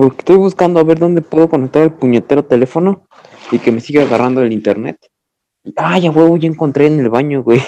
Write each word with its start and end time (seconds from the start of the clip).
porque 0.00 0.20
estoy 0.20 0.36
buscando 0.36 0.80
a 0.80 0.82
ver 0.82 0.98
dónde 0.98 1.20
puedo 1.20 1.50
conectar 1.50 1.82
el 1.82 1.92
puñetero 1.92 2.42
teléfono 2.42 3.06
y 3.52 3.58
que 3.58 3.70
me 3.70 3.80
siga 3.80 4.00
agarrando 4.02 4.40
el 4.40 4.50
internet. 4.50 4.96
Ah, 5.76 5.98
ya 5.98 6.10
huevo, 6.10 6.38
ya 6.38 6.48
encontré 6.48 6.86
en 6.86 7.00
el 7.00 7.10
baño, 7.10 7.42
güey. 7.42 7.60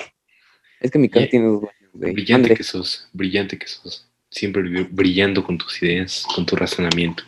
Es 0.81 0.91
que 0.91 0.99
mi 0.99 1.11
casa 1.11 1.25
Yeah. 1.25 1.31
tiene 1.31 1.47
dos 1.49 1.61
baños, 1.61 1.91
güey. 1.93 2.13
Brillante 2.15 2.55
que 2.55 2.63
sos, 2.63 3.07
brillante 3.13 3.59
que 3.59 3.67
sos. 3.67 4.11
Siempre 4.31 4.63
bri- 4.63 4.89
brillando 4.91 5.45
con 5.45 5.59
tus 5.59 5.83
ideas, 5.83 6.27
con 6.35 6.47
tu 6.47 6.57
razonamiento. 6.57 7.23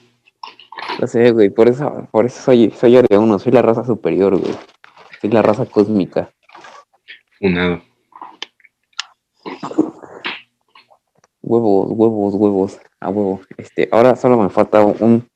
Lo 0.99 1.07
sé, 1.07 1.33
güey, 1.33 1.51
por 1.51 1.69
eso, 1.69 2.09
por 2.11 2.25
eso 2.25 2.41
soy, 2.41 2.71
soy 2.71 2.99
uno, 3.11 3.39
soy 3.39 3.53
la 3.53 3.61
raza 3.61 3.85
superior, 3.85 4.39
güey. 4.39 4.55
Soy 5.21 5.29
la 5.29 5.43
raza 5.43 5.67
cósmica. 5.67 6.33
Unado. 7.43 7.83
Huevos, 11.43 11.89
huevos, 11.91 12.35
huevos, 12.37 12.79
a 13.05 13.11
huevo. 13.11 13.43
Este, 13.57 13.89
ahora 13.93 14.17
solo 14.17 14.43
me 14.43 14.49
falta 14.49 14.81
un, 14.81 15.29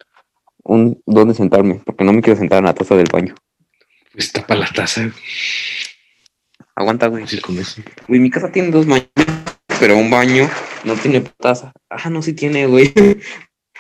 un 0.65 1.03
dónde 1.07 1.35
sentarme, 1.35 1.81
porque 1.85 2.03
no 2.03 2.13
me 2.13 2.23
quiero 2.23 2.39
sentar 2.39 2.59
en 2.59 2.65
la 2.65 2.75
taza 2.75 2.97
del 2.97 3.09
baño. 3.13 3.35
Pues 4.13 4.33
tapa 4.33 4.55
la 4.55 4.69
taza. 4.69 5.11
Aguanta, 6.75 7.09
güey. 7.09 7.25
Fácil 7.25 7.43
con 7.43 7.59
eso. 7.59 7.83
Güey, 8.09 8.21
mi 8.21 8.31
casa 8.31 8.51
tiene 8.51 8.71
dos 8.71 8.87
baños, 8.87 9.09
pero 9.79 9.97
un 9.97 10.11
baño 10.11 10.49
no 10.85 10.95
tiene 10.95 11.21
taza. 11.21 11.73
Ah, 11.91 12.09
no, 12.09 12.23
sí 12.23 12.33
tiene, 12.33 12.67
güey. 12.67 12.93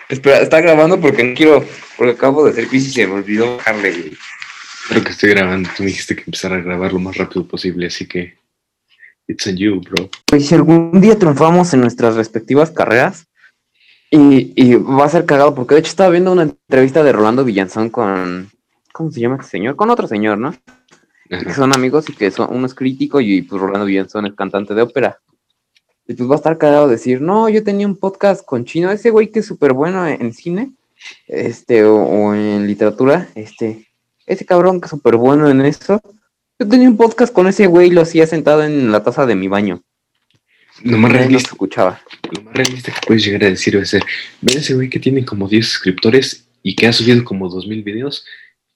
Espera, 0.09 0.39
está 0.39 0.61
grabando 0.61 1.01
porque 1.01 1.23
no 1.23 1.35
quiero, 1.35 1.65
porque 1.97 2.13
acabo 2.13 2.45
de 2.45 2.53
hacer 2.53 2.69
pis 2.69 2.89
y 2.89 2.93
se 2.93 3.07
me 3.07 3.15
olvidó 3.15 3.57
bajarle, 3.57 3.91
güey. 3.91 4.17
Creo 4.89 5.05
que 5.05 5.11
estoy 5.11 5.31
grabando. 5.31 5.69
Tú 5.77 5.83
me 5.83 5.89
dijiste 5.91 6.15
que 6.15 6.23
empezara 6.27 6.57
a 6.57 6.61
grabar 6.61 6.93
lo 6.93 6.99
más 6.99 7.17
rápido 7.17 7.47
posible, 7.47 7.87
así 7.87 8.07
que. 8.07 8.37
It's 9.27 9.47
on 9.47 9.57
you, 9.59 9.81
bro. 9.83 10.09
Pues 10.25 10.47
si 10.47 10.55
algún 10.55 11.03
día 11.03 11.19
triunfamos 11.19 11.75
en 11.75 11.83
nuestras 11.83 12.17
respectivas 12.17 12.71
carreras, 12.71 13.28
y, 14.11 14.53
y 14.57 14.75
va 14.77 15.05
a 15.05 15.11
ser 15.11 15.27
cagado, 15.27 15.55
porque 15.55 15.75
de 15.75 15.81
hecho 15.81 15.91
estaba 15.91 16.11
viendo 16.11 16.33
una 16.33 16.43
entrevista 16.43 17.03
de 17.03 17.13
Rolando 17.13 17.45
Villanzón 17.45 17.91
con, 17.91 18.51
¿cómo 18.93 19.11
se 19.11 19.21
llama 19.21 19.37
este 19.37 19.49
señor? 19.49 19.77
Con 19.77 19.91
otro 19.91 20.07
señor, 20.07 20.39
¿no? 20.39 20.55
que 21.29 21.53
son 21.53 21.75
amigos 21.75 22.09
y 22.09 22.15
que 22.15 22.31
son, 22.31 22.49
uno 22.51 22.67
es 22.67 22.75
crítico 22.75 23.21
y 23.21 23.43
pues 23.43 23.61
Rolando 23.61 23.85
Villanzón 23.85 24.27
es 24.27 24.35
cantante 24.35 24.75
de 24.75 24.83
ópera. 24.83 25.21
Y 26.07 26.15
pues 26.15 26.29
va 26.29 26.35
a 26.35 26.37
estar 26.37 26.57
cagado 26.57 26.89
decir, 26.89 27.21
no, 27.21 27.51
yo 27.51 27.63
tenía 27.63 27.87
un 27.87 27.97
podcast 27.97 28.43
con 28.45 28.65
Chino, 28.65 28.91
ese 28.91 29.11
güey 29.11 29.31
que 29.31 29.41
es 29.41 29.47
súper 29.47 29.75
bueno 29.75 30.07
en, 30.07 30.23
en 30.23 30.33
cine, 30.33 30.73
este, 31.27 31.85
o, 31.85 31.97
o 31.97 32.35
en 32.35 32.67
literatura, 32.67 33.29
este, 33.35 33.87
ese 34.25 34.47
cabrón 34.47 34.81
que 34.81 34.87
es 34.87 34.91
súper 34.91 35.17
bueno 35.17 35.51
en 35.51 35.61
eso. 35.61 36.01
Yo 36.59 36.67
tenía 36.67 36.89
un 36.89 36.97
podcast 36.97 37.33
con 37.33 37.47
ese 37.47 37.67
güey 37.67 37.89
y 37.89 37.91
lo 37.91 38.01
hacía 38.01 38.27
sentado 38.27 38.65
en 38.65 38.91
la 38.91 39.03
taza 39.03 39.27
de 39.27 39.37
mi 39.37 39.49
baño. 39.49 39.83
Lo 40.85 40.99
más 40.99 41.13
realista, 41.13 41.51
escuchaba. 41.51 42.01
lo 42.33 42.43
más 42.43 42.55
realista 42.55 42.93
que 42.93 43.01
puedes 43.07 43.25
llegar 43.25 43.45
a 43.45 43.51
decir 43.51 43.77
va 43.77 43.83
a 43.83 43.87
ser: 43.87 44.03
Ve 44.41 44.55
ese 44.55 44.75
güey 44.75 44.89
que 44.89 44.99
tiene 44.99 45.25
como 45.25 45.49
10 45.49 45.67
suscriptores 45.67 46.49
y 46.63 46.75
que 46.75 46.87
ha 46.87 46.93
subido 46.93 47.25
como 47.25 47.49
2000 47.49 47.83
videos. 47.83 48.25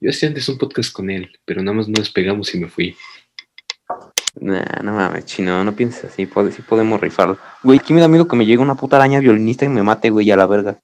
Yo 0.00 0.10
hacía 0.10 0.28
antes 0.28 0.48
un 0.48 0.58
podcast 0.58 0.92
con 0.92 1.10
él, 1.10 1.30
pero 1.44 1.62
nada 1.62 1.76
más 1.76 1.88
no 1.88 1.94
despegamos 2.00 2.54
y 2.54 2.58
me 2.58 2.68
fui. 2.68 2.96
Nah, 4.40 4.80
no 4.82 4.94
mames, 4.94 5.26
chino, 5.26 5.62
no 5.62 5.76
pienses 5.76 6.04
así, 6.04 6.26
pode- 6.26 6.50
sí 6.52 6.62
podemos 6.62 7.00
rifarlo. 7.00 7.38
Güey, 7.62 7.78
aquí 7.78 7.92
me 7.92 8.00
da 8.00 8.08
miedo 8.08 8.26
que 8.26 8.34
me 8.34 8.46
llegue 8.46 8.58
una 8.58 8.74
puta 8.74 8.96
araña 8.96 9.20
violinista 9.20 9.64
y 9.64 9.68
me 9.68 9.82
mate, 9.82 10.10
güey, 10.10 10.30
a 10.30 10.36
la 10.36 10.46
verga. 10.46 10.80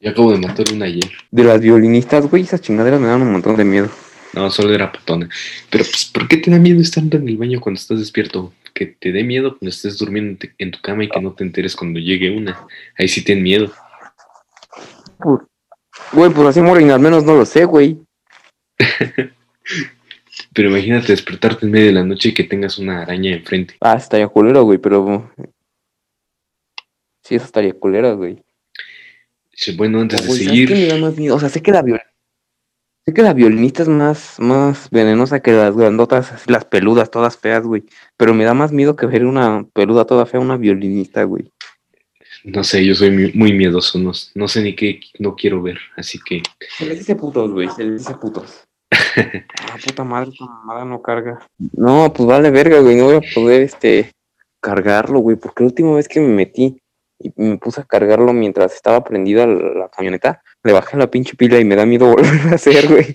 Yo 0.00 0.10
acabo 0.10 0.32
de 0.32 0.38
matar 0.38 0.66
una 0.72 0.86
ayer. 0.86 1.10
De 1.30 1.44
las 1.44 1.60
violinistas, 1.60 2.26
güey, 2.28 2.42
esas 2.42 2.60
chingaderas 2.62 3.00
me 3.00 3.06
dan 3.06 3.22
un 3.22 3.30
montón 3.32 3.56
de 3.56 3.64
miedo. 3.64 3.90
No, 4.32 4.50
solo 4.50 4.74
era 4.74 4.90
patona. 4.90 5.28
Pero, 5.70 5.84
pues, 5.84 6.06
¿por 6.06 6.26
qué 6.28 6.38
te 6.38 6.50
da 6.50 6.58
miedo 6.58 6.80
estar 6.80 7.02
en 7.04 7.28
el 7.28 7.36
baño 7.36 7.60
cuando 7.60 7.78
estás 7.78 7.98
despierto? 7.98 8.52
Que 8.76 8.84
te 8.84 9.10
dé 9.10 9.24
miedo 9.24 9.56
cuando 9.56 9.70
estés 9.70 9.96
durmiendo 9.96 10.46
en 10.58 10.70
tu 10.70 10.82
cama 10.82 11.04
y 11.04 11.08
que 11.08 11.18
no 11.18 11.32
te 11.32 11.44
enteres 11.44 11.74
cuando 11.74 11.98
llegue 11.98 12.36
una. 12.36 12.66
Ahí 12.98 13.08
sí 13.08 13.24
ten 13.24 13.42
miedo. 13.42 13.72
Güey, 16.12 16.30
pues 16.30 16.48
así 16.48 16.60
morir, 16.60 16.92
al 16.92 17.00
menos 17.00 17.24
no 17.24 17.34
lo 17.34 17.46
sé, 17.46 17.64
güey. 17.64 17.98
Pero 20.52 20.68
imagínate 20.68 21.12
despertarte 21.12 21.64
en 21.64 21.72
medio 21.72 21.86
de 21.86 21.92
la 21.92 22.04
noche 22.04 22.28
y 22.28 22.34
que 22.34 22.44
tengas 22.44 22.76
una 22.76 23.00
araña 23.00 23.32
enfrente. 23.32 23.76
Ah, 23.80 23.94
estaría 23.94 24.28
culero, 24.28 24.64
güey, 24.64 24.76
pero. 24.78 25.32
Sí, 27.22 27.36
eso 27.36 27.46
estaría 27.46 27.72
culero, 27.72 28.14
güey. 28.18 28.42
Bueno, 29.76 30.00
antes 30.00 30.20
de 30.20 30.26
Güey, 30.28 30.44
¿sabes 30.44 30.52
qué 30.52 30.74
me 30.74 30.80
seguir, 30.80 30.88
da 30.92 30.98
más 30.98 31.16
miedo? 31.16 31.36
O 31.36 31.40
sea, 31.40 31.48
sé 31.48 31.62
que 31.62 31.72
la 31.72 31.80
viol... 31.80 32.00
Sé 33.06 33.14
que 33.14 33.22
la 33.22 33.34
violinista 33.34 33.84
es 33.84 33.88
más, 33.88 34.34
más 34.40 34.90
venenosa 34.90 35.38
que 35.38 35.52
las 35.52 35.76
grandotas, 35.76 36.32
así, 36.32 36.50
las 36.50 36.64
peludas, 36.64 37.08
todas 37.08 37.38
feas, 37.38 37.62
güey. 37.62 37.84
Pero 38.16 38.34
me 38.34 38.42
da 38.42 38.52
más 38.52 38.72
miedo 38.72 38.96
que 38.96 39.06
ver 39.06 39.24
una 39.24 39.64
peluda 39.72 40.06
toda 40.06 40.26
fea, 40.26 40.40
una 40.40 40.56
violinista, 40.56 41.22
güey. 41.22 41.52
no 42.42 42.64
sé, 42.64 42.84
yo 42.84 42.96
soy 42.96 43.32
muy, 43.32 43.52
miedoso. 43.52 44.00
No, 44.00 44.10
no 44.34 44.48
sé 44.48 44.60
ni 44.60 44.74
qué 44.74 44.98
no 45.20 45.36
quiero 45.36 45.62
ver. 45.62 45.78
Así 45.96 46.18
que, 46.18 46.42
Se 46.76 46.84
les 46.84 46.98
dice 46.98 47.14
putos, 47.14 47.52
güey, 47.52 47.68
se 47.70 47.84
les 47.84 48.04
dice 48.04 48.16
putos. 48.16 48.64
ah, 48.90 49.76
puta 49.86 50.02
madre, 50.02 50.30
esta 50.32 50.44
mamada 50.44 50.84
no 50.84 51.00
carga. 51.00 51.46
No, 51.74 52.12
pues 52.12 52.26
vale 52.26 52.50
verga, 52.50 52.80
güey, 52.80 52.96
no 52.96 53.04
voy 53.04 53.16
a 53.16 53.34
poder, 53.34 53.62
este, 53.62 54.10
cargarlo, 54.60 55.20
güey, 55.20 55.36
porque 55.36 55.62
la 55.62 55.68
última 55.68 55.94
vez 55.94 56.08
que 56.08 56.18
me 56.18 56.34
metí 56.34 56.76
y 57.20 57.32
me 57.36 57.56
puse 57.56 57.80
a 57.80 57.84
cargarlo 57.84 58.32
mientras 58.32 58.74
estaba 58.74 59.04
prendida 59.04 59.46
la 59.46 59.88
camioneta, 59.88 60.42
le 60.64 60.72
bajé 60.72 60.96
la 60.96 61.10
pinche 61.10 61.36
pila 61.36 61.58
y 61.60 61.64
me 61.64 61.76
da 61.76 61.86
miedo 61.86 62.06
volver 62.12 62.48
a 62.50 62.54
hacer, 62.54 62.88
güey. 62.88 63.14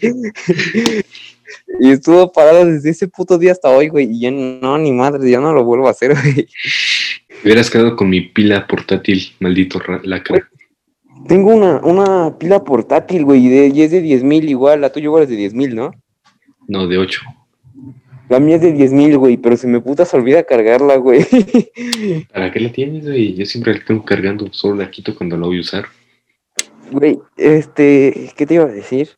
y 1.79 1.89
estuvo 1.91 2.31
parado 2.31 2.65
desde 2.65 2.89
ese 2.91 3.07
puto 3.07 3.37
día 3.37 3.51
hasta 3.51 3.69
hoy, 3.69 3.89
güey, 3.89 4.09
y 4.11 4.21
ya 4.21 4.31
no, 4.31 4.77
ni 4.77 4.91
madre, 4.91 5.29
ya 5.29 5.39
no 5.39 5.53
lo 5.53 5.63
vuelvo 5.63 5.87
a 5.87 5.91
hacer, 5.91 6.13
güey. 6.13 6.47
hubieras 7.43 7.69
quedado 7.69 7.95
con 7.95 8.09
mi 8.09 8.21
pila 8.21 8.65
portátil, 8.67 9.33
maldito 9.39 9.79
ra- 9.79 10.01
lacra. 10.03 10.47
Tengo 11.27 11.53
una, 11.53 11.79
una 11.83 12.37
pila 12.37 12.63
portátil, 12.63 13.25
güey, 13.25 13.45
y 13.47 13.81
es 13.81 13.91
de 13.91 14.01
10 14.01 14.23
mil 14.23 14.49
igual, 14.49 14.81
la 14.81 14.91
tuya 14.91 15.05
igual 15.05 15.23
es 15.23 15.29
de 15.29 15.35
10 15.35 15.53
mil, 15.53 15.75
¿no? 15.75 15.91
No, 16.67 16.87
de 16.87 16.97
8. 16.97 17.21
La 18.29 18.39
mía 18.39 18.55
es 18.55 18.61
de 18.61 18.71
10 18.71 18.93
mil, 18.93 19.17
güey, 19.17 19.35
pero 19.37 19.57
se 19.57 19.67
me 19.67 19.81
puta 19.81 20.05
se 20.05 20.15
olvida 20.15 20.43
cargarla, 20.43 20.95
güey. 20.95 21.25
¿Para 22.33 22.49
qué 22.51 22.59
la 22.61 22.71
tienes, 22.71 23.05
güey? 23.05 23.35
Yo 23.35 23.45
siempre 23.45 23.73
la 23.73 23.83
tengo 23.83 24.05
cargando, 24.05 24.47
solo 24.53 24.75
la 24.75 24.89
quito 24.89 25.13
cuando 25.13 25.35
la 25.37 25.47
voy 25.47 25.57
a 25.57 25.61
usar. 25.61 25.85
Güey, 26.91 27.21
este, 27.37 28.33
¿qué 28.35 28.45
te 28.45 28.55
iba 28.55 28.65
a 28.65 28.67
decir? 28.67 29.17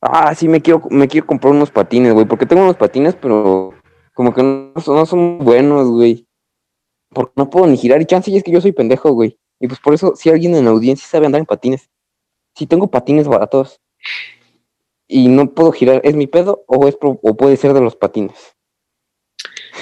Ah, 0.00 0.34
sí, 0.34 0.46
me 0.46 0.60
quiero, 0.60 0.82
me 0.90 1.08
quiero 1.08 1.26
comprar 1.26 1.54
unos 1.54 1.70
patines, 1.70 2.12
güey, 2.12 2.26
porque 2.26 2.44
tengo 2.44 2.62
unos 2.62 2.76
patines, 2.76 3.14
pero 3.14 3.72
como 4.12 4.34
que 4.34 4.42
no 4.42 4.74
son, 4.82 4.96
no 4.96 5.06
son 5.06 5.38
buenos, 5.38 5.88
güey. 5.88 6.26
Porque 7.08 7.32
no 7.36 7.48
puedo 7.48 7.66
ni 7.66 7.78
girar, 7.78 8.02
y 8.02 8.06
chance 8.06 8.30
y 8.30 8.36
es 8.36 8.44
que 8.44 8.52
yo 8.52 8.60
soy 8.60 8.72
pendejo, 8.72 9.12
güey. 9.12 9.38
Y 9.58 9.68
pues 9.68 9.80
por 9.80 9.94
eso, 9.94 10.14
si 10.16 10.28
alguien 10.28 10.54
en 10.54 10.66
la 10.66 10.72
audiencia 10.72 11.08
sabe 11.08 11.24
andar 11.24 11.38
en 11.38 11.46
patines, 11.46 11.88
si 12.54 12.66
tengo 12.66 12.90
patines 12.90 13.26
baratos 13.26 13.80
y 15.08 15.28
no 15.28 15.50
puedo 15.54 15.72
girar, 15.72 16.02
¿es 16.04 16.14
mi 16.14 16.26
pedo 16.26 16.64
o, 16.66 16.86
es 16.86 16.98
o 17.00 17.36
puede 17.36 17.56
ser 17.56 17.72
de 17.72 17.80
los 17.80 17.96
patines? 17.96 18.54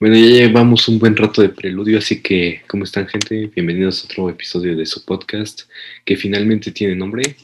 Bueno, 0.00 0.16
ya 0.16 0.46
llevamos 0.46 0.88
un 0.88 0.98
buen 0.98 1.14
rato 1.14 1.42
de 1.42 1.50
preludio, 1.50 1.98
así 1.98 2.22
que, 2.22 2.62
¿cómo 2.66 2.84
están, 2.84 3.06
gente? 3.06 3.50
Bienvenidos 3.54 4.02
a 4.02 4.06
otro 4.06 4.30
episodio 4.30 4.74
de 4.74 4.86
su 4.86 5.04
podcast, 5.04 5.64
que 6.06 6.16
finalmente 6.16 6.70
tiene 6.70 6.96
nombre. 6.96 7.36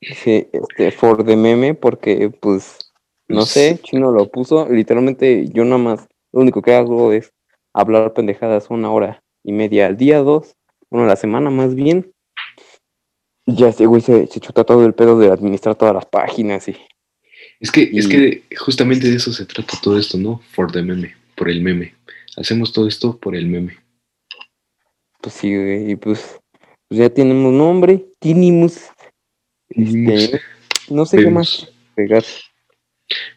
Sí, 0.00 0.46
este, 0.52 0.92
for 0.92 1.24
the 1.26 1.34
meme, 1.34 1.74
porque 1.74 2.30
pues 2.30 2.92
no 3.26 3.38
Pues, 3.38 3.48
sé, 3.48 3.80
Chino 3.82 4.12
lo 4.12 4.30
puso, 4.30 4.68
literalmente 4.68 5.48
yo 5.48 5.64
nada 5.64 5.78
más, 5.78 6.08
lo 6.32 6.42
único 6.42 6.62
que 6.62 6.74
hago 6.74 7.12
es 7.12 7.32
hablar 7.74 8.12
pendejadas 8.12 8.70
una 8.70 8.92
hora 8.92 9.24
y 9.42 9.50
media 9.50 9.88
al 9.88 9.96
día, 9.96 10.20
dos, 10.20 10.54
una 10.90 11.06
a 11.06 11.08
la 11.08 11.16
semana 11.16 11.50
más 11.50 11.74
bien. 11.74 12.12
Y 13.46 13.56
Ya 13.56 13.70
este 13.70 13.86
güey 13.86 14.00
se, 14.00 14.28
se 14.28 14.38
chuta 14.38 14.62
todo 14.62 14.86
el 14.86 14.94
pedo 14.94 15.18
de 15.18 15.32
administrar 15.32 15.74
todas 15.74 15.92
las 15.92 16.06
páginas 16.06 16.68
y 16.68 16.76
Es 17.58 17.72
que, 17.72 17.90
es 17.92 18.06
que 18.06 18.44
justamente 18.56 19.10
de 19.10 19.16
eso 19.16 19.32
se 19.32 19.44
trata 19.44 19.76
todo 19.82 19.98
esto, 19.98 20.18
¿no? 20.18 20.40
For 20.52 20.70
the 20.70 20.82
meme, 20.82 21.16
por 21.38 21.48
el 21.48 21.62
meme. 21.62 21.94
Hacemos 22.36 22.72
todo 22.72 22.88
esto 22.88 23.16
por 23.18 23.34
el 23.36 23.46
meme. 23.46 23.78
pues 25.20 25.34
sí, 25.34 25.54
güey, 25.56 25.92
y 25.92 25.96
pues, 25.96 26.38
pues 26.88 27.00
ya 27.00 27.08
tenemos 27.08 27.52
nombre, 27.52 28.04
tenemos, 28.20 28.90
este, 29.70 30.40
no 30.90 31.06
sé 31.06 31.18
qué 31.18 31.30
más 31.30 31.70
pegar. 31.94 32.24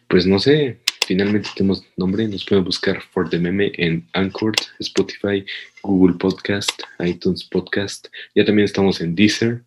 Pues 0.08 0.26
no 0.26 0.38
sé, 0.38 0.78
finalmente 1.06 1.48
tenemos 1.56 1.84
nombre, 1.96 2.28
nos 2.28 2.44
pueden 2.44 2.64
buscar 2.64 3.00
For 3.12 3.28
the 3.28 3.38
Meme 3.38 3.72
en 3.76 4.06
Anchor, 4.12 4.52
Spotify, 4.80 5.44
Google 5.82 6.16
Podcast, 6.18 6.82
iTunes 7.00 7.44
Podcast. 7.44 8.08
Ya 8.34 8.44
también 8.44 8.66
estamos 8.66 9.00
en 9.00 9.14
Deezer. 9.14 9.64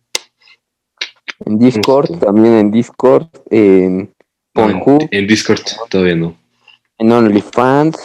En 1.44 1.58
Discord, 1.58 2.08
Justo. 2.08 2.26
también 2.26 2.54
en 2.54 2.70
Discord, 2.70 3.28
en 3.50 4.14
No, 4.54 4.70
en, 4.70 5.08
en 5.10 5.26
Discord 5.26 5.60
todavía 5.90 6.14
no. 6.16 6.36
en 6.98 7.12
OnlyFans, 7.12 7.96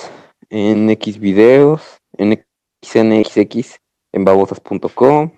en 0.51 0.89
Xvideos, 0.89 1.81
en 2.17 2.45
XNXX, 2.81 3.79
en 4.11 4.25
babosas.com. 4.25 5.31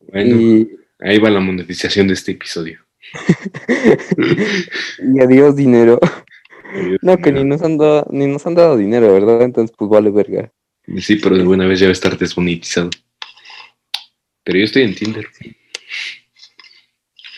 Bueno, 0.00 0.40
Y, 0.40 0.70
ahí 0.98 1.18
va 1.18 1.30
la 1.30 1.40
monetización 1.40 2.08
de 2.08 2.14
este 2.14 2.32
episodio. 2.32 2.84
y 4.98 5.20
adiós 5.20 5.56
dinero. 5.56 5.98
No, 7.02 7.18
que 7.18 7.32
ni 7.32 7.44
nos 7.44 7.62
han 7.62 7.78
dado, 7.78 8.06
ni 8.10 8.26
nos 8.26 8.46
han 8.46 8.54
dado 8.54 8.76
dinero, 8.76 9.12
¿verdad? 9.12 9.42
Entonces, 9.42 9.74
pues 9.76 9.90
vale 9.90 10.10
verga. 10.10 10.50
Sí, 10.98 11.16
pero 11.16 11.36
de 11.36 11.44
buena 11.44 11.66
vez 11.66 11.80
ya 11.80 11.86
va 11.86 11.90
a 11.90 11.92
estar 11.92 12.18
desmonetizado. 12.18 12.90
Pero 14.42 14.58
yo 14.58 14.64
estoy 14.64 14.82
en 14.82 14.94
Tinder. 14.94 15.26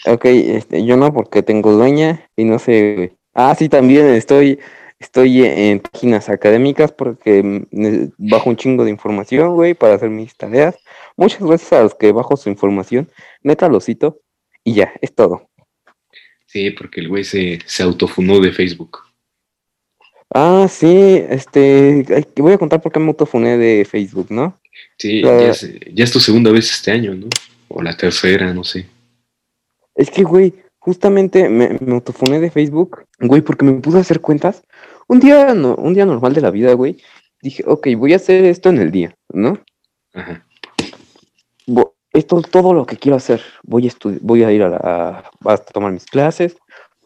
Ok, 0.06 0.24
este, 0.26 0.84
yo 0.84 0.96
no 0.96 1.12
porque 1.12 1.42
tengo 1.42 1.72
dueña 1.72 2.30
y 2.36 2.44
no 2.44 2.58
sé. 2.58 3.16
Ah, 3.34 3.54
sí, 3.58 3.68
también 3.68 4.06
estoy, 4.06 4.60
estoy 4.98 5.44
en 5.44 5.80
páginas 5.80 6.28
académicas 6.28 6.92
porque 6.92 7.42
mm, 7.42 8.12
bajo 8.18 8.50
un 8.50 8.56
chingo 8.56 8.84
de 8.84 8.90
información, 8.90 9.54
güey, 9.54 9.74
para 9.74 9.94
hacer 9.94 10.10
mis 10.10 10.36
tareas. 10.36 10.76
Muchas 11.16 11.40
gracias 11.40 11.72
a 11.72 11.82
los 11.82 11.94
que 11.94 12.12
bajo 12.12 12.36
su 12.36 12.48
información, 12.48 13.08
neta 13.42 13.68
lo 13.68 13.80
cito 13.80 14.20
y 14.64 14.74
ya, 14.74 14.92
es 15.00 15.14
todo. 15.14 15.48
Sí, 16.46 16.70
porque 16.70 17.00
el 17.00 17.08
güey 17.08 17.24
se, 17.24 17.58
se 17.66 17.82
autofunó 17.82 18.40
de 18.40 18.52
Facebook. 18.52 19.00
Ah, 20.32 20.66
sí, 20.68 21.22
este, 21.28 22.04
voy 22.36 22.52
a 22.52 22.58
contar 22.58 22.80
por 22.80 22.90
qué 22.90 22.98
me 22.98 23.08
autofuné 23.08 23.56
de 23.56 23.84
Facebook, 23.84 24.28
¿no? 24.30 24.58
Sí, 24.98 25.22
ya, 25.22 25.50
es, 25.50 25.70
ya 25.92 26.04
es 26.04 26.10
tu 26.10 26.18
segunda 26.18 26.50
vez 26.50 26.70
este 26.70 26.90
año, 26.90 27.14
¿no? 27.14 27.28
O 27.68 27.82
la 27.82 27.96
tercera, 27.96 28.52
no 28.52 28.64
sé. 28.64 28.86
Es 29.94 30.10
que, 30.10 30.24
güey, 30.24 30.54
justamente 30.78 31.48
me, 31.48 31.78
me 31.80 31.94
autofoné 31.94 32.40
de 32.40 32.50
Facebook, 32.50 33.04
güey, 33.20 33.42
porque 33.42 33.64
me 33.64 33.74
puse 33.74 33.98
a 33.98 34.00
hacer 34.00 34.20
cuentas. 34.20 34.62
Un 35.08 35.20
día, 35.20 35.54
no, 35.54 35.74
un 35.76 35.94
día 35.94 36.06
normal 36.06 36.34
de 36.34 36.40
la 36.40 36.50
vida, 36.50 36.72
güey. 36.74 36.96
Dije, 37.42 37.62
ok, 37.66 37.88
voy 37.96 38.12
a 38.14 38.16
hacer 38.16 38.44
esto 38.44 38.70
en 38.70 38.78
el 38.78 38.90
día, 38.90 39.14
¿no? 39.32 39.58
Ajá. 40.14 40.44
Esto 42.14 42.38
es 42.38 42.48
todo 42.48 42.72
lo 42.72 42.86
que 42.86 42.96
quiero 42.96 43.16
hacer. 43.16 43.42
Voy 43.64 43.88
a 43.88 43.92
voy 44.20 44.44
a 44.44 44.52
ir 44.52 44.62
a, 44.62 44.68
la, 44.68 45.30
a, 45.44 45.56
tomar 45.58 45.90
mis 45.90 46.06
clases, 46.06 46.56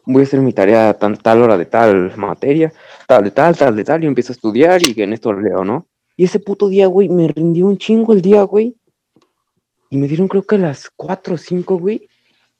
voy 0.05 0.21
a 0.21 0.23
hacer 0.23 0.39
mi 0.39 0.53
tarea 0.53 0.89
a 0.89 0.93
tal 0.93 1.41
hora 1.41 1.57
de 1.57 1.65
tal 1.65 2.15
materia, 2.15 2.71
tal, 3.07 3.23
de 3.23 3.31
tal, 3.31 3.57
tal, 3.57 3.75
de 3.75 3.83
tal, 3.83 4.03
y 4.03 4.07
empiezo 4.07 4.31
a 4.31 4.35
estudiar 4.35 4.81
y 4.87 4.93
en 5.01 5.13
esto 5.13 5.33
leo, 5.33 5.65
¿no? 5.65 5.87
Y 6.15 6.25
ese 6.25 6.39
puto 6.39 6.69
día, 6.69 6.85
güey, 6.85 7.09
me 7.09 7.27
rindió 7.27 7.65
un 7.65 7.79
chingo 7.79 8.13
el 8.13 8.21
día, 8.21 8.43
güey. 8.43 8.75
Y 9.89 9.97
me 9.97 10.07
dieron 10.07 10.27
creo 10.27 10.43
que 10.43 10.59
las 10.59 10.91
4 10.95 11.33
o 11.33 11.37
5, 11.37 11.79
güey. 11.79 12.07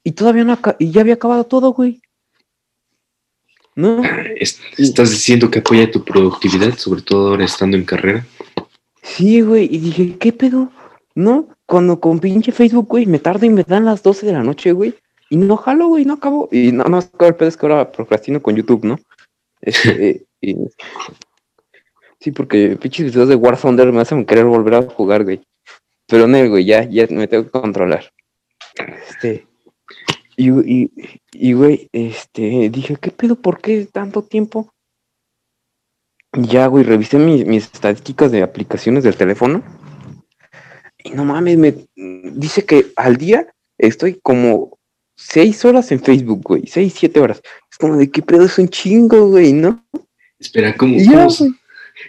Y 0.02 0.12
todavía 0.12 0.42
no, 0.42 0.58
y 0.80 0.90
ya 0.90 1.02
había 1.02 1.14
acabado 1.14 1.44
todo, 1.44 1.72
güey. 1.72 2.02
¿No? 3.76 4.02
¿Estás 4.76 5.10
diciendo 5.10 5.50
que 5.50 5.60
apoya 5.60 5.90
tu 5.90 6.04
productividad, 6.04 6.76
sobre 6.76 7.02
todo 7.02 7.28
ahora 7.28 7.44
estando 7.44 7.76
en 7.76 7.84
carrera? 7.84 8.26
Sí, 9.02 9.40
güey, 9.40 9.68
y 9.70 9.78
dije, 9.78 10.16
¿qué 10.18 10.32
pedo? 10.32 10.70
¿No? 11.14 11.48
Cuando 11.66 12.00
con 12.00 12.18
pinche 12.18 12.52
Facebook, 12.52 12.88
güey, 12.88 13.06
me 13.06 13.18
tardo 13.18 13.46
y 13.46 13.50
me 13.50 13.64
dan 13.64 13.84
las 13.84 14.02
12 14.02 14.26
de 14.26 14.32
la 14.32 14.42
noche, 14.42 14.72
güey. 14.72 14.94
Y 15.30 15.36
no 15.36 15.56
jalo, 15.56 15.88
güey, 15.88 16.04
no 16.04 16.14
acabo. 16.14 16.48
Y 16.50 16.72
no, 16.72 16.84
no, 16.84 16.98
el 16.98 17.34
pedo 17.34 17.48
es 17.48 17.56
que 17.56 17.66
ahora 17.66 17.90
procrastino 17.92 18.42
con 18.42 18.56
YouTube, 18.56 18.84
¿no? 18.84 18.98
Este, 19.60 20.26
sí, 22.20 22.32
porque 22.32 22.76
pinches 22.76 23.06
videos 23.06 23.28
de 23.28 23.36
War 23.36 23.56
Thunder 23.56 23.92
me 23.92 24.00
hacen 24.00 24.24
querer 24.24 24.44
volver 24.46 24.74
a 24.74 24.82
jugar, 24.82 25.24
güey. 25.24 25.40
Pero 26.06 26.26
no, 26.26 26.48
güey, 26.48 26.64
ya, 26.64 26.82
ya 26.84 27.06
me 27.10 27.28
tengo 27.28 27.44
que 27.44 27.50
controlar. 27.50 28.12
Este, 29.08 29.46
y, 30.48 30.92
y, 31.32 31.52
güey, 31.52 31.88
este, 31.92 32.70
dije, 32.70 32.96
¿qué 32.96 33.10
pedo? 33.10 33.36
¿Por 33.36 33.60
qué 33.60 33.86
tanto 33.90 34.22
tiempo? 34.22 34.72
Ya, 36.32 36.66
güey, 36.66 36.84
revisé 36.84 37.18
mis, 37.18 37.64
estadísticas 37.64 38.30
de 38.30 38.42
aplicaciones 38.42 39.04
del 39.04 39.16
teléfono. 39.16 39.62
Y 41.02 41.10
no 41.10 41.24
mames, 41.24 41.58
me 41.58 41.74
dice 41.96 42.64
que 42.64 42.92
al 42.96 43.16
día 43.16 43.46
estoy 43.78 44.20
como 44.22 44.78
seis 45.16 45.64
horas 45.64 45.90
en 45.92 46.00
Facebook, 46.00 46.42
güey. 46.42 46.66
Seis, 46.66 46.94
siete 46.96 47.20
horas. 47.20 47.42
Es 47.70 47.78
como 47.78 47.96
de 47.96 48.10
qué 48.10 48.22
pedo 48.22 48.44
es 48.44 48.58
un 48.58 48.68
chingo, 48.68 49.28
güey, 49.28 49.52
¿no? 49.52 49.84
Espera, 50.38 50.76
¿cómo, 50.76 50.96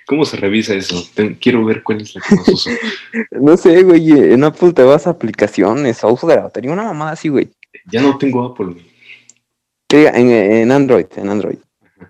cómo, 0.07 0.25
se, 0.25 0.37
revisa 0.37 0.73
eso? 0.73 1.03
quiero 1.39 1.65
ver 1.65 1.83
cuál 1.83 2.01
es 2.01 2.15
la 2.15 2.21
que 2.21 2.35
más 2.35 2.47
uso. 2.47 2.69
no 3.31 3.57
sé, 3.57 3.83
güey. 3.83 4.11
En 4.11 4.43
Apple 4.43 4.73
te 4.73 4.83
vas 4.83 5.07
a 5.07 5.11
aplicaciones, 5.11 6.03
a 6.03 6.07
uso 6.07 6.27
de 6.27 6.35
la 6.35 6.43
batería, 6.43 6.71
una 6.71 6.83
mamada 6.83 7.11
así, 7.11 7.29
güey. 7.29 7.49
Ya 7.91 8.01
no 8.01 8.17
tengo 8.17 8.45
Apple. 8.45 8.75
En, 9.89 10.29
en 10.29 10.71
Android, 10.71 11.07
en 11.15 11.29
Android. 11.29 11.57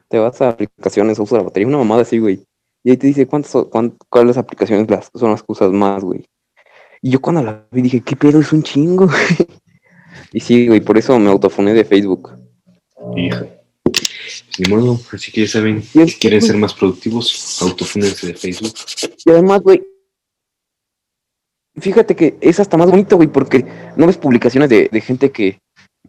Te 0.07 0.19
vas 0.19 0.41
a 0.41 0.49
aplicaciones, 0.49 1.19
uso 1.19 1.37
la 1.37 1.43
batería, 1.43 1.67
una 1.67 1.77
mamada 1.77 2.03
así, 2.03 2.19
güey. 2.19 2.45
Y 2.83 2.91
ahí 2.91 2.97
te 2.97 3.07
dice 3.07 3.27
cuántas, 3.27 3.55
cuáles 4.09 4.37
aplicaciones 4.37 4.89
las, 4.89 5.11
son 5.13 5.31
las 5.31 5.41
que 5.41 5.51
usas 5.51 5.71
más, 5.71 6.03
güey. 6.03 6.25
Y 7.01 7.11
yo 7.11 7.21
cuando 7.21 7.43
la 7.43 7.65
vi 7.71 7.81
dije, 7.81 8.01
¿qué 8.01 8.15
pedo? 8.15 8.39
Es 8.39 8.53
un 8.53 8.63
chingo, 8.63 9.09
Y 10.33 10.39
sí, 10.39 10.67
güey, 10.67 10.81
por 10.81 10.97
eso 10.97 11.17
me 11.19 11.29
autofoné 11.29 11.73
de 11.73 11.85
Facebook. 11.85 12.31
Hija. 13.15 13.45
Ni 14.59 14.69
modo, 14.69 14.99
así 15.11 15.31
que 15.31 15.41
ya 15.41 15.47
saben, 15.47 15.81
si 15.81 16.19
quieren 16.19 16.41
ser 16.41 16.57
más 16.57 16.73
productivos, 16.73 17.61
autofúnense 17.61 18.27
de 18.27 18.33
Facebook. 18.35 18.73
Y 19.25 19.29
además, 19.31 19.61
güey, 19.61 19.81
fíjate 21.81 22.15
que 22.15 22.37
es 22.41 22.59
hasta 22.59 22.77
más 22.77 22.89
bonito, 22.89 23.17
güey, 23.17 23.27
porque 23.27 23.65
no 23.95 24.07
ves 24.07 24.17
publicaciones 24.17 24.69
de, 24.69 24.89
gente 25.01 25.31
que, 25.31 25.59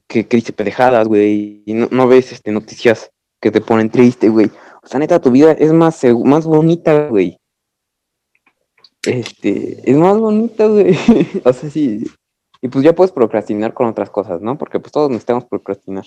que, 0.06 0.24
dice 0.24 0.52
pendejadas, 0.52 1.08
güey, 1.08 1.62
y 1.66 1.74
no, 1.74 2.06
ves 2.06 2.32
este, 2.32 2.52
noticias 2.52 3.10
que 3.40 3.50
te 3.50 3.60
ponen 3.60 3.90
triste, 3.90 4.28
güey. 4.28 4.50
O 4.82 4.86
sea, 4.86 5.00
neta, 5.00 5.20
tu 5.20 5.30
vida 5.30 5.52
es 5.52 5.72
más, 5.72 6.00
más 6.24 6.44
bonita, 6.44 7.08
güey. 7.08 7.38
Este, 9.04 9.90
es 9.90 9.96
más 9.96 10.16
bonita, 10.16 10.66
güey. 10.66 10.96
o 11.44 11.52
sea, 11.52 11.70
sí. 11.70 12.04
Y 12.60 12.68
pues 12.68 12.84
ya 12.84 12.94
puedes 12.94 13.12
procrastinar 13.12 13.74
con 13.74 13.88
otras 13.88 14.10
cosas, 14.10 14.40
¿no? 14.40 14.56
Porque 14.56 14.78
pues 14.78 14.92
todos 14.92 15.10
necesitamos 15.10 15.44
procrastinar. 15.46 16.04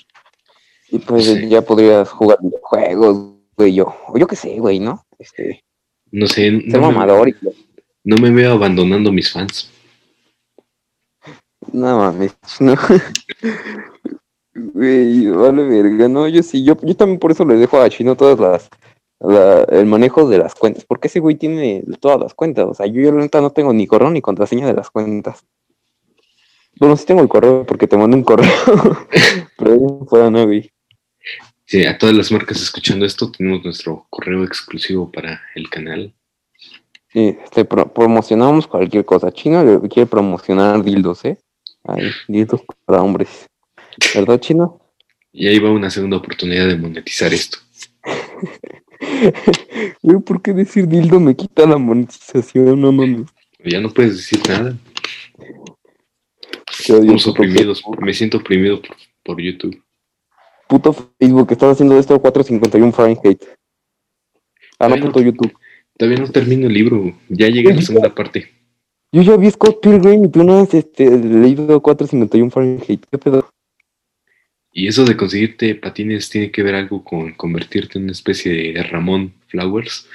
Y 0.90 1.00
pues 1.00 1.50
ya 1.50 1.62
podrías 1.62 2.10
jugar 2.10 2.40
juegos, 2.62 3.34
güey, 3.58 3.74
yo. 3.74 3.94
O 4.08 4.18
yo 4.18 4.28
qué 4.28 4.36
sé, 4.36 4.58
güey, 4.60 4.80
¿no? 4.80 5.06
Este. 5.20 5.64
No 6.12 6.28
sé. 6.28 6.62
Ser 6.70 6.80
mamador 6.80 7.28
y 7.28 7.36
no 8.06 8.16
me 8.18 8.32
veo 8.32 8.54
abandonando 8.54 9.12
mis 9.12 9.32
fans. 9.32 9.70
No 11.74 11.98
mames, 11.98 12.36
no. 12.60 12.76
Güey, 14.58 15.28
vale 15.28 15.64
verga, 15.64 16.08
no, 16.08 16.30
yo 16.30 16.42
sí, 16.42 16.64
yo, 16.64 16.78
yo 16.82 16.96
también 16.96 17.20
por 17.20 17.30
eso 17.30 17.44
le 17.44 17.56
dejo 17.56 17.82
a 17.82 17.90
Chino 17.90 18.16
todas 18.16 18.40
las, 18.40 18.70
el 19.70 19.86
manejo 19.86 20.30
de 20.30 20.38
las 20.38 20.56
cuentas, 20.56 20.86
porque 20.86 21.08
ese 21.10 21.20
güey 21.20 21.36
tiene 21.36 21.84
todas 22.00 22.22
las 22.22 22.34
cuentas, 22.34 22.66
o 22.66 22.74
sea, 22.74 22.86
yo, 22.86 23.02
yo 23.02 23.12
neta 23.12 23.42
no 23.42 23.52
tengo 23.52 23.74
ni 23.74 23.86
correo 23.86 24.10
ni 24.12 24.22
contraseña 24.22 24.66
de 24.66 24.74
las 24.74 24.90
cuentas. 24.90 25.44
Bueno, 26.80 26.96
sí 26.96 27.06
tengo 27.06 27.22
el 27.22 27.28
correo 27.28 27.66
porque 27.66 27.86
te 27.86 27.98
mando 27.98 28.16
un 28.16 28.24
correo, 28.24 28.50
pero 29.58 30.06
fuera 30.08 30.30
no, 30.30 30.46
güey. 30.46 30.72
Sí, 31.66 31.86
a 31.86 31.98
todas 31.98 32.16
las 32.16 32.32
marcas 32.32 32.62
escuchando 32.62 33.06
esto, 33.06 33.30
tenemos 33.32 33.62
nuestro 33.66 34.08
correo 34.10 34.46
exclusivo 34.46 35.12
para 35.12 35.42
el 35.56 35.70
canal. 35.70 36.14
Sí, 37.16 37.38
este, 37.42 37.64
promocionamos 37.64 38.68
cualquier 38.68 39.06
cosa. 39.06 39.32
Chino 39.32 39.64
le 39.64 39.88
quiere 39.88 40.06
promocionar 40.06 40.84
dildos, 40.84 41.24
¿eh? 41.24 41.38
Ay, 41.86 42.12
dildos 42.28 42.62
para 42.84 43.02
hombres. 43.02 43.48
¿Verdad, 44.14 44.38
Chino? 44.42 44.82
Y 45.32 45.48
ahí 45.48 45.58
va 45.60 45.72
una 45.72 45.90
segunda 45.90 46.18
oportunidad 46.18 46.68
de 46.68 46.76
monetizar 46.76 47.34
esto. 47.34 47.60
¿Por 50.26 50.42
qué 50.42 50.52
decir 50.52 50.90
dildo 50.90 51.22
me 51.22 51.38
quita 51.38 51.66
la 51.66 51.78
monetización? 51.78 52.82
No 52.82 52.92
mames. 52.92 53.28
Ya 53.64 53.80
no 53.80 53.90
puedes 53.92 54.18
decir 54.18 54.42
nada. 54.50 54.76
Estamos 56.68 57.26
oprimidos. 57.28 57.82
Me 58.00 58.14
siento 58.14 58.40
oprimido 58.40 58.82
por, 59.24 59.42
YouTube. 59.42 59.82
Puto 60.68 60.92
Facebook, 60.92 61.50
estás 61.50 61.72
haciendo 61.72 61.98
esto 61.98 62.20
451 62.20 62.92
Fahrenheit. 62.92 63.42
Ah, 64.80 64.90
no, 64.90 64.98
puto 64.98 65.22
YouTube. 65.22 65.54
Todavía 65.98 66.20
no 66.20 66.30
termino 66.30 66.68
el 66.68 66.74
libro, 66.74 67.14
ya 67.30 67.48
llegué 67.48 67.72
a 67.72 67.76
la 67.76 67.82
segunda 67.82 68.14
parte. 68.14 68.50
Yo 69.12 69.22
ya 69.22 69.38
vi 69.38 69.50
Scott 69.50 69.82
Pilgrim 69.82 70.26
y 70.26 70.30
tú 70.30 70.44
no 70.44 70.60
has 70.60 70.74
este, 70.74 71.10
leído 71.10 71.82
451 71.82 72.52
Fahrenheit, 72.52 73.06
¿qué 73.10 73.18
pedo? 73.18 73.48
Y 74.74 74.88
eso 74.88 75.06
de 75.06 75.16
conseguirte 75.16 75.74
patines 75.76 76.30
tiene 76.30 76.52
que 76.52 76.62
ver 76.62 76.76
algo 76.76 77.02
con 77.02 77.32
convertirte 77.34 77.98
en 77.98 78.04
una 78.04 78.12
especie 78.12 78.74
de 78.74 78.84
Ramón 78.84 79.34
Flowers. 79.48 80.10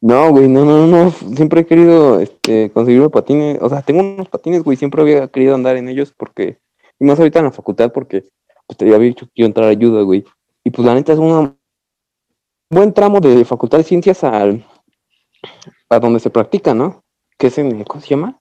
No, 0.00 0.30
güey, 0.30 0.48
no, 0.48 0.64
no, 0.64 0.86
no, 0.86 1.10
siempre 1.10 1.60
he 1.60 1.66
querido 1.66 2.20
este, 2.20 2.70
conseguirme 2.70 3.10
patines, 3.10 3.58
o 3.60 3.68
sea, 3.68 3.82
tengo 3.82 4.00
unos 4.00 4.30
patines, 4.30 4.62
güey, 4.62 4.78
siempre 4.78 5.02
había 5.02 5.28
querido 5.28 5.54
andar 5.54 5.76
en 5.76 5.90
ellos 5.90 6.14
porque, 6.16 6.56
y 6.98 7.04
más 7.04 7.18
ahorita 7.18 7.40
en 7.40 7.46
la 7.46 7.52
facultad 7.52 7.92
porque 7.92 8.24
pues, 8.66 8.78
te 8.78 8.86
había 8.86 8.98
dicho 8.98 9.26
que 9.26 9.32
quiero 9.34 9.48
entrar 9.48 9.66
a 9.66 9.70
ayuda, 9.70 10.00
güey. 10.02 10.24
Y 10.64 10.70
pues 10.70 10.86
la 10.86 10.94
neta 10.94 11.12
es 11.12 11.18
un 11.18 11.54
buen 12.70 12.94
tramo 12.94 13.20
de 13.20 13.44
facultad 13.44 13.78
de 13.78 13.84
ciencias 13.84 14.24
al, 14.24 14.64
a 15.88 15.98
donde 15.98 16.20
se 16.20 16.30
practica, 16.30 16.74
¿no? 16.74 17.04
Que 17.38 17.48
es 17.48 17.58
en, 17.58 17.84
¿cómo 17.84 18.00
se 18.00 18.08
llama? 18.08 18.38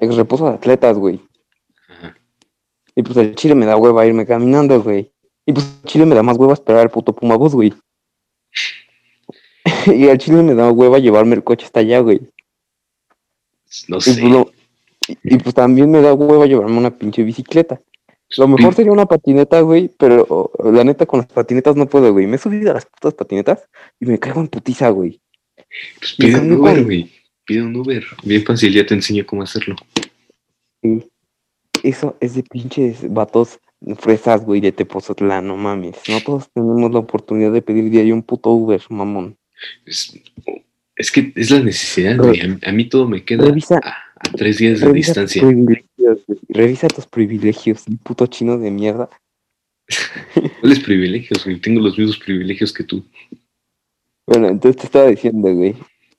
Ex 0.00 0.16
reposo 0.16 0.48
de 0.48 0.54
atletas, 0.54 0.96
güey. 0.96 1.20
Y 2.94 3.02
pues 3.02 3.16
el 3.16 3.34
chile 3.34 3.54
me 3.54 3.66
da 3.66 3.76
hueva 3.76 4.06
irme 4.06 4.26
caminando, 4.26 4.82
güey. 4.82 5.12
Y 5.46 5.52
pues 5.52 5.66
el 5.82 5.88
chile 5.88 6.06
me 6.06 6.14
da 6.14 6.22
más 6.22 6.36
hueva 6.36 6.54
esperar 6.54 6.82
al 6.82 6.90
puto 6.90 7.14
Puma 7.14 7.36
Bus, 7.36 7.54
güey. 7.54 7.72
y 9.86 10.08
al 10.08 10.18
chile 10.18 10.42
me 10.42 10.54
da 10.54 10.70
hueva 10.70 10.98
llevarme 10.98 11.36
el 11.36 11.44
coche 11.44 11.66
hasta 11.66 11.80
allá, 11.80 12.00
güey. 12.00 12.20
No 13.88 14.00
sé. 14.00 14.20
Y 15.22 15.38
pues, 15.38 15.54
también 15.54 15.90
me 15.90 16.00
da 16.02 16.12
hueva 16.12 16.46
llevarme 16.46 16.78
una 16.78 16.96
pinche 16.96 17.22
bicicleta. 17.22 17.80
Lo 18.36 18.46
mejor 18.46 18.74
sería 18.74 18.92
una 18.92 19.06
patineta, 19.06 19.60
güey, 19.62 19.88
pero 19.88 20.50
la 20.62 20.84
neta 20.84 21.06
con 21.06 21.20
las 21.20 21.28
patinetas 21.28 21.76
no 21.76 21.86
puedo, 21.86 22.12
güey. 22.12 22.26
Me 22.26 22.36
he 22.36 22.38
subido 22.38 22.70
a 22.70 22.74
las 22.74 22.84
putas 22.84 23.14
patinetas 23.14 23.68
y 23.98 24.06
me 24.06 24.18
caigo 24.18 24.40
en 24.40 24.48
putiza, 24.48 24.90
güey. 24.90 25.20
Pues 25.98 26.14
pide 26.14 26.38
un 26.38 26.52
Uber, 26.52 26.84
güey. 26.84 27.10
Pide 27.44 27.62
un 27.62 27.76
Uber. 27.76 28.04
Bien 28.24 28.44
fácil, 28.44 28.72
ya 28.72 28.84
te 28.86 28.94
enseño 28.94 29.24
cómo 29.26 29.42
hacerlo. 29.42 29.76
Sí. 30.82 31.04
Eso 31.82 32.16
es 32.20 32.34
de 32.34 32.42
pinches 32.42 33.12
vatos 33.12 33.58
fresas, 33.98 34.44
güey, 34.44 34.60
de 34.60 34.72
Tepozotlán, 34.72 35.46
no 35.46 35.56
mames. 35.56 35.96
No 36.08 36.20
todos 36.20 36.50
tenemos 36.52 36.90
la 36.92 36.98
oportunidad 36.98 37.52
de 37.52 37.62
pedir 37.62 37.88
diario 37.90 38.14
un 38.14 38.22
puto 38.22 38.50
Uber, 38.50 38.82
mamón. 38.90 39.36
Es, 39.86 40.18
es 40.96 41.10
que 41.12 41.32
es 41.36 41.50
la 41.50 41.60
necesidad, 41.60 42.16
güey. 42.16 42.40
A, 42.40 42.58
a 42.68 42.72
mí 42.72 42.84
todo 42.88 43.06
me 43.08 43.24
queda 43.24 43.44
Revisa- 43.44 43.80
a, 43.82 43.90
a 44.16 44.32
tres 44.36 44.58
días 44.58 44.80
de 44.80 44.86
tus 44.86 44.94
distancia. 44.94 45.42
Revisa 46.48 46.88
tus 46.88 47.06
privilegios, 47.06 47.86
un 47.86 47.98
puto 47.98 48.26
chino 48.26 48.58
de 48.58 48.70
mierda. 48.70 49.08
¿Cuáles 50.60 50.80
privilegios, 50.80 51.44
güey? 51.44 51.60
Tengo 51.60 51.80
los 51.80 51.96
mismos 51.96 52.18
privilegios 52.18 52.72
que 52.72 52.84
tú. 52.84 53.04
Bueno, 54.28 54.48
entonces 54.48 54.76
te 54.76 54.86
estaba 54.86 55.06
diciendo, 55.06 55.52
güey. 55.54 55.74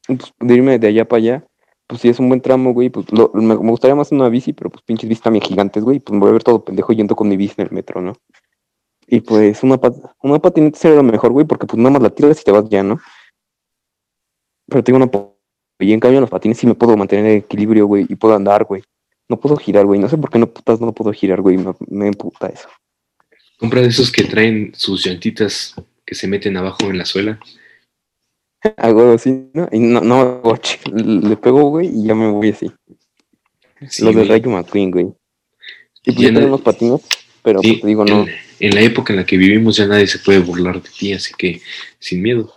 Pues 0.07 0.33
de 0.39 0.53
irme 0.55 0.79
de 0.79 0.87
allá 0.87 1.07
para 1.07 1.19
allá, 1.19 1.47
pues 1.85 2.01
si 2.01 2.09
es 2.09 2.19
un 2.19 2.27
buen 2.27 2.41
tramo, 2.41 2.73
güey, 2.73 2.89
pues 2.89 3.05
lo- 3.11 3.29
me, 3.35 3.53
gustaría 3.53 3.93
más 3.93 4.11
una 4.11 4.27
bici, 4.29 4.51
pero 4.53 4.71
pues 4.71 4.81
pinches 4.83 5.07
bicis 5.07 5.21
también 5.21 5.43
gigantes, 5.45 5.83
güey. 5.83 5.99
Pues 5.99 6.13
me 6.13 6.19
voy 6.21 6.29
a 6.29 6.33
ver 6.33 6.43
todo 6.43 6.63
pendejo 6.65 6.91
yendo 6.93 7.15
con 7.15 7.27
mi 7.29 7.37
bici 7.37 7.53
en 7.57 7.67
el 7.67 7.71
metro, 7.71 8.01
¿no? 8.01 8.13
Y 9.05 9.21
pues 9.21 9.61
una, 9.61 9.77
pat- 9.77 10.11
una 10.23 10.39
patineta 10.39 10.79
sería 10.79 10.97
lo 10.97 11.03
mejor, 11.03 11.31
güey, 11.31 11.45
porque 11.45 11.67
pues 11.67 11.77
nada 11.77 11.91
más 11.91 12.01
la 12.01 12.09
tiras 12.09 12.41
y 12.41 12.43
te 12.43 12.51
vas 12.51 12.67
ya, 12.67 12.81
¿no? 12.83 12.99
Pero 14.67 14.83
tengo 14.83 14.97
una... 14.97 15.09
Y 15.79 15.93
en 15.93 15.99
cambio 15.99 16.17
en 16.17 16.21
los 16.21 16.29
patines 16.29 16.57
sí 16.57 16.67
me 16.67 16.75
puedo 16.75 16.97
mantener 16.97 17.25
el 17.27 17.37
equilibrio, 17.37 17.85
güey, 17.85 18.05
y 18.09 18.15
puedo 18.15 18.35
andar, 18.35 18.65
güey. 18.65 18.83
No 19.29 19.39
puedo 19.39 19.55
girar, 19.55 19.85
güey. 19.85 19.99
No 19.99 20.09
sé 20.09 20.17
por 20.17 20.29
qué 20.31 20.39
no 20.39 20.47
putas 20.47 20.81
no 20.81 20.91
puedo 20.93 21.13
girar, 21.13 21.41
güey. 21.41 21.57
Me, 21.57 21.73
me 21.87 22.07
emputa 22.07 22.47
eso. 22.47 22.67
Compra 23.59 23.81
de 23.81 23.87
esos 23.87 24.11
que 24.11 24.23
traen 24.23 24.71
sus 24.75 25.05
llantitas 25.05 25.75
que 26.05 26.15
se 26.15 26.27
meten 26.27 26.57
abajo 26.57 26.85
en 26.85 26.97
la 26.97 27.05
suela. 27.05 27.39
Hago 28.77 29.11
así, 29.13 29.49
¿no? 29.53 29.67
Y 29.71 29.79
no, 29.79 30.01
no 30.01 30.41
le 30.93 31.37
pego, 31.37 31.69
güey, 31.69 31.87
y 31.87 32.05
ya 32.07 32.15
me 32.15 32.29
voy 32.29 32.49
así. 32.49 32.71
Sí, 33.89 34.03
los 34.03 34.15
de. 34.15 34.25
Rayo 34.25 34.49
McQueen, 34.49 34.91
güey. 34.91 35.07
Y 36.05 36.11
pues 36.11 36.31
Ya 36.33 36.39
unos 36.39 36.61
patines, 36.61 37.01
pero 37.43 37.61
Sí, 37.61 37.73
pues 37.73 37.85
digo, 37.85 38.03
no. 38.05 38.23
en, 38.23 38.29
en 38.59 38.75
la 38.75 38.81
época 38.81 39.13
en 39.13 39.17
la 39.19 39.25
que 39.25 39.37
vivimos 39.37 39.77
ya 39.77 39.85
nadie 39.87 40.07
se 40.07 40.19
puede 40.19 40.39
burlar 40.39 40.81
de 40.81 40.89
ti, 40.89 41.13
así 41.13 41.33
que 41.37 41.61
sin 41.99 42.21
miedo. 42.21 42.51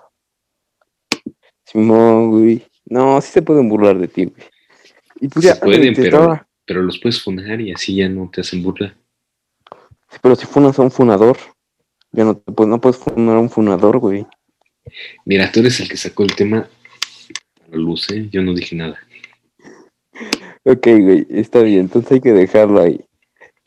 Simón, 1.64 2.30
güey. 2.30 2.62
No, 2.86 3.20
sí 3.20 3.30
se 3.32 3.42
pueden 3.42 3.68
burlar 3.68 3.98
de 3.98 4.08
ti, 4.08 4.24
güey. 4.26 4.42
Y 5.20 5.28
pues 5.28 5.44
Se 5.46 5.54
ya, 5.54 5.60
pueden, 5.60 5.94
te 5.94 6.02
pero- 6.02 6.16
estaba- 6.18 6.48
Pero 6.64 6.82
los 6.82 6.98
puedes 6.98 7.22
funar 7.22 7.60
y 7.60 7.72
así 7.72 7.94
ya 7.96 8.08
no 8.08 8.30
te 8.32 8.40
hacen 8.40 8.62
burla. 8.62 8.94
sí, 10.10 10.18
pero 10.22 10.36
si 10.36 10.46
funas 10.46 10.78
a 10.78 10.82
un 10.82 10.90
funador, 10.90 11.36
ya 12.12 12.24
no, 12.24 12.36
te 12.36 12.52
puedes- 12.52 12.68
no 12.70 12.80
puedes 12.80 12.98
funar 12.98 13.36
a 13.36 13.40
un 13.40 13.50
funador, 13.50 13.98
güey. 13.98 14.26
Mira, 15.24 15.50
tú 15.50 15.60
eres 15.60 15.80
el 15.80 15.88
que 15.88 15.96
sacó 15.96 16.24
el 16.24 16.34
tema 16.34 16.58
a 16.58 17.68
la 17.70 17.76
luz, 17.76 18.10
¿eh? 18.10 18.28
Yo 18.30 18.42
no 18.42 18.54
dije 18.54 18.76
nada. 18.76 18.98
Ok, 20.64 20.86
güey, 20.86 21.26
está 21.30 21.62
bien, 21.62 21.80
entonces 21.80 22.12
hay 22.12 22.20
que 22.20 22.32
dejarlo 22.32 22.80
ahí. 22.80 23.04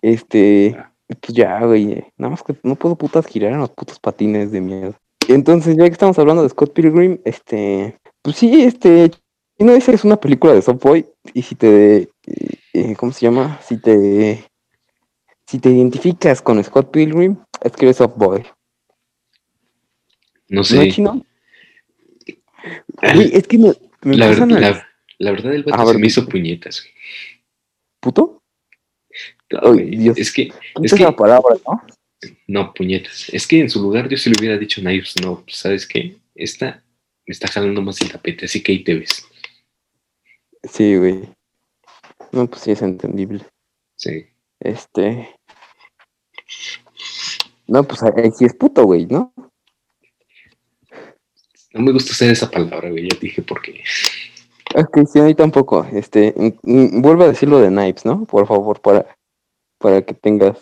Este, 0.01 0.77
pues 1.07 1.33
ya, 1.33 1.59
güey, 1.65 1.91
eh, 1.91 2.13
nada 2.17 2.31
más 2.31 2.43
que 2.43 2.55
no 2.63 2.75
puedo 2.75 2.95
putas 2.95 3.25
girar 3.27 3.51
en 3.51 3.59
los 3.59 3.71
putos 3.71 3.99
patines 3.99 4.51
de 4.51 4.61
miedo. 4.61 4.95
Entonces, 5.27 5.75
ya 5.75 5.85
que 5.85 5.91
estamos 5.91 6.17
hablando 6.19 6.43
de 6.43 6.49
Scott 6.49 6.73
Pilgrim, 6.73 7.19
este, 7.25 7.97
pues 8.21 8.37
sí, 8.37 8.63
este, 8.63 9.11
no 9.59 9.73
dice 9.73 9.93
es 9.93 10.03
una 10.03 10.17
película 10.17 10.53
de 10.53 10.61
Subway, 10.61 11.05
y 11.33 11.41
si 11.41 11.55
te, 11.55 11.97
eh, 11.97 12.09
eh, 12.73 12.95
¿cómo 12.95 13.11
se 13.11 13.21
llama? 13.21 13.59
Si 13.63 13.77
te, 13.77 14.45
si 15.47 15.59
te 15.59 15.69
identificas 15.69 16.41
con 16.41 16.63
Scott 16.63 16.91
Pilgrim, 16.91 17.37
es 17.61 17.71
que 17.71 17.85
eres 17.85 17.97
Subway. 17.97 18.45
No 20.49 20.57
¿No, 20.59 20.63
sé. 20.63 20.89
chino? 20.91 21.25
Güey, 23.13 23.29
es 23.33 23.47
que 23.47 23.57
me, 23.57 23.73
me 24.03 24.17
la, 24.17 24.29
pasan 24.29 24.49
ver- 24.49 24.63
al- 24.63 24.71
la- 24.73 24.87
la 25.17 25.31
verdad, 25.31 25.53
el 25.53 25.63
vato 25.63 25.85
se 25.85 25.91
ver, 25.93 25.99
me 25.99 26.07
hizo 26.07 26.27
puñetas. 26.27 26.81
güey. 26.81 26.93
¿Puto? 27.99 28.41
No, 29.51 29.59
Ay, 29.63 29.71
güey, 29.73 29.89
Dios. 29.97 30.17
Es 30.17 30.31
que, 30.33 30.49
¿Qué 30.49 30.55
es 30.83 30.93
es 30.93 30.99
la 30.99 31.07
que, 31.09 31.13
palabra, 31.13 31.55
no? 31.65 31.81
no, 32.47 32.73
puñetas. 32.73 33.29
Es 33.29 33.47
que 33.47 33.59
en 33.59 33.69
su 33.69 33.81
lugar 33.81 34.09
yo 34.09 34.17
sí 34.17 34.29
le 34.29 34.35
hubiera 34.39 34.57
dicho 34.57 34.81
Knives, 34.81 35.13
no, 35.23 35.41
pues, 35.43 35.57
¿sabes 35.57 35.87
qué? 35.87 36.17
Esta 36.33 36.83
me 37.27 37.31
está 37.31 37.47
jalando 37.47 37.81
más 37.81 38.01
el 38.01 38.11
tapete, 38.11 38.45
así 38.45 38.61
que 38.61 38.71
ahí 38.73 38.83
te 38.83 38.95
ves. 38.95 39.27
Sí, 40.63 40.95
güey. 40.97 41.21
No, 42.31 42.47
pues 42.47 42.63
sí 42.63 42.71
es 42.71 42.81
entendible. 42.81 43.45
Sí. 43.95 44.25
Este. 44.59 45.29
No, 47.67 47.83
pues 47.83 48.01
sí 48.37 48.45
es 48.45 48.53
puto, 48.53 48.83
güey, 48.83 49.05
¿no? 49.05 49.33
No 51.75 51.81
me 51.81 51.91
gusta 51.91 52.13
usar 52.13 52.29
esa 52.29 52.49
palabra, 52.49 52.89
güey, 52.89 53.09
ya 53.09 53.17
dije 53.19 53.41
por 53.41 53.61
qué. 53.61 53.83
Ok, 54.75 54.99
sí, 55.11 55.19
a 55.19 55.23
mí 55.23 55.35
tampoco. 55.35 55.85
Este, 55.91 56.33
vuelve 56.63 57.25
a 57.25 57.27
decirlo 57.27 57.59
de 57.59 57.67
Knives, 57.67 58.05
¿no? 58.05 58.23
Por 58.23 58.47
favor, 58.47 58.79
para, 58.79 59.05
para 59.77 60.01
que 60.01 60.13
tengas. 60.13 60.57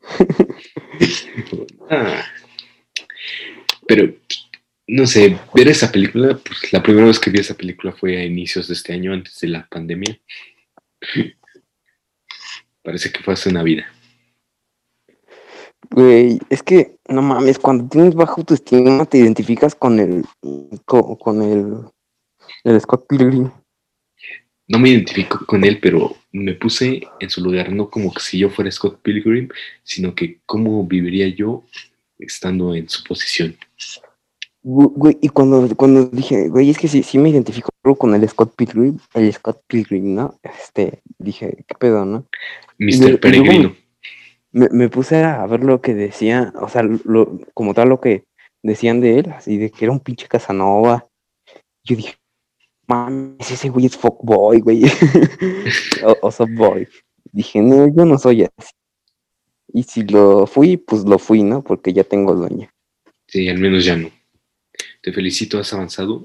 Ah. 1.90 2.24
Pero, 3.86 4.14
no 4.86 5.06
sé, 5.06 5.38
ver 5.54 5.68
esa 5.68 5.92
película, 5.92 6.38
pues 6.42 6.72
la 6.72 6.82
primera 6.82 7.06
vez 7.06 7.18
que 7.18 7.30
vi 7.30 7.40
esa 7.40 7.54
película 7.54 7.92
fue 7.92 8.16
a 8.16 8.24
inicios 8.24 8.68
de 8.68 8.74
este 8.74 8.94
año, 8.94 9.12
antes 9.12 9.38
de 9.40 9.48
la 9.48 9.66
pandemia. 9.66 10.18
Parece 12.82 13.12
que 13.12 13.22
fue 13.22 13.34
hace 13.34 13.50
una 13.50 13.62
vida. 13.62 13.86
Güey, 15.90 16.38
es 16.48 16.62
que, 16.62 16.93
no 17.08 17.22
mames, 17.22 17.58
cuando 17.58 17.88
tienes 17.88 18.14
baja 18.14 18.34
autoestima 18.36 19.04
te 19.06 19.18
identificas 19.18 19.74
con 19.74 20.00
el. 20.00 20.24
con, 20.84 21.16
con 21.16 21.42
el. 21.42 21.76
el 22.64 22.80
Scott 22.80 23.06
Pilgrim. 23.08 23.50
No 24.66 24.78
me 24.78 24.88
identifico 24.88 25.44
con 25.46 25.64
él, 25.64 25.78
pero 25.80 26.16
me 26.32 26.54
puse 26.54 27.02
en 27.20 27.30
su 27.30 27.42
lugar, 27.42 27.70
no 27.70 27.90
como 27.90 28.12
que 28.12 28.20
si 28.20 28.38
yo 28.38 28.48
fuera 28.48 28.70
Scott 28.70 29.00
Pilgrim, 29.02 29.48
sino 29.82 30.14
que 30.14 30.40
cómo 30.46 30.86
viviría 30.86 31.28
yo 31.28 31.64
estando 32.18 32.74
en 32.74 32.88
su 32.88 33.04
posición. 33.04 33.56
Güey, 34.62 35.18
y 35.20 35.28
cuando, 35.28 35.68
cuando 35.76 36.06
dije, 36.06 36.48
güey, 36.48 36.70
es 36.70 36.78
que 36.78 36.88
sí, 36.88 37.02
sí 37.02 37.18
me 37.18 37.28
identifico 37.28 37.68
con 37.98 38.14
el 38.14 38.26
Scott 38.26 38.54
Pilgrim, 38.56 38.98
el 39.12 39.30
Scott 39.34 39.60
Pilgrim, 39.66 40.14
¿no? 40.14 40.38
Este, 40.42 41.02
dije, 41.18 41.64
¿qué 41.68 41.74
pedo, 41.74 42.06
no? 42.06 42.26
Mr. 42.78 43.20
Peregrino. 43.20 43.76
Me, 44.54 44.68
me 44.70 44.88
puse 44.88 45.16
a 45.24 45.44
ver 45.46 45.64
lo 45.64 45.80
que 45.80 45.94
decía, 45.94 46.52
o 46.60 46.68
sea, 46.68 46.82
lo, 46.82 47.40
como 47.54 47.74
tal 47.74 47.88
lo 47.88 48.00
que 48.00 48.24
decían 48.62 49.00
de 49.00 49.18
él, 49.18 49.30
así 49.32 49.58
de 49.58 49.70
que 49.70 49.84
era 49.84 49.92
un 49.92 50.00
pinche 50.00 50.28
Casanova. 50.28 51.06
Yo 51.82 51.96
dije, 51.96 52.14
mames, 52.86 53.50
ese 53.50 53.68
güey 53.68 53.86
es 53.86 53.96
fuckboy, 53.96 54.60
güey. 54.60 54.84
o, 56.04 56.16
o 56.22 56.30
subboy. 56.30 56.88
Dije, 57.32 57.60
no, 57.60 57.88
yo 57.88 58.04
no 58.04 58.16
soy 58.16 58.44
así. 58.44 58.72
Y 59.72 59.82
si 59.82 60.04
lo 60.04 60.46
fui, 60.46 60.76
pues 60.76 61.04
lo 61.04 61.18
fui, 61.18 61.42
¿no? 61.42 61.62
Porque 61.62 61.92
ya 61.92 62.04
tengo 62.04 62.32
dueño. 62.34 62.70
Sí, 63.26 63.48
al 63.48 63.58
menos 63.58 63.84
ya 63.84 63.96
no. 63.96 64.08
Te 65.02 65.12
felicito, 65.12 65.58
has 65.58 65.72
avanzado. 65.74 66.24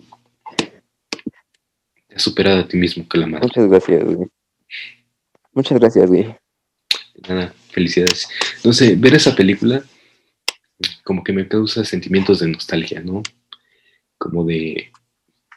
Te 2.08 2.16
has 2.16 2.22
superado 2.22 2.60
a 2.60 2.68
ti 2.68 2.78
mismo, 2.78 3.08
Calamar. 3.08 3.42
Muchas 3.42 3.68
gracias, 3.68 4.04
güey. 4.04 4.28
Muchas 5.52 5.80
gracias, 5.80 6.08
güey. 6.08 6.36
Nada, 7.28 7.54
felicidades. 7.72 8.28
No 8.64 8.74
sé, 8.74 8.96
ver 8.96 9.16
esa 9.16 9.36
película 9.36 9.84
como 11.04 11.24
que 11.24 11.34
me 11.34 11.48
causa 11.48 11.84
sentimientos 11.84 12.40
de 12.40 12.48
nostalgia, 12.48 13.02
¿no? 13.02 13.24
Como 14.18 14.46
de 14.46 14.92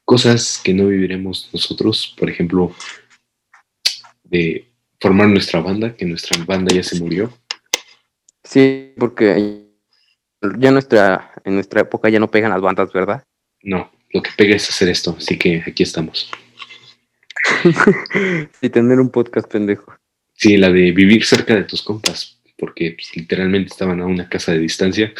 cosas 0.05 0.61
que 0.63 0.75
no 0.75 0.89
viviremos 0.89 1.51
nosotros, 1.53 2.15
por 2.19 2.29
ejemplo, 2.29 2.75
de 4.25 4.73
formar 5.01 5.29
nuestra 5.29 5.61
banda, 5.61 5.95
que 5.95 6.05
nuestra 6.05 6.43
banda 6.45 6.75
ya 6.75 6.83
se 6.83 6.99
murió. 7.01 7.33
Sí, 8.45 8.95
porque 8.99 9.69
ya 10.59 10.71
nuestra, 10.71 11.33
en 11.45 11.55
nuestra 11.55 11.83
época 11.83 12.09
ya 12.09 12.19
no 12.19 12.31
pegan 12.31 12.51
las 12.51 12.61
bandas, 12.61 12.93
¿verdad? 12.93 13.23
No, 13.63 13.91
lo 14.11 14.23
que 14.23 14.31
pega 14.37 14.57
es 14.57 14.69
hacer 14.69 14.89
esto, 14.89 15.15
así 15.17 15.39
que 15.39 15.63
aquí 15.67 15.83
estamos. 15.83 16.31
y 18.61 18.69
tener 18.69 19.01
un 19.01 19.11
podcast 19.11 19.51
pendejo. 19.51 19.95
Sí, 20.43 20.57
la 20.57 20.73
de 20.73 20.91
vivir 20.91 21.25
cerca 21.25 21.55
de 21.55 21.63
tus 21.63 21.83
compas, 21.83 22.37
porque 22.59 22.97
pues, 22.99 23.15
literalmente 23.15 23.71
estaban 23.71 24.01
a 24.01 24.07
una 24.07 24.29
casa 24.29 24.51
de 24.51 24.59
distancia, 24.59 25.15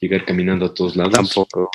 llegar 0.00 0.24
caminando 0.24 0.64
a 0.64 0.72
todos 0.72 0.96
lados. 0.96 1.12
Tampoco. 1.12 1.70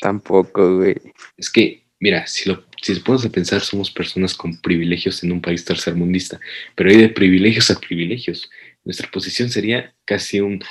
Tampoco, 0.00 0.78
güey. 0.78 0.96
Es 1.36 1.48
que, 1.48 1.86
mira, 2.00 2.26
si 2.26 2.48
lo, 2.48 2.64
si 2.82 2.94
te 2.94 3.00
pones 3.00 3.24
a 3.24 3.30
pensar, 3.30 3.60
somos 3.60 3.92
personas 3.92 4.34
con 4.34 4.60
privilegios 4.60 5.22
en 5.22 5.30
un 5.30 5.40
país 5.40 5.64
tercermundista, 5.64 6.40
pero 6.74 6.90
hay 6.90 6.96
de 6.96 7.10
privilegios 7.10 7.70
a 7.70 7.78
privilegios. 7.78 8.50
Nuestra 8.82 9.08
posición 9.08 9.48
sería 9.48 9.94
casi 10.04 10.40
un 10.40 10.64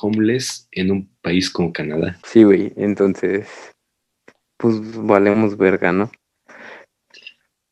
homeless 0.00 0.66
en 0.72 0.90
un 0.90 1.08
país 1.22 1.48
como 1.48 1.72
Canadá. 1.72 2.18
Sí, 2.24 2.42
güey. 2.42 2.72
Entonces, 2.76 3.46
pues 4.56 4.74
valemos 4.92 5.56
verga, 5.56 5.92
¿no? 5.92 6.10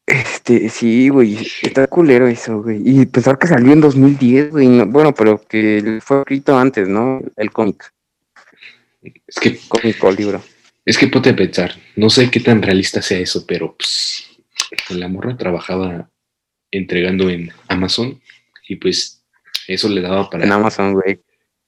Este, 0.09 0.71
sí, 0.71 1.11
güey. 1.11 1.37
Está 1.63 1.87
culero 1.87 2.27
eso, 2.27 2.63
güey. 2.63 2.81
Y 2.83 3.05
pensar 3.05 3.39
que 3.39 3.47
salió 3.47 3.73
en 3.73 3.81
2010, 3.83 4.51
güey. 4.53 4.67
no- 4.67 4.87
bueno, 4.87 5.13
pero 5.15 5.39
que 5.47 5.99
fue 6.03 6.21
escrito 6.21 6.59
antes, 6.59 6.89
¿no? 6.89 7.21
El 7.37 7.51
cómic. 7.51 7.93
Es 9.03 9.37
que, 9.39 9.59
Cómic 9.69 10.03
o 10.03 10.11
libro. 10.11 10.43
es 10.87 10.97
que 10.97 11.09
ponte 11.09 11.31
a 11.31 11.37
pensar, 11.37 11.75
no 11.97 12.09
sé 12.11 12.31
qué 12.31 12.41
tan 12.41 12.63
realista 12.63 13.01
sea 13.03 13.19
eso, 13.19 13.45
pero 13.47 13.77
pues, 13.77 14.27
la 14.89 15.09
morra 15.09 15.37
trabajaba 15.37 16.09
entregando 16.71 17.29
en 17.31 17.53
Amazon 17.69 18.21
y 18.69 18.77
pues 18.77 19.23
eso 19.67 19.89
le 19.89 20.01
daba 20.01 20.29
para... 20.31 20.45
En 20.45 20.53
Amazon, 20.53 20.95
güey. 20.95 21.21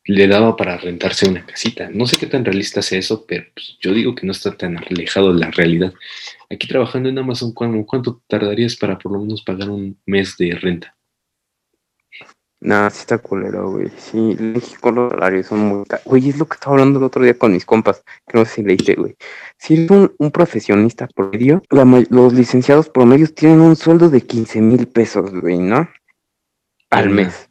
Le 0.07 0.27
daba 0.27 0.57
para 0.57 0.79
rentarse 0.79 1.29
una 1.29 1.45
casita. 1.45 1.91
No 1.93 2.07
sé 2.07 2.17
qué 2.17 2.27
tan 2.27 2.45
realista 2.45 2.81
sea 2.81 2.99
eso, 2.99 3.25
pero 3.29 3.45
pues, 3.55 3.77
yo 3.81 3.93
digo 3.93 4.15
que 4.15 4.27
no 4.27 4.33
está 4.33 4.57
tan 4.57 4.79
alejado 4.79 5.33
de 5.35 5.41
la 5.41 5.51
realidad. 5.51 5.93
Aquí 6.50 6.66
trabajando 6.66 7.09
en 7.09 7.19
Amazon, 7.19 7.52
¿cuánto, 7.52 7.87
¿cuánto 7.87 8.23
tardarías 8.26 8.75
para 8.75 8.99
por 8.99 9.12
lo 9.12 9.21
menos 9.21 9.42
pagar 9.42 9.71
un 9.71 9.97
mes 10.04 10.37
de 10.37 10.52
renta? 10.57 10.97
Nah, 12.62 12.90
sí 12.90 13.00
está 13.00 13.19
culero, 13.19 13.71
güey. 13.71 13.88
Sí, 13.97 14.19
en 14.19 14.52
México 14.52 14.90
los 14.90 15.12
salarios 15.12 15.47
son 15.47 15.61
muy... 15.61 15.85
Güey, 16.04 16.28
es 16.28 16.38
lo 16.38 16.47
que 16.47 16.54
estaba 16.54 16.75
hablando 16.75 16.99
el 16.99 17.04
otro 17.04 17.23
día 17.23 17.38
con 17.38 17.52
mis 17.52 17.64
compas, 17.64 18.02
que 18.26 18.37
no 18.37 18.45
sé 18.45 18.57
si 18.57 18.62
leíste, 18.64 18.97
güey. 18.97 19.16
Si 19.57 19.75
eres 19.75 19.90
un, 19.90 20.12
un 20.19 20.30
profesionista 20.30 21.07
promedio, 21.07 21.62
los 21.71 22.33
licenciados 22.35 22.90
promedios 22.90 23.35
tienen 23.35 23.61
un 23.61 23.76
sueldo 23.76 24.11
de 24.11 24.21
15 24.21 24.61
mil 24.61 24.88
pesos, 24.88 25.30
güey, 25.33 25.59
¿no? 25.59 25.88
Al 26.90 27.11
mes. 27.11 27.49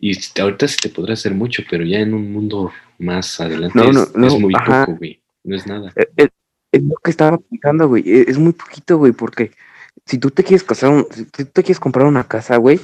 Y 0.00 0.18
ahorita 0.40 0.66
se 0.66 0.78
te 0.78 0.88
podrá 0.88 1.12
hacer 1.12 1.34
mucho, 1.34 1.62
pero 1.70 1.84
ya 1.84 2.00
en 2.00 2.14
un 2.14 2.32
mundo 2.32 2.72
más 2.98 3.38
adelante 3.40 3.78
es, 3.78 4.38
muy 4.40 4.54
poco, 4.54 4.96
güey. 4.96 5.22
No 5.44 5.54
es 5.54 5.66
nada. 5.66 5.92
Es, 5.94 6.06
eh, 6.06 6.10
eh, 6.16 6.28
es, 6.74 6.82
lo 6.82 6.96
que 7.02 7.10
estaba 7.10 7.38
pensando, 7.38 7.88
güey. 7.88 8.02
Es, 8.06 8.28
es 8.28 8.38
muy 8.38 8.52
poquito, 8.52 8.98
güey, 8.98 9.12
porque 9.12 9.52
si 10.06 10.18
tú 10.18 10.30
te 10.30 10.44
quieres 10.44 10.64
casar, 10.64 11.06
si 11.10 11.24
tú 11.24 11.44
te 11.46 11.62
quieres 11.62 11.80
comprar 11.80 12.06
una 12.06 12.24
casa, 12.24 12.56
güey, 12.56 12.80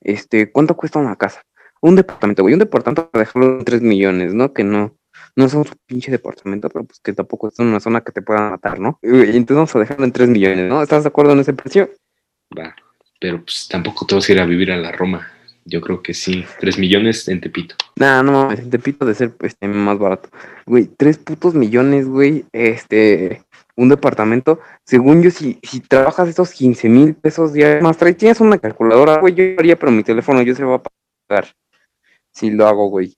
este, 0.00 0.50
¿cuánto 0.50 0.76
cuesta 0.76 0.98
una 0.98 1.16
casa? 1.16 1.42
Un 1.80 1.96
departamento, 1.96 2.42
güey, 2.42 2.54
un 2.54 2.60
departamento 2.60 3.10
para 3.10 3.24
dejarlo 3.24 3.58
en 3.58 3.64
3 3.64 3.82
millones, 3.82 4.34
¿no? 4.34 4.52
Que 4.52 4.64
no, 4.64 4.96
no 5.36 5.44
es 5.44 5.54
un 5.54 5.66
pinche 5.86 6.10
departamento, 6.10 6.68
pero 6.68 6.84
pues 6.84 7.00
que 7.00 7.12
tampoco 7.12 7.48
es 7.48 7.58
una 7.58 7.80
zona 7.80 8.02
que 8.02 8.12
te 8.12 8.22
pueda 8.22 8.50
matar, 8.50 8.78
¿no? 8.78 8.98
Y 9.02 9.36
entonces 9.36 9.56
vamos 9.56 9.76
a 9.76 9.78
dejarlo 9.80 10.04
en 10.04 10.12
3 10.12 10.28
millones, 10.28 10.68
¿no? 10.68 10.82
¿Estás 10.82 11.02
de 11.02 11.08
acuerdo 11.08 11.32
en 11.32 11.40
ese 11.40 11.52
precio? 11.52 11.90
Va, 12.56 12.74
pero 13.20 13.42
pues 13.42 13.66
tampoco 13.68 14.06
te 14.06 14.14
vas 14.14 14.28
a 14.28 14.32
ir 14.32 14.40
a 14.40 14.46
vivir 14.46 14.70
a 14.70 14.76
la 14.76 14.92
Roma. 14.92 15.28
Yo 15.64 15.80
creo 15.80 16.02
que 16.02 16.12
sí, 16.14 16.44
3 16.60 16.78
millones 16.78 17.28
en 17.28 17.40
Tepito. 17.40 17.76
Nah, 17.96 18.22
no 18.22 18.32
mames, 18.32 18.60
en 18.60 18.70
Tepito 18.70 19.06
de 19.06 19.14
ser 19.14 19.32
este, 19.40 19.68
más 19.68 19.98
barato. 19.98 20.28
Güey, 20.66 20.88
3 20.96 21.18
putos 21.18 21.54
millones, 21.54 22.08
güey, 22.08 22.44
este, 22.52 23.42
un 23.76 23.88
departamento, 23.88 24.60
según 24.84 25.22
yo, 25.22 25.30
si, 25.30 25.58
si 25.62 25.80
trabajas 25.80 26.28
esos 26.28 26.50
15 26.52 26.88
mil 26.88 27.14
pesos 27.14 27.52
diarios, 27.52 27.82
más 27.82 27.96
trae, 27.96 28.14
tienes 28.14 28.40
una 28.40 28.58
calculadora, 28.58 29.18
güey, 29.18 29.34
yo 29.34 29.44
haría, 29.58 29.78
pero 29.78 29.92
mi 29.92 30.02
teléfono 30.02 30.42
yo 30.42 30.54
se 30.54 30.64
va 30.64 30.76
a 30.76 30.82
pagar 30.82 31.54
si 32.32 32.50
lo 32.50 32.66
hago, 32.66 32.88
güey. 32.88 33.14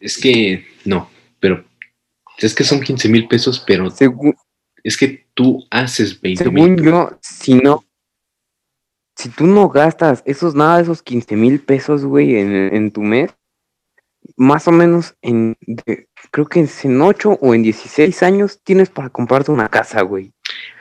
Es 0.00 0.18
que, 0.18 0.64
no, 0.84 1.10
pero 1.40 1.64
es 2.38 2.54
que 2.54 2.64
son 2.64 2.80
15 2.80 3.08
mil 3.08 3.26
pesos, 3.26 3.62
pero 3.66 3.90
según, 3.90 4.36
es 4.84 4.96
que 4.96 5.26
tú 5.34 5.66
haces 5.70 6.20
20 6.20 6.44
Según 6.44 6.76
yo, 6.76 7.18
si 7.20 7.54
no, 7.54 7.84
si 9.18 9.30
tú 9.30 9.48
no 9.48 9.68
gastas 9.68 10.22
esos, 10.26 10.54
nada 10.54 10.76
de 10.76 10.84
esos 10.84 11.02
15 11.02 11.34
mil 11.34 11.58
pesos, 11.58 12.04
güey, 12.04 12.36
en, 12.36 12.54
en 12.54 12.92
tu 12.92 13.00
mes, 13.00 13.30
más 14.36 14.68
o 14.68 14.72
menos 14.72 15.16
en, 15.22 15.56
creo 16.30 16.46
que 16.46 16.60
en 16.60 17.00
8 17.00 17.38
o 17.40 17.54
en 17.54 17.64
16 17.64 18.22
años 18.22 18.60
tienes 18.62 18.90
para 18.90 19.10
comprarte 19.10 19.50
una 19.50 19.68
casa, 19.68 20.02
güey. 20.02 20.30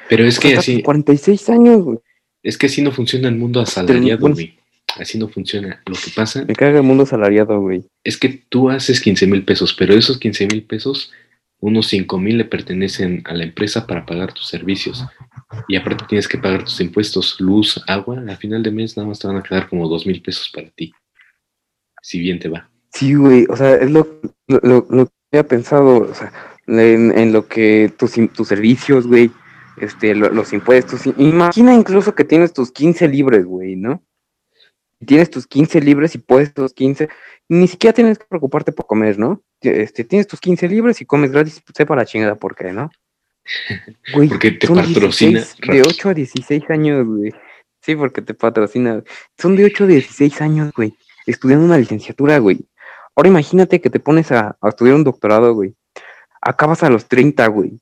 Pero 0.08 0.24
es 0.24 0.40
que 0.40 0.56
así... 0.56 0.84
46 0.84 1.50
años, 1.50 1.82
güey. 1.82 1.98
Es 2.44 2.60
que 2.60 2.68
así 2.68 2.84
no 2.84 2.92
funciona 2.92 3.28
el 3.28 3.36
mundo 3.36 3.60
asalariado, 3.60 4.30
güey. 4.30 4.56
Así 4.98 5.18
no 5.18 5.28
funciona. 5.28 5.82
Lo 5.88 5.96
que 5.96 6.12
pasa... 6.16 6.46
Me 6.46 6.56
caga 6.56 6.78
el 6.78 6.84
mundo 6.84 7.04
asalariado, 7.04 7.60
güey. 7.60 7.86
Es 8.04 8.18
que 8.18 8.44
tú 8.50 8.70
haces 8.70 9.02
15 9.02 9.26
mil 9.26 9.44
pesos, 9.46 9.74
pero 9.74 9.96
esos 9.96 10.20
15 10.20 10.46
mil 10.46 10.64
pesos, 10.64 11.12
unos 11.60 11.88
5 11.88 12.20
mil 12.20 12.38
le 12.38 12.46
pertenecen 12.46 13.24
a 13.26 13.34
la 13.34 13.44
empresa 13.44 13.88
para 13.88 14.06
pagar 14.06 14.34
tus 14.34 14.48
servicios. 14.48 15.06
Y 15.68 15.76
aparte 15.76 16.06
tienes 16.08 16.28
que 16.28 16.38
pagar 16.38 16.64
tus 16.64 16.80
impuestos, 16.82 17.40
luz, 17.40 17.84
agua. 17.88 18.20
Al 18.20 18.38
final 18.38 18.62
de 18.64 18.72
mes 18.72 18.96
nada 18.96 19.10
más 19.10 19.20
te 19.20 19.28
van 19.28 19.38
a 19.38 19.44
quedar 19.44 19.68
como 19.68 19.88
2 19.88 20.06
mil 20.06 20.22
pesos 20.22 20.52
para 20.54 20.70
ti. 20.70 20.92
Si 22.02 22.20
bien 22.20 22.40
te 22.40 22.50
va. 22.50 22.70
Sí, 22.94 23.14
güey, 23.16 23.46
o 23.50 23.56
sea, 23.56 23.76
es 23.76 23.92
lo, 23.92 24.08
lo, 24.48 24.86
lo 24.90 25.06
que 25.06 25.12
había 25.32 25.48
pensado, 25.48 26.10
o 26.10 26.14
sea, 26.14 26.32
en, 26.68 27.34
lo 27.34 27.48
que 27.48 27.92
tus, 27.98 28.14
tus 28.34 28.48
servicios, 28.48 29.08
güey, 29.08 29.32
este, 29.78 30.16
los 30.16 30.54
impuestos. 30.54 31.02
Imagina 31.18 31.74
incluso 31.74 32.16
que 32.16 32.24
tienes 32.24 32.54
tus 32.54 32.72
15 32.72 33.08
libres, 33.08 33.46
güey, 33.46 33.76
¿no? 33.76 34.04
Tienes 35.06 35.30
tus 35.30 35.46
15 35.46 35.82
libres 35.82 36.16
y 36.16 36.18
puedes 36.18 36.54
tus 36.54 36.74
15, 36.74 37.08
ni 37.50 37.68
siquiera 37.68 37.94
tienes 37.94 38.18
que 38.18 38.26
preocuparte 38.26 38.72
por 38.72 38.88
comer, 38.88 39.20
¿no? 39.20 39.44
Este, 39.62 40.04
tienes 40.04 40.28
tus 40.28 40.40
15 40.40 40.68
libres 40.68 41.02
y 41.02 41.06
comes 41.06 41.32
gratis, 41.32 41.62
sepa 41.76 41.96
la 41.96 42.06
chingada 42.06 42.36
por 42.36 42.56
qué, 42.56 42.72
¿no? 42.74 42.90
Güey, 44.14 44.30
porque 44.30 44.52
te 44.52 44.68
patrocina. 44.68 45.44
de 45.68 45.82
8 45.82 46.10
a 46.10 46.14
16 46.14 46.70
años, 46.70 47.06
güey. 47.06 47.34
Sí, 47.82 47.96
porque 47.96 48.22
te 48.22 48.34
patrocina. 48.34 49.04
Son 49.38 49.56
de 49.56 49.66
8 49.66 49.86
a 49.86 49.88
16 49.88 50.42
años, 50.42 50.74
güey. 50.76 50.94
Estudiando 51.26 51.66
una 51.66 51.78
licenciatura, 51.78 52.38
güey. 52.40 52.60
Ahora 53.16 53.30
imagínate 53.30 53.82
que 53.82 53.90
te 53.90 54.00
pones 54.00 54.32
a, 54.32 54.58
estudiar 54.64 54.96
un 54.96 55.04
doctorado, 55.04 55.54
güey. 55.54 55.74
Acabas 56.42 56.84
a 56.84 56.90
los 56.90 57.08
30, 57.08 57.48
güey. 57.48 57.80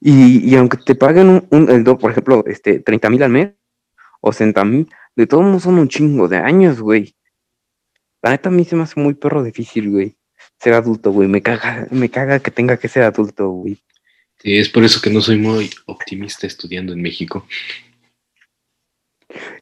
Y, 0.00 0.54
aunque 0.56 0.78
te 0.78 0.94
paguen 0.94 1.46
un, 1.50 1.70
el 1.70 1.84
por 1.84 2.10
ejemplo, 2.10 2.44
este, 2.46 2.80
30 2.80 3.10
mil 3.10 3.22
al 3.22 3.30
mes 3.30 3.52
o 4.20 4.32
60 4.32 4.64
mil, 4.64 4.88
de 5.18 5.26
todos 5.26 5.44
modos 5.44 5.64
son 5.64 5.78
un 5.78 5.88
chingo 5.88 6.28
de 6.28 6.38
años, 6.38 6.80
güey. 6.80 7.14
La 8.22 8.30
neta 8.30 8.48
a 8.48 8.52
mí 8.52 8.64
se 8.64 8.76
me 8.76 8.84
hace 8.84 9.00
muy 9.00 9.14
perro 9.14 9.42
difícil, 9.42 9.90
güey. 9.90 10.16
Ser 10.58 10.74
adulto, 10.74 11.12
güey. 11.12 11.28
Me 11.28 11.42
caga, 11.42 11.86
me 11.90 12.08
caga 12.08 12.40
que 12.40 12.50
tenga 12.50 12.76
que 12.76 12.88
ser 12.88 13.02
adulto, 13.02 13.48
güey. 13.50 13.78
Sí, 14.38 14.56
es 14.56 14.68
por 14.68 14.84
eso 14.84 15.00
que 15.00 15.10
no 15.10 15.20
soy 15.20 15.36
muy 15.36 15.70
optimista 15.86 16.46
estudiando 16.46 16.92
en 16.92 17.02
México. 17.02 17.46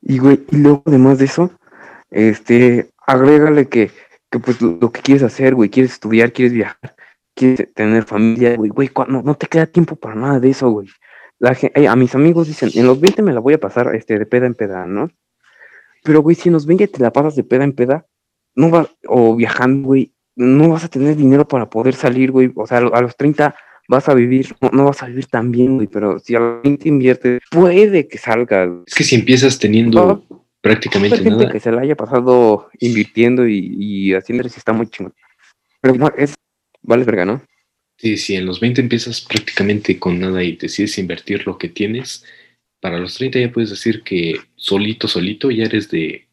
Y, 0.02 0.18
güey, 0.18 0.44
y 0.52 0.56
luego 0.58 0.82
además 0.86 1.18
de 1.18 1.24
eso, 1.24 1.50
este, 2.10 2.90
agrégale 3.06 3.68
que 3.68 3.90
que 4.30 4.38
pues 4.38 4.60
lo, 4.60 4.92
que 4.92 5.00
quieres 5.00 5.22
hacer, 5.22 5.54
güey, 5.54 5.70
quieres 5.70 5.92
estudiar, 5.92 6.32
quieres 6.32 6.52
viajar, 6.52 6.96
quieres 7.34 7.72
tener 7.74 8.04
familia, 8.04 8.56
güey, 8.56 8.70
güey, 8.70 8.90
no, 9.08 9.22
no 9.22 9.34
te 9.36 9.46
queda 9.46 9.66
tiempo 9.66 9.96
para 9.96 10.14
nada 10.14 10.40
de 10.40 10.50
eso, 10.50 10.70
güey. 10.70 10.88
La, 11.38 11.56
a 11.90 11.96
mis 11.96 12.14
amigos 12.14 12.48
dicen, 12.48 12.70
en 12.74 12.86
los 12.86 13.00
20 13.00 13.22
me 13.22 13.32
la 13.32 13.40
voy 13.40 13.54
a 13.54 13.60
pasar 13.60 13.94
este, 13.94 14.18
de 14.18 14.26
peda 14.26 14.46
en 14.46 14.54
peda, 14.54 14.86
¿no? 14.86 15.10
Pero, 16.06 16.22
güey, 16.22 16.36
si 16.36 16.48
en 16.48 16.52
los 16.52 16.66
20 16.66 16.86
te 16.86 17.02
la 17.02 17.12
pasas 17.12 17.34
de 17.34 17.42
peda 17.42 17.64
en 17.64 17.72
peda, 17.72 18.06
no 18.54 18.70
vas, 18.70 18.88
o 19.08 19.34
viajando, 19.34 19.88
güey, 19.88 20.12
no 20.36 20.68
vas 20.68 20.84
a 20.84 20.88
tener 20.88 21.16
dinero 21.16 21.48
para 21.48 21.68
poder 21.68 21.94
salir, 21.94 22.30
güey. 22.30 22.52
O 22.54 22.64
sea, 22.64 22.78
a 22.78 23.00
los 23.00 23.16
30 23.16 23.56
vas 23.88 24.08
a 24.08 24.14
vivir, 24.14 24.54
no, 24.72 24.84
vas 24.84 25.02
a 25.02 25.06
vivir 25.06 25.26
tan 25.26 25.50
bien, 25.50 25.74
güey, 25.74 25.88
pero 25.88 26.20
si 26.20 26.36
a 26.36 26.40
los 26.40 26.62
20 26.62 26.88
inviertes, 26.88 27.40
puede 27.50 28.06
que 28.06 28.18
salga. 28.18 28.70
Es 28.86 28.94
que 28.94 29.02
si 29.02 29.16
empiezas 29.16 29.58
teniendo 29.58 30.24
prácticamente 30.60 31.16
gente 31.16 31.30
nada. 31.30 31.50
que 31.50 31.58
se 31.58 31.72
la 31.72 31.82
haya 31.82 31.96
pasado 31.96 32.68
invirtiendo 32.78 33.48
y, 33.48 34.14
haciendo 34.14 34.48
si 34.48 34.58
está 34.58 34.72
muy 34.72 34.86
chingón. 34.86 35.12
Pero 35.80 35.96
no, 35.96 36.12
es, 36.16 36.34
vale 36.82 37.02
verga, 37.02 37.24
¿no? 37.24 37.42
Sí, 37.98 38.16
sí, 38.16 38.36
en 38.36 38.46
los 38.46 38.60
20 38.60 38.80
empiezas 38.80 39.22
prácticamente 39.22 39.98
con 39.98 40.20
nada 40.20 40.40
y 40.44 40.56
decides 40.56 40.98
invertir 40.98 41.44
lo 41.48 41.58
que 41.58 41.68
tienes. 41.68 42.24
Para 42.80 42.98
los 42.98 43.14
30 43.14 43.40
ya 43.40 43.52
puedes 43.52 43.70
decir 43.70 44.02
que 44.02 44.36
solito, 44.54 45.08
solito 45.08 45.50
ya 45.50 45.64
eres 45.64 45.90
de 45.90 46.26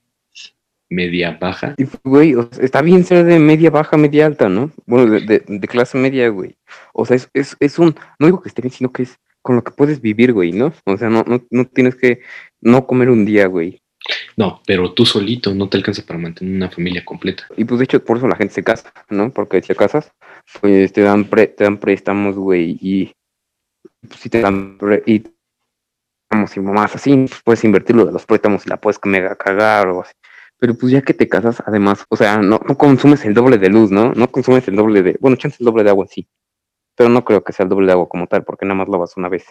media 0.89 1.37
baja. 1.39 1.75
Y, 1.77 1.85
güey, 2.03 2.35
está 2.61 2.81
bien 2.81 3.03
ser 3.03 3.25
de 3.25 3.39
media 3.39 3.69
baja, 3.69 3.97
media 3.97 4.25
alta, 4.25 4.49
¿no? 4.49 4.71
Bueno, 4.85 5.11
de, 5.11 5.43
de, 5.45 5.67
clase 5.67 5.97
media, 5.97 6.29
güey. 6.29 6.55
O 6.93 7.05
sea, 7.05 7.15
es, 7.15 7.29
es, 7.33 7.57
es, 7.59 7.79
un, 7.79 7.95
no 8.19 8.27
digo 8.27 8.41
que 8.41 8.49
esté 8.49 8.61
bien, 8.61 8.71
sino 8.71 8.91
que 8.91 9.03
es 9.03 9.17
con 9.41 9.55
lo 9.55 9.63
que 9.63 9.71
puedes 9.71 10.01
vivir, 10.01 10.33
güey, 10.33 10.51
¿no? 10.51 10.73
O 10.85 10.97
sea, 10.97 11.09
no, 11.09 11.23
no, 11.27 11.43
no 11.49 11.65
tienes 11.65 11.95
que 11.95 12.21
no 12.61 12.85
comer 12.87 13.09
un 13.09 13.25
día, 13.25 13.47
güey. 13.47 13.81
No, 14.35 14.61
pero 14.65 14.93
tú 14.93 15.05
solito 15.05 15.53
no 15.53 15.69
te 15.69 15.77
alcanza 15.77 16.05
para 16.05 16.19
mantener 16.19 16.55
una 16.55 16.69
familia 16.69 17.05
completa. 17.05 17.45
Y 17.55 17.63
pues 17.63 17.79
de 17.79 17.85
hecho 17.85 18.03
por 18.03 18.17
eso 18.17 18.27
la 18.27 18.35
gente 18.35 18.53
se 18.53 18.63
casa, 18.63 18.91
¿no? 19.09 19.31
Porque 19.31 19.61
si 19.61 19.67
te 19.69 19.75
casas, 19.75 20.11
pues 20.61 20.91
te 20.91 21.01
dan, 21.01 21.29
te 21.29 21.55
dan 21.57 21.77
préstamos, 21.77 22.35
güey, 22.35 22.77
y 22.81 23.11
pues, 24.07 24.19
si 24.19 24.29
te 24.29 24.41
dan 24.41 24.77
y 25.05 25.23
y 26.55 26.59
mamás 26.59 26.95
así, 26.95 27.15
pues 27.27 27.41
puedes 27.43 27.63
invertirlo 27.63 28.05
de 28.05 28.11
los 28.11 28.25
préstamos 28.25 28.65
y 28.65 28.69
la 28.69 28.77
puedes 28.77 28.99
mega 29.05 29.35
cagar 29.35 29.87
o 29.87 30.01
así. 30.01 30.13
Pero 30.59 30.75
pues 30.75 30.91
ya 30.91 31.01
que 31.01 31.13
te 31.13 31.27
casas, 31.27 31.61
además, 31.65 32.05
o 32.09 32.15
sea, 32.15 32.37
no, 32.37 32.59
no 32.67 32.77
consumes 32.77 33.25
el 33.25 33.33
doble 33.33 33.57
de 33.57 33.69
luz, 33.69 33.91
¿no? 33.91 34.13
No 34.13 34.29
consumes 34.29 34.67
el 34.67 34.75
doble 34.75 35.03
de, 35.03 35.17
bueno, 35.19 35.37
chance 35.37 35.57
el 35.59 35.65
doble 35.65 35.83
de 35.83 35.89
agua 35.89 36.07
sí, 36.07 36.27
pero 36.95 37.09
no 37.09 37.23
creo 37.25 37.43
que 37.43 37.53
sea 37.53 37.63
el 37.65 37.69
doble 37.69 37.87
de 37.87 37.93
agua 37.93 38.07
como 38.09 38.27
tal, 38.27 38.43
porque 38.43 38.65
nada 38.65 38.75
más 38.75 38.87
lo 38.87 38.99
vas 38.99 39.17
una 39.17 39.29
vez 39.29 39.45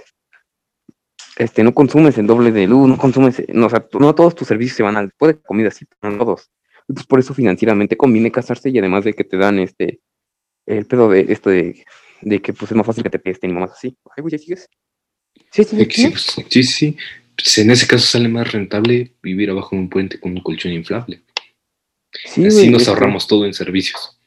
este, 1.37 1.65
no 1.65 1.73
consumes 1.73 2.19
el 2.19 2.27
doble 2.27 2.53
de 2.53 2.67
luz, 2.67 2.89
no 2.89 2.97
consumes, 2.97 3.43
no, 3.49 3.67
o 3.67 3.71
sea, 3.71 3.87
no 3.99 4.15
todos 4.15 4.35
tus 4.35 4.49
servicios 4.49 4.77
se 4.77 4.83
van 4.83 4.97
al, 4.97 5.11
puede 5.13 5.41
comida, 5.41 5.71
sí, 5.71 5.87
pero 6.01 6.13
no 6.13 6.25
todos. 6.25 6.51
Entonces, 6.89 7.07
por 7.07 7.21
eso 7.21 7.35
financieramente 7.35 7.97
conviene 7.97 8.31
casarse 8.31 8.71
y 8.71 8.79
además 8.79 9.05
de 9.05 9.15
que 9.15 9.25
te 9.25 9.37
dan 9.37 9.59
este, 9.59 10.01
el 10.67 10.87
pedo 10.87 11.09
de 11.09 11.27
esto 11.29 11.51
de, 11.51 11.85
de 12.21 12.43
que 12.43 12.53
pues 12.53 12.71
es 12.71 12.77
más 12.77 12.87
fácil 12.87 13.03
que 13.03 13.11
te 13.11 13.19
pesten 13.19 13.51
y 13.51 13.55
mamás 13.55 13.73
así. 13.73 13.97
Ay, 14.17 14.23
güey, 14.23 14.33
¿ya 14.33 14.39
sigues? 14.39 14.69
Sí, 15.51 15.65
sí, 15.65 15.87
sí. 15.91 16.13
Sí, 16.49 16.63
sí. 16.63 16.97
Pues 17.37 17.59
en 17.59 17.71
ese 17.71 17.87
caso 17.87 18.07
sale 18.07 18.29
más 18.29 18.53
rentable 18.53 19.13
vivir 19.23 19.51
abajo 19.51 19.75
de 19.77 19.83
un 19.83 19.89
puente 19.89 20.19
con 20.19 20.33
un 20.33 20.43
colchón 20.43 20.73
inflable. 20.73 21.21
Sí, 22.27 22.47
Así 22.47 22.69
nos 22.69 22.89
ahorramos 22.89 23.27
todo 23.27 23.47
en 23.47 23.55
servicios. 23.55 24.19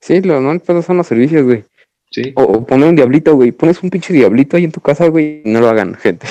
Sí, 0.00 0.20
lo 0.20 0.58
pedo 0.60 0.82
son 0.82 0.98
los 0.98 1.06
servicios, 1.06 1.44
güey. 1.44 1.64
O, 2.34 2.64
poner 2.64 2.88
un 2.88 2.96
diablito, 2.96 3.34
güey. 3.34 3.52
Pones 3.52 3.82
un 3.82 3.90
pinche 3.90 4.12
diablito 4.12 4.56
ahí 4.56 4.64
en 4.64 4.72
tu 4.72 4.80
casa, 4.80 5.08
güey. 5.08 5.42
No 5.44 5.60
lo 5.60 5.68
hagan, 5.68 5.94
gente. 6.00 6.26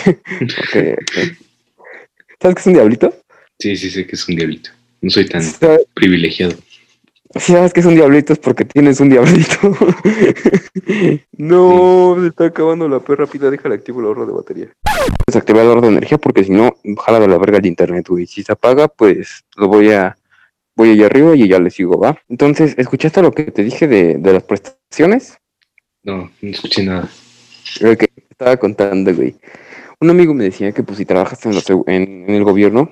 ¿Sabes 2.40 2.56
qué 2.56 2.60
es 2.60 2.68
un 2.68 2.74
diablito? 2.74 3.14
Sí, 3.60 3.76
sí, 3.76 3.90
sé 3.90 4.06
que 4.08 4.16
es 4.16 4.28
un 4.28 4.36
diablito. 4.36 4.70
No 5.02 5.10
soy 5.10 5.26
tan 5.26 5.44
¿Sabes? 5.44 5.86
privilegiado. 5.94 6.56
Si 7.36 7.52
sabes 7.52 7.74
que 7.74 7.80
es 7.80 7.86
un 7.86 7.96
diablito 7.96 8.34
es 8.34 8.40
porque 8.40 8.64
tienes 8.64 9.00
un 9.00 9.10
diablito. 9.10 9.58
no, 11.38 12.16
se 12.20 12.28
está 12.28 12.46
acabando 12.46 12.88
la 12.88 13.00
perra 13.00 13.26
pila, 13.26 13.50
déjale 13.50 13.76
activo 13.76 14.02
el 14.02 14.08
ahorro 14.08 14.26
de 14.26 14.34
batería. 14.34 14.68
Pues 15.26 15.36
activar 15.36 15.64
el 15.64 15.70
ahorro 15.70 15.82
de 15.82 15.88
energía 15.88 16.18
porque 16.18 16.44
si 16.44 16.52
no, 16.52 16.76
jala 17.04 17.20
de 17.20 17.28
la 17.28 17.38
verga 17.38 17.58
el 17.58 17.66
internet, 17.66 18.08
güey. 18.08 18.28
Si 18.28 18.44
se 18.44 18.52
apaga, 18.52 18.88
pues 18.88 19.44
lo 19.56 19.68
voy 19.68 19.92
a 19.92 20.16
voy 20.76 20.92
allá 20.92 21.06
arriba 21.08 21.36
y 21.36 21.48
ya 21.48 21.60
le 21.60 21.70
sigo, 21.70 22.00
¿va? 22.00 22.18
Entonces, 22.30 22.76
¿escuchaste 22.78 23.22
lo 23.22 23.32
que 23.32 23.46
te 23.46 23.64
dije 23.64 23.88
de, 23.88 24.18
de 24.18 24.34
las 24.34 24.44
prestaciones? 24.44 25.38
No, 26.04 26.30
no 26.42 26.50
escuché 26.50 26.84
nada. 26.84 27.10
Lo 27.80 27.98
que 27.98 28.08
te 28.08 28.24
estaba 28.30 28.58
contando, 28.58 29.14
güey. 29.14 29.36
Un 30.00 30.10
amigo 30.10 30.34
me 30.34 30.46
decía 30.46 30.72
que 30.72 30.84
pues 30.84 30.98
si 30.98 31.06
trabajas 31.06 31.46
en, 31.46 31.54
en, 31.88 32.26
en 32.28 32.36
el 32.36 32.44
gobierno, 32.44 32.92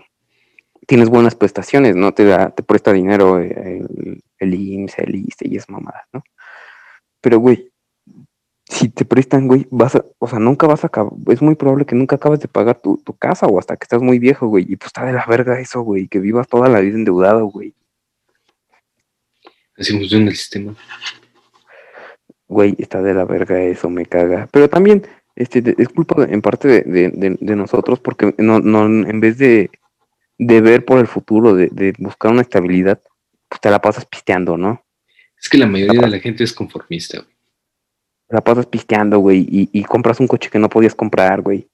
tienes 0.88 1.10
buenas 1.10 1.36
prestaciones, 1.36 1.96
¿no? 1.96 2.14
Te 2.14 2.26
da, 2.26 2.50
te 2.50 2.64
presta 2.64 2.94
dinero 2.94 3.40
el, 3.40 4.24
el 4.42 4.54
IMSS, 4.54 5.00
el 5.00 5.16
ISSSTE 5.16 5.48
y 5.50 5.56
es 5.58 5.70
mamadas, 5.70 6.04
¿no? 6.14 6.24
Pero, 7.22 7.40
güey, 7.40 7.72
si 8.66 8.90
te 8.90 9.06
prestan, 9.06 9.48
güey, 9.48 9.68
vas 9.70 9.96
a, 9.96 10.06
o 10.20 10.28
sea, 10.28 10.40
nunca 10.40 10.66
vas 10.68 10.84
a 10.84 10.88
acabar, 10.88 11.12
es 11.28 11.42
muy 11.42 11.56
probable 11.56 11.86
que 11.86 11.96
nunca 11.96 12.16
acabes 12.16 12.40
de 12.40 12.48
pagar 12.48 12.80
tu, 12.80 12.98
tu 12.98 13.14
casa 13.14 13.46
o 13.48 13.60
hasta 13.60 13.76
que 13.76 13.84
estás 13.84 14.02
muy 14.02 14.18
viejo, 14.18 14.48
güey, 14.48 14.66
y 14.68 14.76
pues 14.78 14.88
está 14.88 15.06
de 15.06 15.14
la 15.14 15.26
verga 15.28 15.60
eso, 15.60 15.82
güey, 15.82 16.08
que 16.08 16.20
vivas 16.20 16.48
toda 16.48 16.70
la 16.70 16.80
vida 16.80 16.96
endeudado, 16.96 17.46
güey. 17.46 17.74
Así 19.78 19.98
funciona 19.98 20.30
el 20.30 20.36
sistema. 20.36 20.76
Güey, 22.48 22.76
está 22.80 23.02
de 23.02 23.14
la 23.14 23.26
verga 23.26 23.62
eso, 23.64 23.90
me 23.90 24.06
caga. 24.06 24.48
Pero 24.52 24.70
también, 24.70 25.04
este, 25.36 25.62
de- 25.62 25.76
es 25.78 25.90
culpa 25.90 26.26
de- 26.26 26.34
en 26.34 26.42
parte 26.42 26.68
de, 26.68 26.82
de- 26.82 27.10
de- 27.10 27.38
de 27.40 27.56
nosotros 27.56 28.00
porque 28.00 28.34
no, 28.38 28.60
no, 28.60 28.86
en 28.86 29.20
vez 29.22 29.38
de, 29.38 29.70
de 30.38 30.62
ver 30.62 30.84
por 30.86 31.00
el 31.00 31.08
futuro, 31.08 31.54
de, 31.54 31.68
de 31.72 31.94
buscar 31.98 32.32
una 32.32 32.42
estabilidad, 32.42 33.02
pues 33.52 33.60
te 33.60 33.70
la 33.70 33.82
pasas 33.82 34.06
pisteando, 34.06 34.56
¿no? 34.58 34.82
Es 35.38 35.50
que 35.50 35.58
la 35.58 35.68
mayoría 35.68 36.00
de 36.00 36.08
la 36.08 36.20
gente 36.20 36.46
es 36.46 36.54
conformista, 36.54 37.18
güey. 37.20 37.36
Te 38.30 38.36
la 38.36 38.42
pasas 38.42 38.66
pisteando, 38.66 39.20
güey, 39.20 39.40
y, 39.42 39.70
y 39.74 39.84
compras 39.84 40.22
un 40.22 40.28
coche 40.28 40.50
que 40.50 40.58
no 40.58 40.70
podías 40.70 40.96
comprar, 40.96 41.42
güey. 41.42 41.68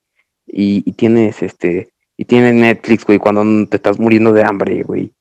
Y, 0.47 0.81
y 0.89 0.93
tienes, 0.93 1.43
este, 1.43 1.89
y 2.17 2.25
tienes 2.25 2.55
Netflix, 2.55 3.05
güey, 3.05 3.19
cuando 3.19 3.43
te 3.67 3.77
estás 3.77 3.99
muriendo 3.99 4.33
de 4.33 4.43
hambre, 4.43 4.81
güey. 4.81 5.11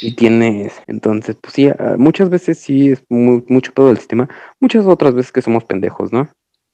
Y 0.00 0.12
tienes, 0.12 0.74
entonces, 0.86 1.36
pues 1.40 1.54
sí, 1.54 1.66
ah, 1.66 1.96
muchas 1.98 2.30
veces 2.30 2.58
sí 2.60 2.90
es 2.90 3.02
mu- 3.08 3.42
mucho 3.48 3.72
todo 3.72 3.90
el 3.90 3.98
sistema, 3.98 4.28
muchas 4.60 4.86
otras 4.86 5.12
veces 5.14 5.32
que 5.32 5.42
somos 5.42 5.64
pendejos, 5.64 6.12
¿no? 6.12 6.30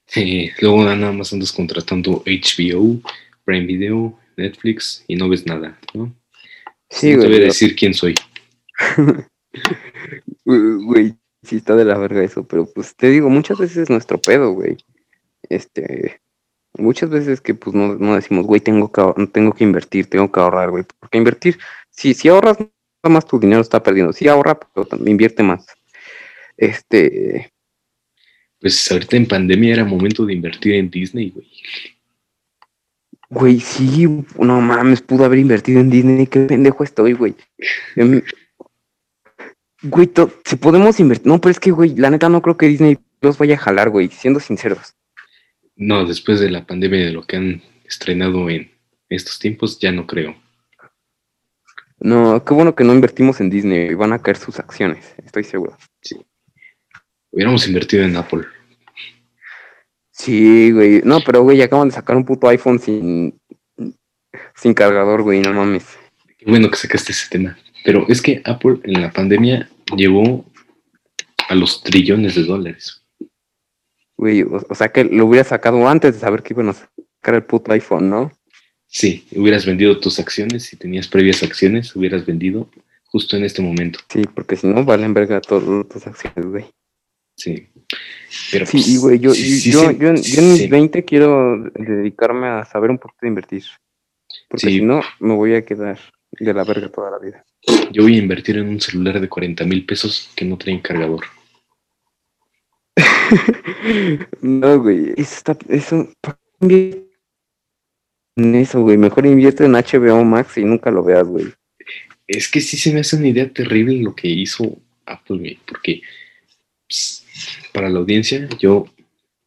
Sí, 0.07 0.51
luego 0.61 0.85
nada 0.85 1.11
más 1.13 1.33
andas 1.33 1.53
contratando 1.53 2.23
HBO, 2.27 3.01
Prime 3.45 3.65
Video, 3.67 4.19
Netflix 4.37 5.05
y 5.09 5.17
no 5.17 5.29
ves 5.31 5.47
nada, 5.47 5.79
¿no? 5.95 6.13
Sí, 6.91 7.15
no 7.15 7.23
te 7.23 7.27
voy 7.27 7.37
a 7.37 7.39
güey. 7.39 7.49
decir 7.49 7.75
quién 7.75 7.95
soy. 7.95 8.15
Güey, 10.45 11.17
sí 11.43 11.57
está 11.57 11.75
de 11.77 11.85
la 11.85 11.99
verga 11.99 12.23
eso, 12.23 12.47
pero 12.47 12.67
pues 12.67 12.95
te 12.95 13.09
digo, 13.09 13.31
muchas 13.31 13.59
veces 13.59 13.77
es 13.79 13.91
nuestro 13.91 14.21
pedo, 14.21 14.53
güey. 14.53 14.77
Este, 15.49 16.21
muchas 16.75 17.11
veces 17.11 17.41
que 17.41 17.55
pues 17.55 17.75
no, 17.75 17.95
no 17.95 18.15
decimos, 18.15 18.47
güey, 18.47 18.61
tengo 18.61 18.91
que, 18.93 19.03
tengo 19.33 19.53
que 19.53 19.65
invertir, 19.65 20.09
tengo 20.09 20.31
que 20.31 20.41
ahorrar, 20.41 20.71
güey, 20.71 20.85
porque 21.01 21.19
invertir, 21.19 21.59
si, 21.91 22.15
si 22.15 22.29
ahorras, 22.29 22.59
nada 22.59 22.71
más 23.15 23.27
tu 23.27 23.39
dinero 23.39 23.61
está 23.61 23.83
perdiendo, 23.83 24.13
si 24.13 24.29
ahorra, 24.29 24.59
pero 24.59 24.87
también 24.87 25.13
invierte 25.13 25.43
más. 25.43 25.67
Este, 26.57 27.53
Pues 28.61 28.91
ahorita 28.91 29.17
en 29.17 29.27
pandemia 29.29 29.75
era 29.75 29.85
momento 29.85 30.25
de 30.27 30.35
invertir 30.35 30.75
en 30.75 30.91
Disney, 30.91 31.31
güey. 31.31 31.47
güey, 33.29 33.61
sí, 33.61 34.07
no 34.39 34.61
mames, 34.61 35.03
pudo 35.03 35.25
haber 35.25 35.39
invertido 35.39 35.81
en 35.81 35.91
Disney, 35.91 36.27
qué 36.27 36.41
pendejo 36.41 36.85
estoy, 36.85 37.13
güey. 37.13 37.35
Güey, 39.83 40.11
si 40.45 40.57
podemos 40.57 40.99
invertir, 41.01 41.27
no, 41.27 41.41
pero 41.41 41.51
es 41.51 41.61
que, 41.61 41.71
güey, 41.71 41.95
la 41.97 42.11
neta 42.11 42.29
no 42.29 42.41
creo 42.41 42.57
que 42.57 42.67
Disney 42.67 42.99
los 43.21 43.37
vaya 43.39 43.55
a 43.55 43.59
jalar, 43.59 43.91
güey, 43.91 44.09
siendo 44.09 44.41
sinceros. 44.41 44.95
No, 45.77 46.07
después 46.07 46.41
de 46.41 46.51
la 46.51 46.67
pandemia 46.67 47.05
de 47.05 47.13
lo 47.13 47.23
que 47.27 47.37
han 47.37 47.63
estrenado 47.85 48.49
en 48.49 48.71
estos 49.09 49.39
tiempos, 49.39 49.79
ya 49.79 49.93
no 49.93 50.07
creo. 50.07 50.35
No, 51.99 52.45
qué 52.45 52.55
bueno 52.55 52.75
que 52.75 52.85
no 52.85 52.95
invertimos 52.95 53.41
en 53.41 53.51
Disney, 53.51 53.95
van 53.95 54.13
a 54.13 54.19
caer 54.19 54.37
sus 54.37 54.59
acciones, 54.59 55.15
estoy 55.25 55.45
seguro. 55.45 55.77
Hubiéramos 57.31 57.67
invertido 57.67 58.05
en 58.05 58.17
Apple. 58.17 58.47
Sí, 60.11 60.73
güey, 60.73 61.03
no, 61.05 61.21
pero 61.21 61.43
güey, 61.43 61.61
acaban 61.61 61.89
de 61.89 61.95
sacar 61.95 62.17
un 62.17 62.25
puto 62.25 62.49
iPhone 62.49 62.79
sin, 62.79 63.39
sin 64.55 64.73
cargador, 64.73 65.23
güey, 65.23 65.41
no 65.41 65.53
mames. 65.53 65.85
Qué 66.39 66.47
bueno 66.47 66.71
que 66.71 66.77
sacaste 66.77 67.13
ese 67.13 67.29
tema. 67.29 67.59
Pero 67.87 68.05
es 68.09 68.21
que 68.21 68.43
Apple 68.45 68.81
en 68.83 69.01
la 69.01 69.13
pandemia 69.13 69.71
llevó 69.97 70.45
a 71.49 71.55
los 71.55 71.85
trillones 71.85 72.35
de 72.35 72.43
dólares. 72.43 73.01
Güey, 74.17 74.43
o, 74.43 74.61
o 74.69 74.75
sea 74.75 74.89
que 74.89 75.05
lo 75.05 75.27
hubiera 75.27 75.45
sacado 75.45 75.89
antes 75.89 76.15
de 76.15 76.19
saber 76.19 76.43
que 76.43 76.53
iban 76.53 76.69
a 76.69 76.73
sacar 76.73 77.37
el 77.37 77.45
puto 77.45 77.71
iPhone, 77.71 78.11
¿no? 78.11 78.33
Sí, 78.89 79.29
hubieras 79.37 79.65
vendido 79.65 80.01
tus 80.01 80.19
acciones, 80.19 80.65
si 80.65 80.77
tenías 80.77 81.07
previas 81.07 81.45
acciones, 81.45 81.95
hubieras 81.95 82.27
vendido 82.27 82.69
justo 83.05 83.37
en 83.37 83.45
este 83.45 83.63
momento. 83.63 84.01
Sí, 84.09 84.25
porque 84.35 84.57
si 84.57 84.67
no, 84.67 84.85
valen 84.85 85.15
verga 85.15 85.41
todas 85.41 85.87
tus 85.89 86.07
acciones, 86.09 86.45
güey. 86.45 86.65
Sí. 87.37 87.69
Pero 88.51 88.67
Sí, 88.67 88.79
pues, 88.79 88.99
güey, 88.99 89.19
yo, 89.21 89.31
sí, 89.33 89.71
yo, 89.71 89.91
sí, 89.91 89.97
yo, 89.97 89.99
yo 89.99 90.09
en 90.09 90.15
mis 90.15 90.59
sí. 90.63 90.67
20 90.67 91.05
quiero 91.05 91.71
dedicarme 91.73 92.49
a 92.49 92.65
saber 92.65 92.91
un 92.91 92.99
poquito 92.99 93.21
de 93.23 93.29
invertir. 93.29 93.63
Porque 94.49 94.71
si 94.71 94.83
no, 94.83 95.03
me 95.21 95.35
voy 95.35 95.55
a 95.55 95.65
quedar 95.65 96.01
de 96.39 96.55
la 96.55 96.65
verga 96.65 96.89
toda 96.89 97.11
la 97.11 97.19
vida. 97.19 97.45
Yo 97.93 98.03
voy 98.03 98.17
a 98.17 98.19
invertir 98.19 98.59
en 98.59 98.69
un 98.69 98.81
celular 98.81 99.21
de 99.21 99.29
40 99.29 99.65
mil 99.65 99.85
pesos 99.87 100.31
que 100.35 100.45
no 100.45 100.57
trae 100.57 100.81
cargador. 100.83 101.25
No, 104.41 104.81
güey, 104.81 105.13
eso 105.17 105.35
está, 105.37 105.57
eso, 105.69 106.09
¿para 106.21 106.39
qué 106.61 106.65
inviertes 106.65 107.07
en 108.37 108.55
eso, 108.55 108.83
güey, 108.83 108.99
mejor 108.99 109.25
invierte 109.25 109.65
en 109.65 109.73
HBO 109.73 110.23
Max 110.23 110.59
y 110.59 110.65
nunca 110.65 110.91
lo 110.91 111.03
veas, 111.03 111.27
güey. 111.27 111.47
Es 112.27 112.51
que 112.51 112.61
sí 112.61 112.77
se 112.77 112.93
me 112.93 113.01
hace 113.01 113.17
una 113.17 113.29
idea 113.29 113.51
terrible 113.51 113.97
lo 114.03 114.15
que 114.15 114.29
hizo 114.29 114.79
Apple, 115.07 115.39
güey, 115.39 115.59
porque 115.67 116.03
pues, 116.87 117.25
para 117.73 117.89
la 117.89 117.99
audiencia 117.99 118.47
yo 118.59 118.87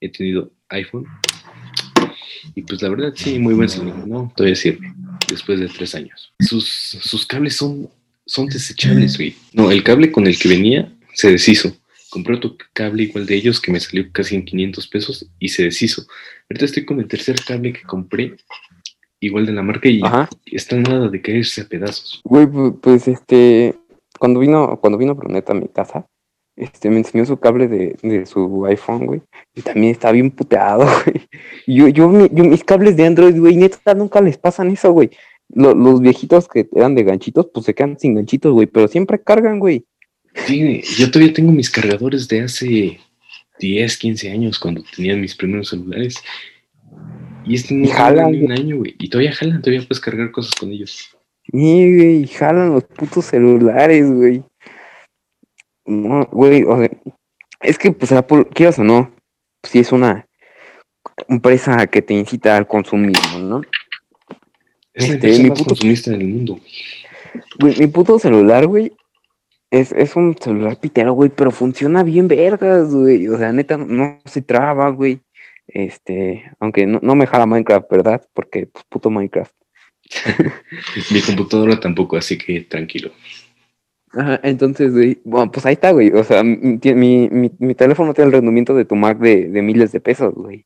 he 0.01 0.09
tenido 0.09 0.51
iPhone 0.69 1.05
y 2.55 2.63
pues 2.63 2.81
la 2.81 2.89
verdad 2.89 3.13
sí, 3.15 3.37
muy 3.37 3.53
buen 3.53 3.69
celular, 3.69 4.07
¿no? 4.07 4.33
Todavía 4.35 4.55
sirve, 4.55 4.91
después 5.29 5.59
de 5.59 5.67
tres 5.67 5.95
años. 5.95 6.33
Sus, 6.39 6.65
sus 6.67 7.25
cables 7.25 7.55
son, 7.55 7.89
son 8.25 8.47
desechables, 8.47 9.17
güey. 9.17 9.35
No, 9.53 9.71
el 9.71 9.83
cable 9.83 10.11
con 10.11 10.27
el 10.27 10.37
que 10.37 10.49
venía 10.49 10.91
se 11.13 11.31
deshizo. 11.31 11.75
Compré 12.09 12.35
otro 12.35 12.55
cable 12.73 13.03
igual 13.03 13.25
de 13.25 13.35
ellos 13.35 13.61
que 13.61 13.71
me 13.71 13.79
salió 13.79 14.11
casi 14.11 14.35
en 14.35 14.43
500 14.45 14.87
pesos 14.87 15.27
y 15.39 15.49
se 15.49 15.63
deshizo. 15.63 16.03
Ahorita 16.49 16.65
estoy 16.65 16.85
con 16.85 16.99
el 16.99 17.07
tercer 17.07 17.35
cable 17.45 17.71
que 17.73 17.83
compré, 17.83 18.35
igual 19.19 19.45
de 19.45 19.51
la 19.53 19.61
marca 19.61 19.89
y 19.89 20.01
Ajá. 20.03 20.27
está 20.45 20.75
nada 20.77 21.07
de 21.09 21.21
caerse 21.21 21.61
a 21.61 21.65
pedazos. 21.67 22.21
Güey, 22.23 22.45
pu- 22.47 22.79
pues 22.81 23.07
este, 23.07 23.75
cuando 24.17 24.39
vino, 24.39 24.79
cuando 24.81 24.97
vino 24.97 25.13
Bruneta 25.13 25.51
a 25.51 25.55
mi 25.55 25.67
casa, 25.67 26.07
este, 26.59 26.89
me 26.89 26.97
enseñó 26.97 27.25
su 27.25 27.37
cable 27.37 27.67
de, 27.67 27.95
de 28.03 28.25
su 28.25 28.65
iPhone, 28.65 29.05
güey, 29.07 29.21
y 29.55 29.61
también 29.61 29.91
está 29.93 30.11
bien 30.11 30.29
puteado, 30.31 30.85
güey. 31.05 31.27
Yo, 31.65 31.87
yo, 31.87 32.09
mi- 32.09 32.29
yo, 32.31 32.43
mis 32.43 32.63
cables 32.63 32.95
de 32.97 33.05
Android, 33.05 33.37
güey, 33.39 33.55
neta, 33.55 33.93
nunca 33.93 34.21
les 34.21 34.37
pasan 34.37 34.69
eso, 34.71 34.91
güey. 34.91 35.09
Lo- 35.51 35.73
los 35.73 35.99
viejitos 36.01 36.47
que 36.47 36.67
eran 36.75 36.93
de 36.95 37.03
ganchitos, 37.03 37.47
pues 37.53 37.65
se 37.65 37.73
quedan 37.73 37.97
sin 37.97 38.13
ganchitos, 38.13 38.53
güey, 38.53 38.67
pero 38.67 38.87
siempre 38.87 39.19
cargan, 39.21 39.59
güey. 39.59 39.85
Sí, 40.45 40.81
yo 40.97 41.09
todavía 41.09 41.33
tengo 41.33 41.51
mis 41.51 41.69
cargadores 41.71 42.27
de 42.27 42.41
hace 42.41 42.99
10, 43.59 43.97
15 43.97 44.29
años 44.31 44.59
cuando 44.59 44.83
tenía 44.95 45.15
mis 45.15 45.35
primeros 45.35 45.69
celulares. 45.69 46.15
Y 47.45 47.55
este 47.55 47.73
no 47.73 47.87
jalan, 47.89 48.43
un 48.43 48.51
año, 48.51 48.77
güey. 48.77 48.95
Y 48.99 49.09
todavía 49.09 49.31
jalan, 49.33 49.61
todavía 49.61 49.81
puedes 49.87 49.99
cargar 49.99 50.31
cosas 50.31 50.53
con 50.53 50.71
ellos. 50.71 51.09
Sí, 51.51 51.95
güey, 51.97 52.27
jalan 52.27 52.73
los 52.73 52.83
putos 52.83 53.25
celulares, 53.25 54.09
güey. 54.11 54.43
No, 55.89 56.25
güey, 56.31 56.63
o 56.63 56.77
sea, 56.77 56.89
es 57.61 57.77
que, 57.77 57.91
pues, 57.91 58.11
Apple, 58.11 58.45
quieras 58.53 58.79
o 58.79 58.83
no, 58.83 59.11
pues 59.61 59.71
sí 59.71 59.79
es 59.79 59.91
una 59.91 60.25
empresa 61.27 61.87
que 61.87 62.01
te 62.01 62.13
incita 62.13 62.55
al 62.55 62.67
consumismo, 62.67 63.39
¿no? 63.39 63.61
Es 64.93 65.09
Este, 65.09 65.39
mi 65.39 65.49
puto- 65.49 65.65
consumista 65.65 66.11
del 66.11 66.25
mundo. 66.27 66.59
Güey, 67.59 67.77
mi 67.79 67.87
puto 67.87 68.19
celular, 68.19 68.65
güey, 68.67 68.91
es, 69.71 69.91
es 69.91 70.15
un 70.15 70.35
celular 70.39 70.79
pitero, 70.79 71.13
güey, 71.13 71.29
pero 71.29 71.51
funciona 71.51 72.03
bien 72.03 72.27
vergas, 72.27 72.93
güey. 72.93 73.27
O 73.27 73.37
sea, 73.37 73.51
neta, 73.51 73.77
no 73.77 74.19
se 74.25 74.41
traba, 74.41 74.89
güey. 74.89 75.19
Este, 75.67 76.51
aunque 76.59 76.87
no, 76.87 76.99
no 77.03 77.15
me 77.15 77.27
jala 77.27 77.45
Minecraft, 77.45 77.89
¿verdad? 77.91 78.27
Porque, 78.33 78.65
pues, 78.67 78.83
puto 78.89 79.09
Minecraft. 79.09 79.53
Mi 81.11 81.21
computadora 81.21 81.79
tampoco, 81.79 82.17
así 82.17 82.37
que 82.37 82.61
tranquilo. 82.61 83.11
Ajá, 84.13 84.39
entonces, 84.43 84.91
güey, 84.91 85.21
bueno, 85.23 85.51
pues 85.51 85.65
ahí 85.65 85.73
está, 85.73 85.91
güey. 85.91 86.11
O 86.11 86.23
sea, 86.23 86.43
mi, 86.43 86.79
mi, 86.81 87.29
mi, 87.29 87.51
mi 87.59 87.75
teléfono 87.75 88.13
tiene 88.13 88.27
el 88.27 88.33
rendimiento 88.33 88.73
de 88.73 88.85
tu 88.85 88.95
Mac 88.95 89.19
de, 89.19 89.47
de 89.49 89.61
miles 89.61 89.91
de 89.91 89.99
pesos, 89.99 90.33
güey. 90.33 90.65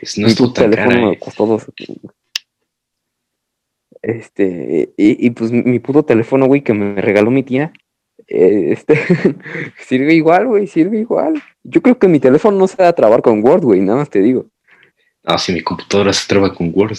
Es, 0.00 0.18
no 0.18 0.26
mi 0.26 0.32
estuvo 0.32 0.48
puto 0.48 0.62
tan 0.62 0.70
cara, 0.70 0.86
teléfono 0.86 1.06
eh. 1.08 1.10
me 1.10 1.18
costó 1.18 1.46
dos. 1.46 1.66
Este, 4.00 4.94
y, 4.96 5.26
y, 5.26 5.30
pues 5.30 5.50
mi 5.50 5.78
puto 5.80 6.04
teléfono, 6.04 6.46
güey, 6.46 6.62
que 6.62 6.72
me 6.72 7.00
regaló 7.00 7.30
mi 7.30 7.42
tía, 7.42 7.72
eh, 8.26 8.72
este, 8.72 8.98
sirve 9.78 10.14
igual, 10.14 10.46
güey, 10.46 10.66
sirve 10.66 10.98
igual. 10.98 11.42
Yo 11.64 11.82
creo 11.82 11.98
que 11.98 12.08
mi 12.08 12.20
teléfono 12.20 12.58
no 12.58 12.68
se 12.68 12.82
va 12.82 12.88
a 12.88 12.94
trabar 12.94 13.22
con 13.22 13.44
Word, 13.44 13.62
güey, 13.62 13.80
nada 13.80 13.98
más 13.98 14.10
te 14.10 14.20
digo. 14.20 14.46
Ah, 15.24 15.38
si 15.38 15.52
mi 15.52 15.62
computadora 15.62 16.12
se 16.12 16.26
traba 16.26 16.54
con 16.54 16.72
Word. 16.74 16.96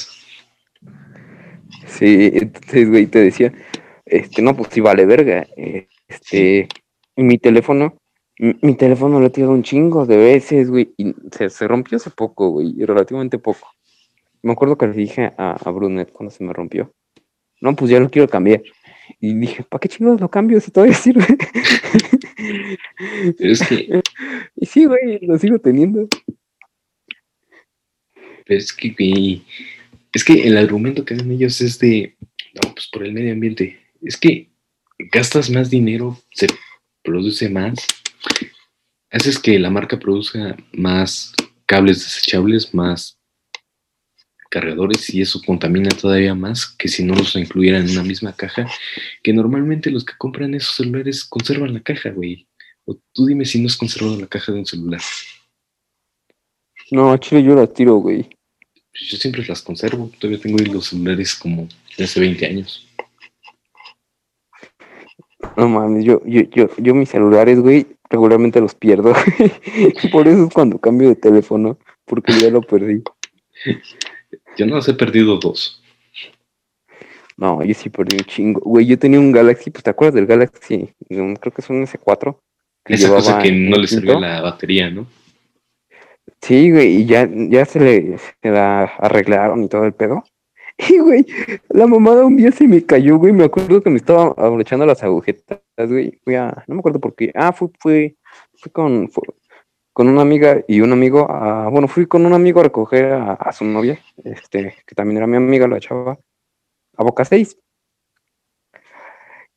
Sí, 1.87 2.31
entonces, 2.33 2.89
güey, 2.89 3.07
te 3.07 3.19
decía, 3.19 3.53
este, 4.09 4.41
no, 4.41 4.55
pues 4.55 4.69
sí 4.71 4.81
vale 4.81 5.05
verga. 5.05 5.47
Este, 6.07 6.67
mi 7.15 7.37
teléfono, 7.37 7.97
mi, 8.37 8.75
teléfono 8.75 9.19
lo 9.19 9.27
he 9.27 9.29
tirado 9.29 9.53
un 9.53 9.63
chingo 9.63 10.05
de 10.05 10.17
veces, 10.17 10.69
güey, 10.69 10.93
y 10.97 11.13
se, 11.31 11.49
se 11.49 11.67
rompió 11.67 11.97
hace 11.97 12.09
poco, 12.09 12.49
güey, 12.49 12.73
relativamente 12.85 13.37
poco. 13.37 13.69
Me 14.41 14.53
acuerdo 14.53 14.77
que 14.77 14.87
le 14.87 14.93
dije 14.93 15.33
a, 15.37 15.51
a 15.51 15.71
Brunet 15.71 16.11
cuando 16.11 16.31
se 16.31 16.43
me 16.43 16.53
rompió. 16.53 16.93
No, 17.61 17.75
pues 17.75 17.91
ya 17.91 17.99
lo 17.99 18.09
quiero 18.09 18.27
cambiar. 18.27 18.63
Y 19.19 19.33
dije, 19.33 19.63
¿para 19.63 19.79
qué 19.79 19.89
chingados 19.89 20.21
lo 20.21 20.29
cambio 20.29 20.59
si 20.61 20.71
todavía 20.71 20.95
sirve? 20.95 21.25
es 23.39 23.67
que. 23.67 24.01
Y 24.55 24.65
sí, 24.65 24.85
güey, 24.85 25.19
lo 25.21 25.37
sigo 25.37 25.59
teniendo. 25.59 26.07
es 28.45 28.73
que, 28.73 29.41
es 30.13 30.23
que 30.23 30.47
el 30.47 30.57
argumento 30.57 31.05
que 31.05 31.15
dan 31.15 31.31
ellos 31.31 31.59
es 31.61 31.79
de, 31.79 32.15
no, 32.53 32.73
pues 32.73 32.87
por 32.91 33.05
el 33.05 33.13
medio 33.13 33.33
ambiente. 33.33 33.79
Es 34.01 34.17
que 34.17 34.49
gastas 35.11 35.49
más 35.49 35.69
dinero, 35.69 36.21
se 36.31 36.47
produce 37.03 37.49
más, 37.49 37.79
haces 39.11 39.39
que 39.39 39.57
la 39.59 39.69
marca 39.69 39.99
produzca 39.99 40.55
más 40.73 41.33
cables 41.65 41.99
desechables, 41.99 42.73
más 42.73 43.19
cargadores 44.49 45.13
y 45.13 45.21
eso 45.21 45.41
contamina 45.45 45.89
todavía 45.89 46.33
más 46.33 46.65
que 46.65 46.87
si 46.87 47.03
no 47.03 47.15
los 47.15 47.35
incluyeran 47.35 47.85
en 47.85 47.91
una 47.91 48.03
misma 48.03 48.35
caja, 48.35 48.67
que 49.23 49.31
normalmente 49.31 49.91
los 49.91 50.03
que 50.03 50.17
compran 50.17 50.55
esos 50.55 50.75
celulares 50.75 51.23
conservan 51.23 51.73
la 51.73 51.81
caja, 51.81 52.09
güey. 52.09 52.47
O 52.85 52.97
tú 53.13 53.27
dime 53.27 53.45
si 53.45 53.61
no 53.61 53.67
has 53.67 53.77
conservado 53.77 54.19
la 54.19 54.27
caja 54.27 54.51
de 54.51 54.59
un 54.59 54.65
celular. 54.65 55.01
No, 56.91 57.15
chile 57.17 57.43
yo 57.43 57.53
las 57.53 57.71
tiro, 57.73 57.95
güey. 57.97 58.27
Yo 58.93 59.17
siempre 59.17 59.45
las 59.47 59.61
conservo. 59.61 60.11
Todavía 60.17 60.41
tengo 60.41 60.57
los 60.73 60.87
celulares 60.87 61.35
como 61.35 61.69
de 61.95 62.03
hace 62.03 62.19
20 62.19 62.45
años. 62.47 62.88
No 65.55 65.69
mames, 65.69 66.03
yo, 66.03 66.21
yo, 66.25 66.41
yo, 66.51 66.69
yo 66.77 66.93
mis 66.93 67.09
celulares, 67.09 67.59
güey, 67.59 67.87
regularmente 68.09 68.59
los 68.59 68.75
pierdo. 68.75 69.13
Por 70.11 70.27
eso 70.27 70.45
es 70.45 70.53
cuando 70.53 70.79
cambio 70.79 71.09
de 71.09 71.15
teléfono, 71.15 71.77
porque 72.05 72.33
ya 72.33 72.49
lo 72.49 72.61
perdí. 72.61 73.03
Yo 74.57 74.65
no 74.65 74.79
he 74.79 74.93
perdido 74.93 75.37
dos. 75.37 75.81
No, 77.37 77.63
yo 77.63 77.73
sí 77.73 77.89
perdí 77.89 78.17
un 78.17 78.25
chingo. 78.25 78.59
Güey, 78.61 78.85
yo 78.85 78.99
tenía 78.99 79.19
un 79.19 79.31
Galaxy, 79.31 79.69
pues 79.69 79.83
te 79.83 79.89
acuerdas 79.89 80.15
del 80.15 80.25
Galaxy, 80.25 80.93
creo 81.07 81.37
que 81.37 81.61
es 81.61 81.69
un 81.69 81.85
S4. 81.85 82.37
Esa 82.85 83.09
cosa 83.09 83.39
que 83.39 83.51
no 83.51 83.77
le 83.77 83.87
sirvió 83.87 84.19
la 84.19 84.41
batería, 84.41 84.89
¿no? 84.89 85.07
Sí, 86.41 86.71
güey, 86.71 87.01
y 87.01 87.05
ya, 87.05 87.29
ya 87.31 87.65
se 87.65 87.79
le 87.79 88.17
se 88.17 88.49
la 88.49 88.83
arreglaron 88.83 89.63
y 89.63 89.69
todo 89.69 89.85
el 89.85 89.93
pedo. 89.93 90.23
Y, 90.87 90.97
güey, 90.99 91.25
la 91.69 91.87
mamada 91.87 92.25
un 92.25 92.37
día 92.37 92.51
se 92.51 92.67
me 92.67 92.85
cayó, 92.85 93.17
güey. 93.17 93.33
Me 93.33 93.43
acuerdo 93.43 93.81
que 93.83 93.89
me 93.89 93.97
estaba 93.97 94.33
abrochando 94.37 94.85
las 94.85 95.03
agujetas, 95.03 95.59
güey. 95.77 96.19
Fui 96.23 96.35
a, 96.35 96.63
no 96.67 96.75
me 96.75 96.79
acuerdo 96.79 96.99
por 96.99 97.15
qué. 97.15 97.31
Ah, 97.35 97.51
fui, 97.51 97.69
fui, 97.79 98.17
fui 98.57 98.71
con, 98.71 99.09
con 99.91 100.07
una 100.07 100.21
amiga 100.21 100.63
y 100.67 100.79
un 100.79 100.93
amigo, 100.93 101.29
a, 101.29 101.67
bueno, 101.67 101.89
fui 101.89 102.05
con 102.05 102.25
un 102.25 102.31
amigo 102.31 102.61
a 102.61 102.63
recoger 102.63 103.11
a, 103.11 103.51
su 103.51 103.65
novia, 103.65 103.99
este, 104.23 104.75
que 104.85 104.95
también 104.95 105.17
era 105.17 105.27
mi 105.27 105.35
amiga, 105.35 105.67
la 105.67 105.79
chava, 105.81 106.17
a 106.95 107.03
Boca 107.03 107.25
6. 107.25 107.57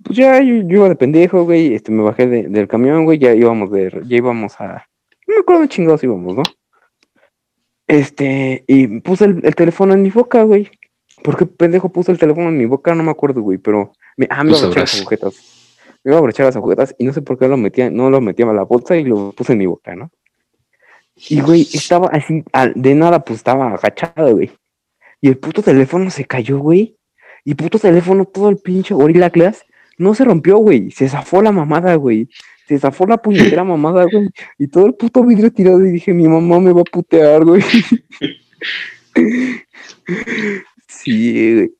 Pues 0.02 0.18
ya 0.18 0.40
yo, 0.40 0.54
iba 0.54 0.88
de 0.88 0.96
pendejo, 0.96 1.44
güey, 1.44 1.74
este, 1.74 1.92
me 1.92 2.02
bajé 2.02 2.26
del 2.26 2.66
camión, 2.66 3.04
güey, 3.04 3.20
ya 3.20 3.32
íbamos 3.34 3.70
de, 3.70 4.02
ya 4.04 4.16
íbamos 4.16 4.60
a, 4.60 4.88
no 5.28 5.34
me 5.34 5.40
acuerdo 5.42 5.62
de 5.62 5.68
chingados 5.68 6.02
íbamos, 6.02 6.34
¿no? 6.34 6.42
Este, 7.86 8.64
y 8.66 9.00
puse 9.00 9.26
el, 9.26 9.54
teléfono 9.54 9.94
en 9.94 10.02
mi 10.02 10.10
boca, 10.10 10.42
güey. 10.42 10.70
¿Por 11.22 11.36
qué 11.36 11.46
pendejo 11.46 11.90
puse 11.90 12.12
el 12.12 12.18
teléfono 12.18 12.48
en 12.48 12.58
mi 12.58 12.66
boca? 12.66 12.94
No 12.94 13.02
me 13.02 13.10
acuerdo, 13.10 13.42
güey, 13.42 13.58
pero 13.58 13.92
me, 14.16 14.26
ah, 14.30 14.44
me 14.44 14.50
iba 14.50 14.58
a 14.58 14.62
abrochar 14.62 14.82
las 14.82 15.00
agujetas. 15.00 15.62
Me 16.04 16.10
iba 16.10 16.16
a 16.16 16.18
abrochar 16.18 16.46
las 16.46 16.56
agujetas 16.56 16.94
y 16.98 17.04
no 17.04 17.12
sé 17.12 17.22
por 17.22 17.38
qué 17.38 17.48
lo 17.48 17.56
metía, 17.56 17.90
no 17.90 18.10
lo 18.10 18.20
metía 18.20 18.48
a 18.48 18.52
la 18.52 18.64
bolsa 18.64 18.96
y 18.96 19.04
lo 19.04 19.32
puse 19.32 19.52
en 19.52 19.58
mi 19.58 19.66
boca, 19.66 19.94
¿no? 19.94 20.10
Y, 21.28 21.40
güey, 21.40 21.68
estaba 21.72 22.08
así, 22.08 22.42
de 22.74 22.94
nada, 22.94 23.24
pues 23.24 23.38
estaba 23.38 23.72
agachado, 23.72 24.34
güey. 24.34 24.50
Y 25.20 25.28
el 25.28 25.38
puto 25.38 25.62
teléfono 25.62 26.10
se 26.10 26.24
cayó, 26.24 26.58
güey. 26.58 26.96
Y 27.44 27.54
puto 27.54 27.78
teléfono, 27.78 28.24
todo 28.24 28.48
el 28.48 28.56
pinche 28.56 28.94
Gorilla 28.94 29.28
Glass, 29.28 29.64
no 29.98 30.14
se 30.14 30.24
rompió, 30.24 30.56
güey. 30.56 30.90
Se 30.90 31.08
zafó 31.08 31.42
la 31.42 31.52
mamada, 31.52 31.94
güey. 31.94 32.28
Se 32.66 32.78
zafó 32.78 33.06
la 33.06 33.18
puñetera 33.18 33.62
mamada, 33.62 34.04
güey. 34.10 34.30
Y 34.58 34.68
todo 34.68 34.86
el 34.86 34.94
puto 34.94 35.22
vidrio 35.22 35.52
tirado. 35.52 35.84
Y 35.84 35.92
dije, 35.92 36.12
mi 36.12 36.26
mamá 36.26 36.58
me 36.58 36.72
va 36.72 36.80
a 36.80 36.84
putear, 36.84 37.44
güey. 37.44 37.62
sí, 41.00 41.54
güey. 41.54 41.72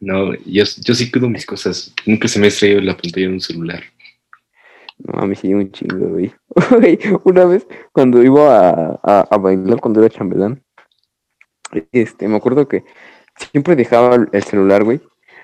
No, 0.00 0.34
yo, 0.44 0.64
yo 0.64 0.94
sí 0.94 1.10
cuido 1.10 1.28
mis 1.28 1.46
cosas. 1.46 1.94
Nunca 2.04 2.28
se 2.28 2.38
me 2.38 2.46
ha 2.46 2.48
estrellado 2.48 2.82
la 2.82 2.96
pantalla 2.96 3.26
de 3.26 3.32
un 3.32 3.40
celular. 3.40 3.82
No, 4.98 5.18
a 5.20 5.26
mí 5.26 5.34
sí 5.34 5.52
un 5.54 5.70
chingo, 5.72 6.08
güey. 6.08 6.32
Una 7.24 7.44
vez, 7.46 7.66
cuando 7.92 8.22
iba 8.22 8.70
a, 9.02 9.20
a, 9.20 9.38
bailar 9.38 9.80
cuando 9.80 10.00
era 10.00 10.14
chambelán, 10.14 10.62
este, 11.92 12.28
me 12.28 12.36
acuerdo 12.36 12.68
que 12.68 12.84
siempre 13.52 13.76
dejaba 13.76 14.26
el 14.30 14.42
celular, 14.44 14.84
güey, 14.84 15.00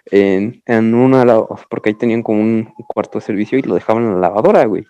en, 0.07 0.63
en 0.67 0.95
una, 0.95 1.25
porque 1.69 1.91
ahí 1.91 1.95
tenían 1.95 2.23
como 2.23 2.41
un 2.41 2.73
cuarto 2.87 3.19
de 3.19 3.25
servicio 3.25 3.59
y 3.59 3.63
lo 3.63 3.75
dejaban 3.75 4.05
en 4.05 4.15
la 4.15 4.29
lavadora, 4.29 4.65
güey. 4.67 4.87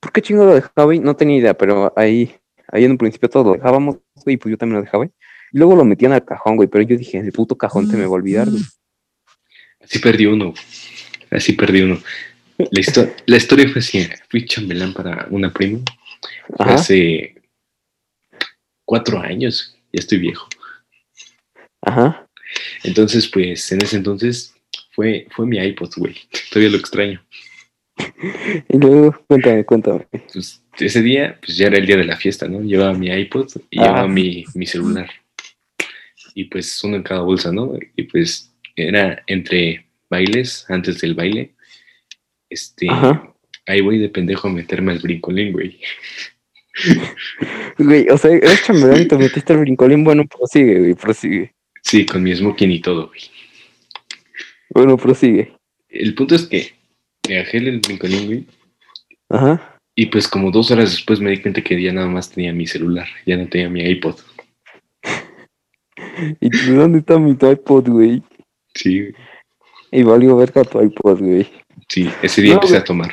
¿Por 0.00 0.12
qué 0.12 0.22
chingo 0.22 0.44
lo 0.44 0.54
dejaba, 0.54 0.84
güey? 0.84 1.00
No 1.00 1.16
tenía 1.16 1.38
idea, 1.38 1.54
pero 1.54 1.92
ahí, 1.96 2.34
ahí 2.68 2.84
en 2.84 2.92
un 2.92 2.98
principio 2.98 3.28
todo 3.28 3.44
lo 3.44 3.52
dejábamos, 3.54 3.98
güey, 4.24 4.34
y 4.34 4.36
pues 4.36 4.50
yo 4.50 4.58
también 4.58 4.76
lo 4.76 4.82
dejaba, 4.82 5.04
güey. 5.04 5.12
Y 5.52 5.58
luego 5.58 5.76
lo 5.76 5.84
metían 5.84 6.12
al 6.12 6.24
cajón, 6.24 6.56
güey, 6.56 6.68
pero 6.68 6.84
yo 6.84 6.96
dije, 6.96 7.18
el 7.18 7.32
puto 7.32 7.56
cajón 7.56 7.90
te 7.90 7.96
me 7.96 8.04
va 8.04 8.08
a 8.08 8.12
olvidar, 8.12 8.50
güey. 8.50 8.62
Así 9.80 9.98
perdí 10.00 10.26
uno, 10.26 10.52
así 11.30 11.52
perdí 11.52 11.82
uno. 11.82 11.98
La, 12.58 13.36
historia 13.36 13.68
fue 13.68 13.78
así, 13.78 14.06
fui 14.28 14.44
chambelán 14.44 14.92
para 14.92 15.28
una 15.30 15.52
prima 15.52 15.78
hace 16.58 17.36
cuatro 18.84 19.20
años, 19.20 19.76
ya 19.92 20.00
estoy 20.00 20.18
viejo. 20.18 20.48
Ajá. 21.82 22.26
Entonces, 22.82 23.28
pues, 23.28 23.70
en 23.72 23.82
ese 23.82 23.96
entonces 23.96 24.54
fue, 24.90 25.26
fue 25.30 25.46
mi 25.46 25.58
iPod, 25.58 25.90
güey. 25.96 26.16
Todavía 26.50 26.70
lo 26.70 26.78
extraño. 26.78 27.22
y 28.68 28.76
luego, 28.76 29.24
cuéntame, 29.26 29.64
cuéntame. 29.64 30.06
Pues, 30.32 30.62
ese 30.78 31.02
día, 31.02 31.38
pues 31.44 31.56
ya 31.56 31.68
era 31.68 31.78
el 31.78 31.86
día 31.86 31.96
de 31.96 32.04
la 32.04 32.16
fiesta, 32.16 32.48
¿no? 32.48 32.60
Llevaba 32.60 32.94
mi 32.94 33.08
iPod 33.08 33.48
y 33.70 33.78
llevaba 33.80 34.08
mi, 34.08 34.44
mi 34.54 34.66
celular. 34.66 35.10
Y 36.38 36.44
pues 36.44 36.84
uno 36.84 36.94
en 36.94 37.02
cada 37.02 37.22
bolsa, 37.22 37.50
¿no? 37.50 37.76
Y 37.96 38.04
pues 38.04 38.54
era 38.76 39.24
entre 39.26 39.84
bailes, 40.08 40.64
antes 40.68 41.00
del 41.00 41.14
baile, 41.14 41.50
este, 42.48 42.86
ahí 43.66 43.80
voy 43.80 43.98
de 43.98 44.08
pendejo 44.08 44.46
a 44.46 44.52
meterme 44.52 44.92
al 44.92 45.00
brincolín, 45.00 45.52
güey. 45.52 45.80
Güey, 47.76 48.08
o 48.08 48.16
sea, 48.16 48.30
eres 48.30 48.62
chambelán 48.64 49.02
y 49.02 49.08
te 49.08 49.18
metiste 49.18 49.52
al 49.52 49.58
brincolín, 49.60 50.04
bueno, 50.04 50.24
prosigue, 50.26 50.78
güey, 50.78 50.94
prosigue. 50.94 51.52
Sí, 51.82 52.06
con 52.06 52.22
mi 52.22 52.32
smoking 52.32 52.70
y 52.70 52.80
todo, 52.80 53.08
güey. 53.08 53.20
Bueno, 54.70 54.96
prosigue. 54.96 55.54
El 55.88 56.14
punto 56.14 56.36
es 56.36 56.46
que 56.46 56.72
me 57.28 57.38
bajé 57.38 57.58
el 57.58 57.80
brincolín, 57.80 58.26
güey. 58.26 58.46
Ajá. 59.28 59.76
Y 59.96 60.06
pues 60.06 60.28
como 60.28 60.52
dos 60.52 60.70
horas 60.70 60.92
después 60.92 61.18
me 61.18 61.32
di 61.32 61.42
cuenta 61.42 61.62
que 61.62 61.82
ya 61.82 61.92
nada 61.92 62.06
más 62.06 62.30
tenía 62.30 62.52
mi 62.52 62.68
celular, 62.68 63.08
ya 63.26 63.36
no 63.36 63.48
tenía 63.48 63.68
mi 63.68 63.82
iPod. 63.82 64.20
¿Y 66.40 66.50
dónde 66.72 66.98
está 66.98 67.18
mi 67.18 67.32
iPod, 67.32 67.88
güey? 67.88 68.22
Sí. 68.74 69.12
Y 69.90 70.02
valió 70.02 70.36
verga 70.36 70.64
tu 70.64 70.80
iPod, 70.80 71.20
güey. 71.20 71.50
Sí, 71.88 72.10
ese 72.22 72.42
día 72.42 72.54
empecé 72.54 72.76
a 72.76 72.84
tomar. 72.84 73.10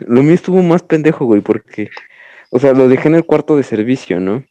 Lo 0.00 0.22
mío 0.22 0.34
estuvo 0.34 0.62
más 0.62 0.82
pendejo, 0.82 1.24
güey, 1.24 1.40
porque, 1.40 1.90
o 2.50 2.58
sea, 2.58 2.72
lo 2.72 2.88
dejé 2.88 3.08
en 3.08 3.16
el 3.16 3.24
cuarto 3.24 3.56
de 3.56 3.62
servicio, 3.62 4.20
¿no? 4.20 4.44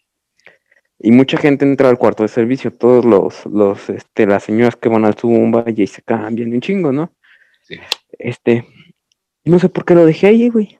Y 0.99 1.11
mucha 1.11 1.37
gente 1.37 1.65
entra 1.65 1.89
al 1.89 1.97
cuarto 1.97 2.23
de 2.23 2.29
servicio, 2.29 2.71
todos 2.71 3.05
los, 3.05 3.45
los, 3.45 3.89
este, 3.89 4.25
las 4.25 4.43
señoras 4.43 4.75
que 4.75 4.89
van 4.89 5.05
al 5.05 5.13
Zumba 5.13 5.63
y 5.67 5.87
se 5.87 6.01
cambian 6.01 6.51
un 6.51 6.61
chingo, 6.61 6.91
¿no? 6.91 7.13
Sí. 7.63 7.79
Este, 8.17 8.65
no 9.45 9.59
sé 9.59 9.69
por 9.69 9.85
qué 9.85 9.93
lo 9.93 10.05
dejé 10.05 10.27
ahí, 10.27 10.49
güey. 10.49 10.79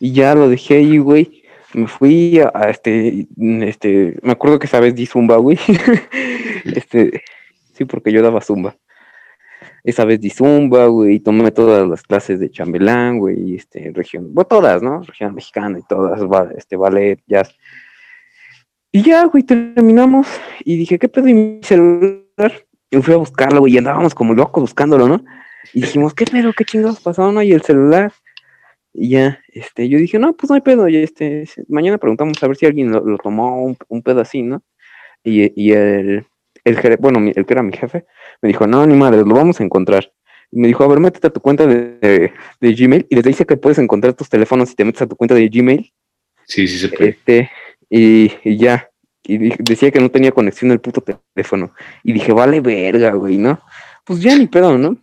Y 0.00 0.12
ya 0.12 0.34
lo 0.34 0.48
dejé 0.48 0.78
ahí, 0.78 0.98
güey. 0.98 1.41
Me 1.74 1.86
fui 1.86 2.38
a, 2.40 2.70
este, 2.70 3.26
este, 3.38 4.18
me 4.22 4.32
acuerdo 4.32 4.58
que 4.58 4.66
sabes 4.66 4.94
di 4.94 5.06
Zumba, 5.06 5.36
güey. 5.36 5.58
este, 6.64 7.22
sí, 7.72 7.84
porque 7.84 8.12
yo 8.12 8.22
daba 8.22 8.40
Zumba 8.40 8.76
esa 9.84 10.04
vez 10.04 10.20
di 10.20 10.30
zumba, 10.30 10.86
güey, 10.86 11.20
tomé 11.20 11.50
todas 11.50 11.88
las 11.88 12.02
clases 12.02 12.38
de 12.38 12.50
chambelán, 12.50 13.18
güey, 13.18 13.56
este, 13.56 13.90
región, 13.92 14.32
bueno, 14.32 14.46
todas, 14.46 14.82
¿no? 14.82 15.02
Región 15.02 15.34
mexicana 15.34 15.78
y 15.78 15.82
todas, 15.82 16.20
este, 16.56 16.76
ballet, 16.76 17.20
jazz. 17.26 17.54
Y 18.92 19.02
ya, 19.02 19.24
güey, 19.24 19.42
terminamos 19.42 20.28
y 20.64 20.76
dije, 20.76 20.98
¿qué 20.98 21.08
pedo 21.08 21.24
mi 21.24 21.60
celular? 21.62 22.52
Y 22.90 22.98
fui 22.98 23.14
a 23.14 23.16
buscarlo, 23.16 23.60
güey, 23.60 23.74
y 23.74 23.78
andábamos 23.78 24.14
como 24.14 24.34
locos 24.34 24.62
buscándolo, 24.62 25.08
¿no? 25.08 25.24
Y 25.72 25.80
dijimos, 25.80 26.14
¿qué 26.14 26.26
pedo? 26.26 26.52
¿Qué 26.52 26.64
chingados 26.64 27.00
pasó, 27.00 27.32
no? 27.32 27.42
Y 27.42 27.52
el 27.52 27.62
celular. 27.62 28.12
Y 28.94 29.10
ya, 29.10 29.40
este, 29.48 29.88
yo 29.88 29.98
dije, 29.98 30.18
no, 30.18 30.34
pues 30.34 30.50
no 30.50 30.54
hay 30.54 30.60
pedo. 30.60 30.88
Y 30.88 30.96
este, 30.96 31.44
mañana 31.68 31.98
preguntamos 31.98 32.42
a 32.42 32.46
ver 32.46 32.56
si 32.56 32.66
alguien 32.66 32.92
lo, 32.92 33.18
tomó 33.18 33.62
un, 33.62 33.76
un, 33.88 34.02
pedo 34.02 34.20
así, 34.20 34.42
¿no? 34.42 34.62
Y, 35.24 35.52
y 35.60 35.72
el, 35.72 36.26
el 36.64 36.96
bueno, 36.98 37.20
el 37.34 37.46
que 37.46 37.54
era 37.54 37.62
mi 37.62 37.72
jefe, 37.72 38.04
me 38.42 38.48
dijo, 38.48 38.66
no, 38.66 38.86
ni 38.86 38.94
madre, 38.94 39.18
lo 39.18 39.34
vamos 39.34 39.60
a 39.60 39.64
encontrar. 39.64 40.12
Y 40.50 40.60
me 40.60 40.68
dijo, 40.68 40.84
a 40.84 40.88
ver, 40.88 41.00
métete 41.00 41.28
a 41.28 41.30
tu 41.30 41.40
cuenta 41.40 41.66
de, 41.66 42.32
de, 42.60 42.74
Gmail. 42.74 43.06
Y 43.08 43.14
les 43.14 43.24
dice 43.24 43.46
que 43.46 43.56
puedes 43.56 43.78
encontrar 43.78 44.12
tus 44.12 44.28
teléfonos 44.28 44.68
si 44.68 44.76
te 44.76 44.84
metes 44.84 45.02
a 45.02 45.06
tu 45.06 45.16
cuenta 45.16 45.34
de 45.34 45.48
Gmail. 45.48 45.92
Sí, 46.44 46.68
sí 46.68 46.78
se 46.78 46.88
puede. 46.90 47.10
Este, 47.10 47.50
y, 47.88 48.30
y 48.44 48.58
ya. 48.58 48.90
Y 49.24 49.38
decía 49.62 49.90
que 49.90 50.00
no 50.00 50.10
tenía 50.10 50.32
conexión 50.32 50.70
el 50.70 50.80
puto 50.80 51.02
teléfono. 51.34 51.72
Y 52.02 52.12
dije, 52.12 52.32
vale 52.32 52.60
verga, 52.60 53.12
güey, 53.12 53.38
¿no? 53.38 53.60
Pues 54.04 54.20
ya 54.20 54.36
ni 54.36 54.46
pedo, 54.46 54.76
¿no? 54.76 54.98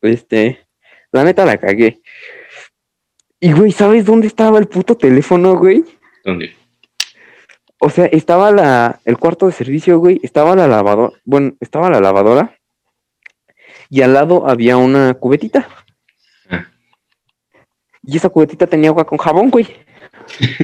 Este, 0.00 0.66
la 1.12 1.22
neta 1.22 1.44
la 1.44 1.58
cagué. 1.58 2.00
Y, 3.44 3.50
güey, 3.50 3.72
¿sabes 3.72 4.04
dónde 4.04 4.28
estaba 4.28 4.60
el 4.60 4.68
puto 4.68 4.96
teléfono, 4.96 5.56
güey? 5.56 5.84
¿Dónde? 6.24 6.54
O 7.80 7.90
sea, 7.90 8.04
estaba 8.04 8.52
la, 8.52 9.00
el 9.04 9.18
cuarto 9.18 9.46
de 9.46 9.52
servicio, 9.52 9.98
güey, 9.98 10.20
estaba 10.22 10.54
la 10.54 10.68
lavadora, 10.68 11.12
bueno, 11.24 11.56
estaba 11.58 11.90
la 11.90 12.00
lavadora 12.00 12.56
y 13.90 14.02
al 14.02 14.12
lado 14.14 14.48
había 14.48 14.76
una 14.76 15.14
cubetita. 15.14 15.66
Ah. 16.50 16.68
Y 18.04 18.16
esa 18.16 18.28
cubetita 18.28 18.68
tenía 18.68 18.90
agua 18.90 19.04
con 19.04 19.18
jabón, 19.18 19.50
güey. 19.50 19.66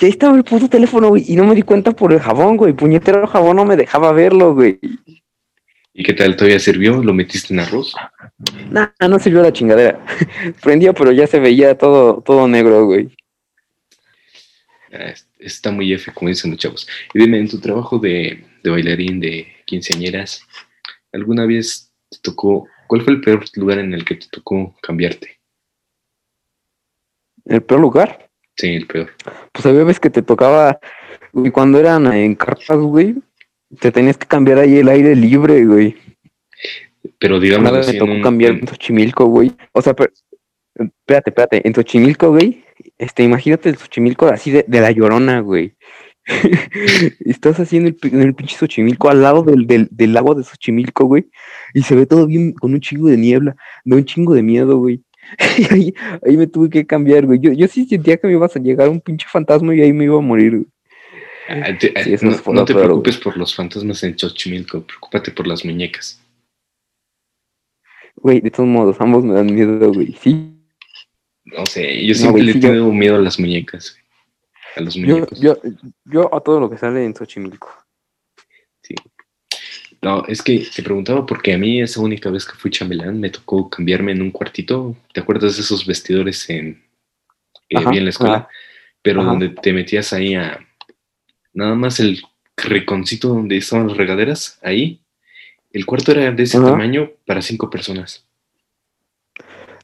y 0.00 0.04
ahí 0.04 0.10
estaba 0.10 0.36
el 0.36 0.42
puto 0.42 0.68
teléfono, 0.68 1.10
güey, 1.10 1.22
y 1.28 1.36
no 1.36 1.44
me 1.44 1.54
di 1.54 1.62
cuenta 1.62 1.92
por 1.92 2.12
el 2.12 2.18
jabón, 2.18 2.56
güey. 2.56 2.72
Puñetero 2.72 3.28
jabón 3.28 3.54
no 3.54 3.64
me 3.64 3.76
dejaba 3.76 4.10
verlo, 4.10 4.54
güey. 4.54 4.80
¿Y 6.00 6.02
qué 6.02 6.14
tal? 6.14 6.34
¿Todavía 6.34 6.58
sirvió? 6.58 7.02
¿Lo 7.02 7.12
metiste 7.12 7.52
en 7.52 7.60
arroz? 7.60 7.94
Nah, 8.70 8.88
no 9.06 9.18
sirvió 9.18 9.42
la 9.42 9.52
chingadera. 9.52 10.02
Prendió, 10.62 10.94
pero 10.94 11.12
ya 11.12 11.26
se 11.26 11.38
veía 11.38 11.76
todo, 11.76 12.22
todo 12.22 12.48
negro, 12.48 12.86
güey. 12.86 13.14
Está 15.38 15.70
muy 15.70 15.92
F, 15.92 16.10
como 16.14 16.30
dicen 16.30 16.52
los 16.52 16.58
chavos. 16.58 16.88
Y 17.12 17.18
dime, 17.18 17.38
en 17.38 17.50
tu 17.50 17.60
trabajo 17.60 17.98
de, 17.98 18.46
bailarín, 18.64 19.20
de 19.20 19.46
quinceañeras, 19.66 20.42
¿alguna 21.12 21.44
vez 21.44 21.92
te 22.08 22.16
tocó, 22.22 22.66
cuál 22.86 23.02
fue 23.02 23.12
el 23.12 23.20
peor 23.20 23.44
lugar 23.56 23.80
en 23.80 23.92
el 23.92 24.06
que 24.06 24.14
te 24.14 24.26
tocó 24.30 24.74
cambiarte? 24.80 25.38
¿El 27.44 27.62
peor 27.62 27.82
lugar? 27.82 28.30
Sí, 28.56 28.68
el 28.68 28.86
peor. 28.86 29.10
Pues 29.52 29.66
había 29.66 29.84
veces 29.84 30.00
que 30.00 30.08
te 30.08 30.22
tocaba, 30.22 30.80
y 31.34 31.50
cuando 31.50 31.78
eran 31.78 32.10
en 32.10 32.38
güey, 32.70 33.16
te 33.78 33.92
tenías 33.92 34.18
que 34.18 34.26
cambiar 34.26 34.58
ahí 34.58 34.78
el 34.78 34.88
aire 34.88 35.14
libre, 35.14 35.64
güey. 35.64 35.96
Pero 37.18 37.38
digamos 37.38 37.70
Nada 37.70 37.86
me 37.86 37.98
tocó 37.98 38.20
cambiar 38.22 38.52
en 38.52 38.66
Xochimilco, 38.66 39.26
güey. 39.26 39.52
O 39.72 39.82
sea, 39.82 39.94
pero, 39.94 40.12
espérate, 40.74 41.30
espérate, 41.30 41.66
en 41.66 41.74
Xochimilco, 41.74 42.30
güey, 42.30 42.64
este, 42.98 43.22
imagínate 43.22 43.68
el 43.68 43.76
Xochimilco 43.76 44.26
así 44.26 44.50
de, 44.50 44.64
la 44.68 44.90
llorona, 44.90 45.40
güey. 45.40 45.74
Estás 47.24 47.58
haciendo 47.60 47.88
el, 47.88 48.20
el 48.20 48.34
pinche 48.34 48.56
Xochimilco 48.56 49.08
al 49.08 49.22
lado 49.22 49.42
del, 49.42 49.66
del, 49.66 50.12
lago 50.12 50.34
de 50.34 50.44
Xochimilco, 50.44 51.04
güey. 51.04 51.30
Y 51.74 51.82
se 51.82 51.94
ve 51.94 52.06
todo 52.06 52.26
bien 52.26 52.52
con 52.52 52.72
un 52.72 52.80
chingo 52.80 53.08
de 53.08 53.16
niebla, 53.16 53.56
de 53.84 53.96
un 53.96 54.04
chingo 54.04 54.34
de 54.34 54.42
miedo, 54.42 54.78
güey. 54.78 55.02
Y 55.58 55.72
ahí, 55.72 55.94
ahí 56.26 56.36
me 56.36 56.46
tuve 56.46 56.68
que 56.70 56.86
cambiar, 56.86 57.24
güey. 57.24 57.38
Yo, 57.38 57.52
yo 57.52 57.68
sí 57.68 57.86
sentía 57.86 58.16
que 58.16 58.26
me 58.26 58.32
ibas 58.32 58.56
a 58.56 58.60
llegar 58.60 58.88
un 58.88 59.00
pinche 59.00 59.26
fantasma 59.30 59.74
y 59.74 59.80
ahí 59.80 59.92
me 59.92 60.04
iba 60.04 60.18
a 60.18 60.20
morir, 60.20 60.50
güey. 60.50 60.66
Ah, 61.50 61.64
ah, 61.66 62.52
no, 62.52 62.64
te 62.64 62.74
preocupes 62.74 63.16
por 63.16 63.36
los 63.36 63.52
fantasmas 63.56 64.04
en 64.04 64.16
Xochimilco, 64.16 64.82
preocúpate 64.86 65.32
por 65.32 65.48
las 65.48 65.64
muñecas. 65.64 66.24
Güey, 68.14 68.40
de 68.40 68.52
todos 68.52 68.68
modos, 68.68 68.96
ambos 69.00 69.24
me 69.24 69.34
dan 69.34 69.52
miedo, 69.52 69.92
güey. 69.92 70.14
Sí, 70.20 70.54
no 71.44 71.66
sé, 71.66 72.06
yo 72.06 72.14
siempre 72.14 72.44
le 72.44 72.54
tengo 72.54 72.92
miedo 72.92 73.16
a 73.16 73.20
las 73.20 73.40
muñecas. 73.40 73.96
A 74.76 74.80
los 74.80 74.96
muñecos. 74.96 75.40
Yo, 75.40 75.56
yo, 76.04 76.32
a 76.32 76.40
todo 76.40 76.60
lo 76.60 76.70
que 76.70 76.78
sale 76.78 77.04
en 77.04 77.16
Xochimilco. 77.16 77.68
Sí. 78.82 78.94
No, 80.02 80.24
es 80.28 80.42
que 80.42 80.64
te 80.74 80.84
preguntaba 80.84 81.26
porque 81.26 81.52
a 81.52 81.58
mí 81.58 81.82
esa 81.82 82.00
única 82.00 82.30
vez 82.30 82.46
que 82.46 82.54
fui 82.54 82.70
chambelán 82.70 83.18
me 83.18 83.30
tocó 83.30 83.68
cambiarme 83.68 84.12
en 84.12 84.22
un 84.22 84.30
cuartito. 84.30 84.94
¿Te 85.12 85.20
acuerdas 85.20 85.56
de 85.56 85.62
esos 85.62 85.84
vestidores 85.84 86.48
en, 86.48 86.80
eh, 87.68 87.84
en 87.92 88.04
la 88.04 88.10
escuela? 88.10 88.48
Pero 89.02 89.24
donde 89.24 89.48
te 89.48 89.72
metías 89.72 90.12
ahí 90.12 90.36
a 90.36 90.64
nada 91.60 91.74
más 91.74 92.00
el 92.00 92.22
reconcito 92.56 93.28
donde 93.28 93.58
estaban 93.58 93.88
las 93.88 93.96
regaderas, 93.96 94.58
ahí. 94.62 95.00
El 95.72 95.86
cuarto 95.86 96.10
era 96.12 96.30
de 96.32 96.42
ese 96.42 96.58
tamaño 96.58 97.10
para 97.26 97.42
cinco 97.42 97.70
personas. 97.70 98.26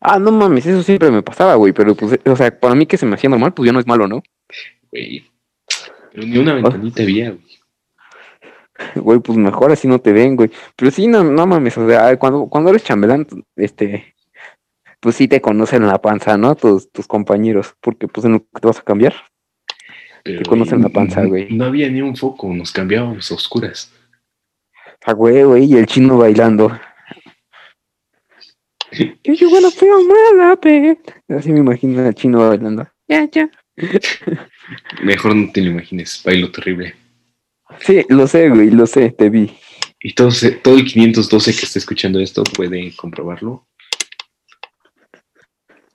Ah, 0.00 0.18
no 0.18 0.32
mames, 0.32 0.66
eso 0.66 0.82
siempre 0.82 1.10
me 1.10 1.22
pasaba, 1.22 1.54
güey, 1.54 1.72
pero 1.72 1.94
pues, 1.94 2.18
o 2.24 2.36
sea, 2.36 2.58
para 2.58 2.74
mí 2.74 2.86
que 2.86 2.96
se 2.96 3.06
me 3.06 3.14
hacía 3.14 3.30
normal, 3.30 3.54
pues 3.54 3.66
ya 3.66 3.72
no 3.72 3.80
es 3.80 3.86
malo, 3.86 4.08
¿no? 4.08 4.22
Güey, 4.90 5.24
pero 6.12 6.26
ni 6.26 6.38
una 6.38 6.54
ventanita 6.54 7.02
había, 7.02 7.30
güey. 7.30 7.56
Güey, 8.94 9.18
pues 9.20 9.38
mejor 9.38 9.72
así 9.72 9.88
no 9.88 10.00
te 10.00 10.12
ven, 10.12 10.36
güey. 10.36 10.50
Pero 10.76 10.90
sí, 10.90 11.06
no, 11.06 11.24
no 11.24 11.46
mames, 11.46 11.78
o 11.78 11.88
sea, 11.88 12.16
cuando, 12.18 12.46
cuando 12.46 12.70
eres 12.70 12.84
chambelán, 12.84 13.26
este, 13.56 14.14
pues 15.00 15.16
sí 15.16 15.28
te 15.28 15.40
conocen 15.40 15.86
la 15.86 16.00
panza, 16.00 16.36
¿no? 16.36 16.54
Tus, 16.56 16.90
tus 16.90 17.06
compañeros, 17.06 17.74
porque 17.80 18.06
pues 18.08 18.26
en 18.26 18.32
lo 18.32 18.40
que 18.40 18.60
te 18.60 18.66
vas 18.66 18.78
a 18.78 18.82
cambiar, 18.82 19.14
te 20.26 20.44
conocen 20.44 20.82
la 20.82 20.88
panza, 20.88 21.24
güey. 21.24 21.50
No 21.50 21.64
había 21.64 21.88
ni 21.88 22.00
un 22.00 22.16
foco, 22.16 22.52
nos 22.52 22.72
cambiábamos 22.72 23.30
a 23.30 23.34
oscuras. 23.34 23.92
Güey, 25.06 25.44
güey, 25.44 25.64
y 25.64 25.76
el 25.76 25.86
chino 25.86 26.18
bailando. 26.18 26.78
Yo 28.92 29.34
you 29.34 29.52
wanna 29.52 29.70
feel 29.70 30.06
my 30.06 31.36
Así 31.36 31.52
me 31.52 31.60
imagino 31.60 32.04
al 32.04 32.14
chino 32.14 32.48
bailando. 32.48 32.88
Ya, 33.08 33.28
ya. 33.30 33.50
Mejor 35.02 35.36
no 35.36 35.52
te 35.52 35.60
lo 35.60 35.70
imagines, 35.70 36.22
bailo 36.24 36.50
terrible. 36.50 36.94
Sí, 37.80 38.04
lo 38.08 38.26
sé, 38.26 38.48
güey, 38.48 38.70
lo 38.70 38.86
sé, 38.86 39.10
te 39.10 39.28
vi. 39.28 39.52
Y 40.00 40.14
todo, 40.14 40.30
todo 40.62 40.76
el 40.76 40.84
512 40.84 41.54
que 41.54 41.66
está 41.66 41.78
escuchando 41.78 42.20
esto 42.20 42.42
puede 42.44 42.94
comprobarlo. 42.96 43.66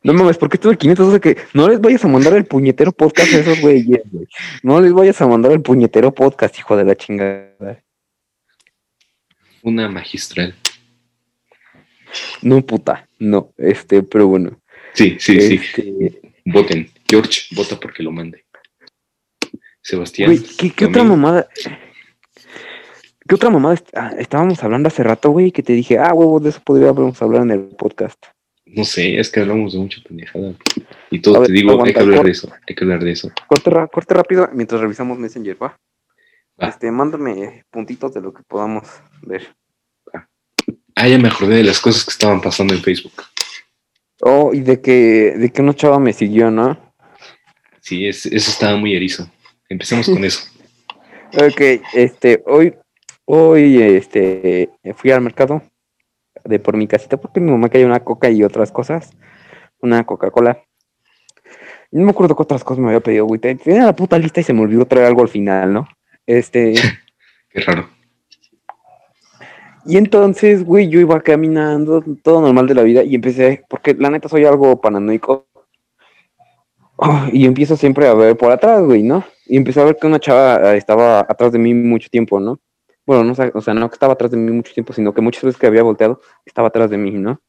No 0.03 0.13
mames, 0.13 0.37
¿por 0.37 0.49
qué 0.49 0.57
todo 0.57 0.71
el 0.71 0.77
512 0.79 1.19
que 1.19 1.37
no 1.53 1.69
les 1.69 1.79
vayas 1.79 2.03
a 2.03 2.07
mandar 2.07 2.33
el 2.33 2.45
puñetero 2.45 2.91
podcast 2.91 3.33
a 3.33 3.39
esos 3.39 3.61
güeyes, 3.61 4.01
güey? 4.11 4.27
No 4.63 4.81
les 4.81 4.93
vayas 4.93 5.21
a 5.21 5.27
mandar 5.27 5.51
el 5.51 5.61
puñetero 5.61 6.11
podcast, 6.13 6.57
hijo 6.57 6.75
de 6.75 6.83
la 6.83 6.95
chingada. 6.95 7.83
Una 9.61 9.87
magistral. 9.89 10.55
No, 12.41 12.65
puta, 12.65 13.07
no, 13.19 13.53
este, 13.57 14.01
pero 14.01 14.27
bueno. 14.27 14.59
Sí, 14.93 15.17
sí, 15.19 15.39
sí. 15.39 15.53
Este, 15.55 16.21
Voten. 16.45 16.89
George, 17.07 17.55
vota 17.55 17.79
porque 17.79 18.03
lo 18.03 18.11
mande. 18.11 18.45
Sebastián. 19.81 20.35
¿qué, 20.57 20.85
otra 20.85 21.03
mamada? 21.03 21.47
¿Qué 23.27 23.35
otra 23.35 23.49
mamada 23.49 23.77
ah, 23.93 24.11
estábamos 24.17 24.63
hablando 24.63 24.87
hace 24.87 25.03
rato, 25.03 25.29
güey? 25.29 25.51
Que 25.51 25.63
te 25.63 25.73
dije, 25.73 25.97
ah, 25.99 26.13
huevo, 26.13 26.39
de 26.39 26.49
eso 26.49 26.61
podríamos 26.63 27.21
hablar 27.21 27.43
en 27.43 27.51
el 27.51 27.61
podcast. 27.77 28.25
No 28.73 28.85
sé, 28.85 29.19
es 29.19 29.29
que 29.29 29.41
hablamos 29.41 29.73
de 29.73 29.79
mucha 29.79 30.01
pendejada. 30.01 30.53
Y 31.09 31.19
todo 31.19 31.43
te 31.43 31.51
digo, 31.51 31.83
hay 31.83 31.93
que 31.93 31.99
hablar 31.99 32.23
de 32.23 32.31
eso, 32.31 32.49
hay 32.67 32.73
que 32.73 32.83
hablar 32.83 33.03
de 33.03 33.11
eso. 33.11 33.29
Corte, 33.47 33.69
corte 33.91 34.13
rápido 34.13 34.49
mientras 34.53 34.79
revisamos 34.79 35.19
Messenger, 35.19 35.61
¿va? 35.61 35.77
Este, 36.57 36.91
mándame 36.91 37.65
puntitos 37.69 38.13
de 38.13 38.21
lo 38.21 38.33
que 38.33 38.43
podamos 38.43 38.87
ver. 39.23 39.55
Ah, 40.95 41.07
ya 41.07 41.17
me 41.17 41.29
acordé 41.29 41.55
de 41.55 41.63
las 41.63 41.79
cosas 41.79 42.05
que 42.05 42.11
estaban 42.11 42.39
pasando 42.39 42.73
en 42.73 42.81
Facebook. 42.81 43.13
Oh, 44.21 44.53
y 44.53 44.61
de 44.61 44.79
que, 44.79 45.33
de 45.37 45.51
que 45.51 45.61
una 45.61 45.73
chava 45.73 45.99
me 45.99 46.13
siguió, 46.13 46.51
¿no? 46.51 46.77
Sí, 47.81 48.07
eso 48.07 48.29
estaba 48.29 48.77
muy 48.77 48.95
erizo. 48.95 49.29
Empecemos 49.67 50.07
con 50.07 50.23
eso. 50.23 50.41
ok, 51.33 51.61
este, 51.93 52.43
hoy, 52.45 52.75
hoy, 53.25 53.81
este, 53.81 54.69
fui 54.95 55.11
al 55.11 55.21
mercado 55.21 55.63
de 56.43 56.59
por 56.59 56.77
mi 56.77 56.87
casita 56.87 57.17
porque 57.17 57.39
mi 57.39 57.51
mamá 57.51 57.69
quería 57.69 57.87
una 57.87 58.01
coca 58.01 58.29
y 58.29 58.43
otras 58.43 58.71
cosas. 58.71 59.11
Una 59.81 60.05
Coca-Cola. 60.05 60.63
No 61.91 62.05
me 62.05 62.11
acuerdo 62.11 62.35
qué 62.35 62.43
otras 62.43 62.63
cosas 62.63 62.79
me 62.79 62.87
había 62.87 63.01
pedido, 63.01 63.25
güey. 63.25 63.39
Tenía 63.39 63.85
la 63.85 63.95
puta 63.95 64.17
lista 64.17 64.39
y 64.39 64.43
se 64.43 64.53
me 64.53 64.61
olvidó 64.61 64.85
traer 64.85 65.07
algo 65.07 65.21
al 65.21 65.29
final, 65.29 65.73
¿no? 65.73 65.87
Este. 66.25 66.73
qué 67.49 67.61
raro. 67.61 67.89
Y 69.85 69.97
entonces, 69.97 70.63
güey, 70.63 70.89
yo 70.89 70.99
iba 70.99 71.19
caminando, 71.21 72.03
todo 72.23 72.41
normal 72.41 72.67
de 72.67 72.75
la 72.75 72.83
vida, 72.83 73.03
y 73.03 73.15
empecé, 73.15 73.63
porque 73.67 73.95
la 73.95 74.09
neta 74.09 74.29
soy 74.29 74.45
algo 74.45 74.79
paranoico. 74.79 75.47
Oh, 76.97 77.25
y 77.31 77.45
empiezo 77.45 77.75
siempre 77.75 78.07
a 78.07 78.13
ver 78.13 78.37
por 78.37 78.51
atrás, 78.51 78.83
güey, 78.83 79.01
¿no? 79.01 79.23
Y 79.47 79.57
empecé 79.57 79.81
a 79.81 79.85
ver 79.85 79.97
que 79.99 80.05
una 80.05 80.19
chava 80.19 80.73
eh, 80.73 80.77
estaba 80.77 81.21
atrás 81.21 81.51
de 81.51 81.57
mí 81.57 81.73
mucho 81.73 82.09
tiempo, 82.09 82.39
¿no? 82.39 82.59
Bueno, 83.05 83.23
no 83.23 83.33
o 83.53 83.61
sea, 83.61 83.73
no 83.73 83.89
que 83.89 83.95
estaba 83.95 84.13
atrás 84.13 84.31
de 84.31 84.37
mí 84.37 84.51
mucho 84.51 84.73
tiempo, 84.73 84.93
sino 84.93 85.13
que 85.13 85.21
muchas 85.21 85.43
veces 85.43 85.59
que 85.59 85.67
había 85.67 85.83
volteado, 85.83 86.21
estaba 86.45 86.67
atrás 86.67 86.89
de 86.89 86.97
mí, 86.97 87.11
¿no? 87.11 87.41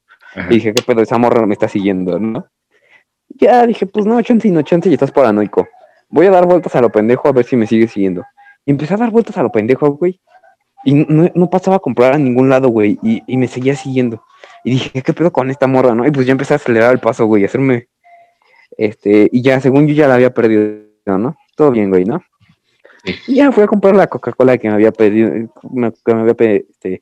Y 0.49 0.55
dije, 0.55 0.73
¿qué 0.73 0.83
pedo? 0.83 1.03
Esa 1.03 1.19
morra 1.19 1.45
me 1.47 1.53
está 1.53 1.69
siguiendo, 1.69 2.19
¿no? 2.19 2.47
Ya 3.29 3.67
dije, 3.67 3.87
pues 3.87 4.07
no, 4.07 4.21
chance 4.23 4.49
y 4.49 4.51
no 4.51 4.63
chance, 4.63 4.89
y 4.89 4.95
estás 4.95 5.11
paranoico. 5.11 5.69
Voy 6.09 6.27
a 6.27 6.31
dar 6.31 6.47
vueltas 6.47 6.75
a 6.75 6.81
lo 6.81 6.91
pendejo 6.91 7.29
a 7.29 7.33
ver 7.33 7.45
si 7.45 7.57
me 7.57 7.67
sigue 7.67 7.89
siguiendo. 7.89 8.25
Y 8.65 8.71
empecé 8.71 8.95
a 8.95 8.97
dar 8.99 9.11
vueltas 9.11 9.37
a 9.37 9.43
lo 9.43 9.51
pendejo, 9.51 9.91
güey 9.93 10.21
Y 10.85 10.95
no, 10.95 11.31
no 11.35 11.51
pasaba 11.51 11.77
a 11.77 11.81
comprar 11.81 12.15
a 12.15 12.19
ningún 12.19 12.49
lado, 12.49 12.69
güey. 12.69 12.99
Y, 13.03 13.23
y 13.27 13.37
me 13.37 13.49
seguía 13.49 13.75
siguiendo. 13.77 14.23
Y 14.65 14.73
dije, 14.73 15.03
¿qué 15.03 15.13
pedo 15.13 15.33
con 15.33 15.51
esta 15.51 15.67
morra, 15.67 15.95
no? 15.95 16.07
Y 16.07 16.11
pues 16.11 16.27
ya 16.27 16.33
empecé 16.33 16.55
a 16.55 16.57
acelerar 16.57 16.93
el 16.93 16.99
paso, 16.99 17.27
güey, 17.27 17.43
a 17.43 17.47
hacerme. 17.47 17.89
Este, 18.77 19.29
y 19.33 19.43
ya, 19.43 19.61
según 19.61 19.87
yo 19.87 19.95
ya 19.95 20.09
la 20.09 20.15
había 20.15 20.33
perdido, 20.33 20.85
¿no? 21.07 21.37
Todo 21.57 21.71
bien, 21.71 21.91
güey, 21.91 22.05
¿no? 22.05 22.23
Y 23.27 23.37
ya 23.37 23.51
fui 23.53 23.65
a 23.65 23.67
comprar 23.67 23.97
la 23.97 24.07
Coca-Cola 24.07 24.59
que 24.59 24.69
me 24.69 24.75
había 24.75 24.93
pedido, 24.93 25.31
que 25.31 26.15
me 26.15 26.21
había 26.21 26.37
este, 26.39 27.01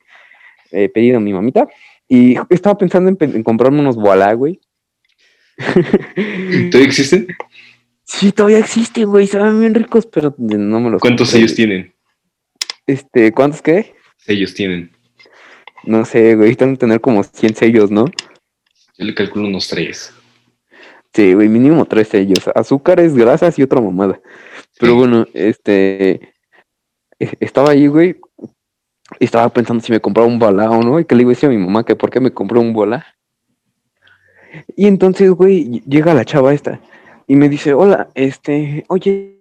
eh, 0.71 0.89
pedido 0.89 1.19
mi 1.19 1.33
mamita. 1.33 1.67
Y 2.07 2.35
estaba 2.49 2.77
pensando 2.77 3.15
en, 3.19 3.43
comprarme 3.43 3.79
unos 3.79 3.95
Voilà, 3.95 4.33
güey. 4.33 4.59
¿Todavía 5.57 6.87
existen? 6.87 7.27
Sí, 8.03 8.31
todavía 8.31 8.59
existe, 8.59 9.05
güey. 9.05 9.27
Saben 9.27 9.59
bien 9.59 9.73
ricos, 9.73 10.05
pero 10.07 10.35
no 10.37 10.79
me 10.79 10.89
los 10.89 11.01
¿Cuántos 11.01 11.29
compré, 11.29 11.47
sellos 11.47 11.51
güey. 11.51 11.55
tienen? 11.55 11.93
Este, 12.87 13.31
¿cuántos 13.31 13.61
qué? 13.61 13.93
Sellos 14.17 14.53
tienen. 14.53 14.91
No 15.83 16.03
sé, 16.03 16.35
güey. 16.35 16.51
Están 16.51 16.73
a 16.73 16.77
tener 16.77 16.99
como 16.99 17.23
100 17.23 17.55
sellos, 17.55 17.91
¿no? 17.91 18.05
Yo 18.97 19.05
le 19.05 19.15
calculo 19.15 19.47
unos 19.47 19.67
tres. 19.69 20.13
Sí, 21.13 21.33
güey, 21.33 21.49
mínimo 21.49 21.85
tres 21.85 22.07
sellos. 22.09 22.49
Azúcares, 22.55 23.15
grasas 23.15 23.57
y 23.59 23.63
otra 23.63 23.81
mamada. 23.81 24.19
Pero 24.81 24.95
bueno, 24.95 25.25
este. 25.33 26.11
eh, 27.19 27.33
Estaba 27.39 27.71
ahí, 27.71 27.87
güey. 27.87 28.19
Y 29.19 29.25
estaba 29.25 29.47
pensando 29.49 29.83
si 29.83 29.91
me 29.91 29.99
compraba 30.01 30.27
un 30.27 30.39
bola 30.39 30.69
o 30.69 30.81
no. 30.83 30.99
Y 30.99 31.05
que 31.05 31.15
le 31.15 31.21
iba 31.21 31.29
a 31.31 31.35
decir 31.35 31.47
a 31.47 31.51
mi 31.51 31.57
mamá 31.57 31.83
que 31.85 31.95
por 31.95 32.09
qué 32.09 32.19
me 32.19 32.31
compré 32.33 32.59
un 32.59 32.73
bola. 32.73 33.05
Y 34.75 34.87
entonces, 34.87 35.29
güey, 35.31 35.65
ll- 35.65 35.83
llega 35.85 36.13
la 36.13 36.25
chava 36.25 36.53
esta. 36.53 36.79
Y 37.27 37.35
me 37.35 37.47
dice, 37.47 37.73
hola, 37.73 38.09
este, 38.15 38.83
oye. 38.89 39.37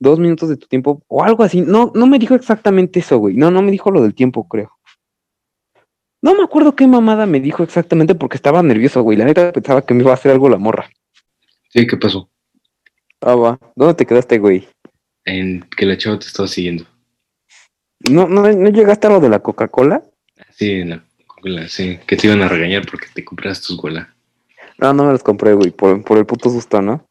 Dos 0.00 0.18
minutos 0.20 0.48
de 0.48 0.56
tu 0.56 0.66
tiempo 0.68 1.02
o 1.08 1.24
algo 1.24 1.42
así. 1.42 1.60
No, 1.60 1.90
no 1.94 2.06
me 2.06 2.18
dijo 2.18 2.34
exactamente 2.34 3.00
eso, 3.00 3.18
güey. 3.18 3.36
No, 3.36 3.50
no 3.50 3.62
me 3.62 3.70
dijo 3.72 3.90
lo 3.90 4.00
del 4.02 4.14
tiempo, 4.14 4.46
creo. 4.48 4.72
No 6.22 6.34
me 6.34 6.42
acuerdo 6.44 6.74
qué 6.76 6.86
mamada 6.86 7.26
me 7.26 7.40
dijo 7.40 7.62
exactamente 7.62 8.14
porque 8.14 8.36
estaba 8.36 8.62
nervioso, 8.62 9.02
güey. 9.02 9.16
La 9.18 9.24
neta 9.24 9.52
pensaba 9.52 9.82
que 9.82 9.94
me 9.94 10.02
iba 10.02 10.12
a 10.12 10.14
hacer 10.14 10.32
algo 10.32 10.48
la 10.48 10.58
morra. 10.58 10.88
¿Qué 11.86 11.96
pasó? 11.96 12.30
Ah, 13.20 13.34
va. 13.34 13.58
¿Dónde 13.74 13.94
te 13.94 14.06
quedaste, 14.06 14.38
güey? 14.38 14.68
En 15.24 15.60
que 15.76 15.86
la 15.86 15.96
chava 15.98 16.18
te 16.18 16.26
estaba 16.26 16.48
siguiendo. 16.48 16.84
¿No, 18.10 18.28
no, 18.28 18.50
¿No 18.52 18.70
llegaste 18.70 19.06
a 19.06 19.10
lo 19.10 19.20
de 19.20 19.28
la 19.28 19.40
Coca-Cola? 19.40 20.02
Sí, 20.50 20.70
en 20.72 20.90
la, 20.90 21.04
la- 21.42 21.68
sí, 21.68 21.98
que 22.06 22.16
te 22.16 22.26
iban 22.28 22.42
a 22.42 22.48
regañar 22.48 22.86
porque 22.88 23.06
te 23.12 23.24
compras 23.24 23.60
tus 23.60 23.76
gola. 23.76 24.14
No, 24.78 24.92
no 24.92 25.04
me 25.04 25.12
los 25.12 25.22
compré, 25.24 25.54
güey, 25.54 25.70
por, 25.72 26.02
por 26.04 26.18
el 26.18 26.26
puto 26.26 26.48
susto, 26.50 26.80
¿no? 26.80 27.08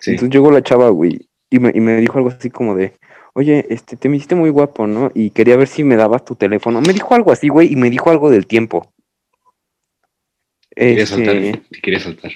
Sí. 0.00 0.12
Entonces 0.12 0.32
llegó 0.32 0.50
la 0.50 0.62
chava, 0.62 0.88
güey, 0.88 1.28
y 1.50 1.58
me, 1.58 1.70
y 1.74 1.80
me 1.80 1.96
dijo 1.96 2.16
algo 2.16 2.30
así 2.30 2.48
como 2.50 2.74
de, 2.74 2.96
oye, 3.34 3.66
este, 3.68 3.96
te 3.96 4.08
me 4.08 4.16
hiciste 4.16 4.34
muy 4.34 4.48
guapo, 4.48 4.86
¿no? 4.86 5.12
Y 5.14 5.30
quería 5.30 5.56
ver 5.56 5.68
si 5.68 5.84
me 5.84 5.96
dabas 5.96 6.24
tu 6.24 6.34
teléfono. 6.34 6.80
Me 6.80 6.94
dijo 6.94 7.14
algo 7.14 7.30
así, 7.32 7.48
güey, 7.48 7.70
y 7.70 7.76
me 7.76 7.90
dijo 7.90 8.10
algo 8.10 8.30
del 8.30 8.46
tiempo. 8.46 8.90
Quería 10.74 11.02
Este, 11.02 11.16
saltar, 11.16 11.62
te 11.70 11.80
quería 11.82 12.00
saltar. 12.00 12.32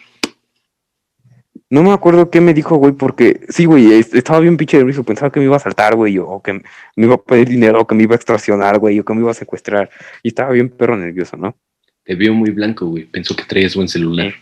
No 1.70 1.82
me 1.82 1.92
acuerdo 1.92 2.30
qué 2.30 2.40
me 2.40 2.54
dijo, 2.54 2.76
güey, 2.76 2.92
porque 2.92 3.40
sí, 3.48 3.64
güey, 3.64 3.92
es- 3.94 4.14
estaba 4.14 4.40
bien 4.40 4.56
pinche 4.56 4.76
nervioso, 4.76 5.02
pensaba 5.04 5.30
que 5.32 5.40
me 5.40 5.46
iba 5.46 5.56
a 5.56 5.60
saltar, 5.60 5.96
güey, 5.96 6.18
o 6.18 6.40
que 6.42 6.52
me 6.52 7.06
iba 7.06 7.14
a 7.14 7.22
pedir 7.22 7.48
dinero, 7.48 7.80
o 7.80 7.86
que 7.86 7.94
me 7.94 8.02
iba 8.04 8.14
a 8.14 8.16
extorsionar, 8.16 8.78
güey, 8.78 8.98
o 9.00 9.04
que 9.04 9.14
me 9.14 9.20
iba 9.20 9.30
a 9.30 9.34
secuestrar. 9.34 9.90
Y 10.22 10.28
estaba 10.28 10.50
bien 10.52 10.68
perro 10.68 10.96
nervioso, 10.96 11.36
¿no? 11.36 11.56
Te 12.04 12.14
vio 12.14 12.34
muy 12.34 12.50
blanco, 12.50 12.86
güey. 12.86 13.04
Pensó 13.06 13.34
que 13.34 13.44
traías 13.44 13.74
buen 13.74 13.88
celular. 13.88 14.32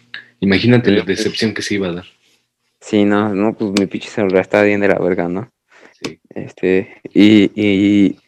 Imagínate 0.41 0.91
la 0.91 1.03
Sí. 1.03 1.07
decepción 1.07 1.55
que 1.55 1.63
se 1.63 1.75
iba 1.75 1.89
a 1.89 1.93
dar. 1.93 2.05
Sí, 2.81 3.05
no, 3.05 3.33
no, 3.35 3.55
pues 3.55 3.71
mi 3.79 3.87
pinche 3.87 4.09
celular 4.11 4.41
está 4.43 4.63
bien 4.63 4.81
de 4.81 4.89
la 4.89 4.99
verga, 4.99 5.29
¿no? 5.29 5.49
Sí. 6.03 6.19
Este, 6.35 6.97
y, 7.15 7.53
y, 7.55 8.19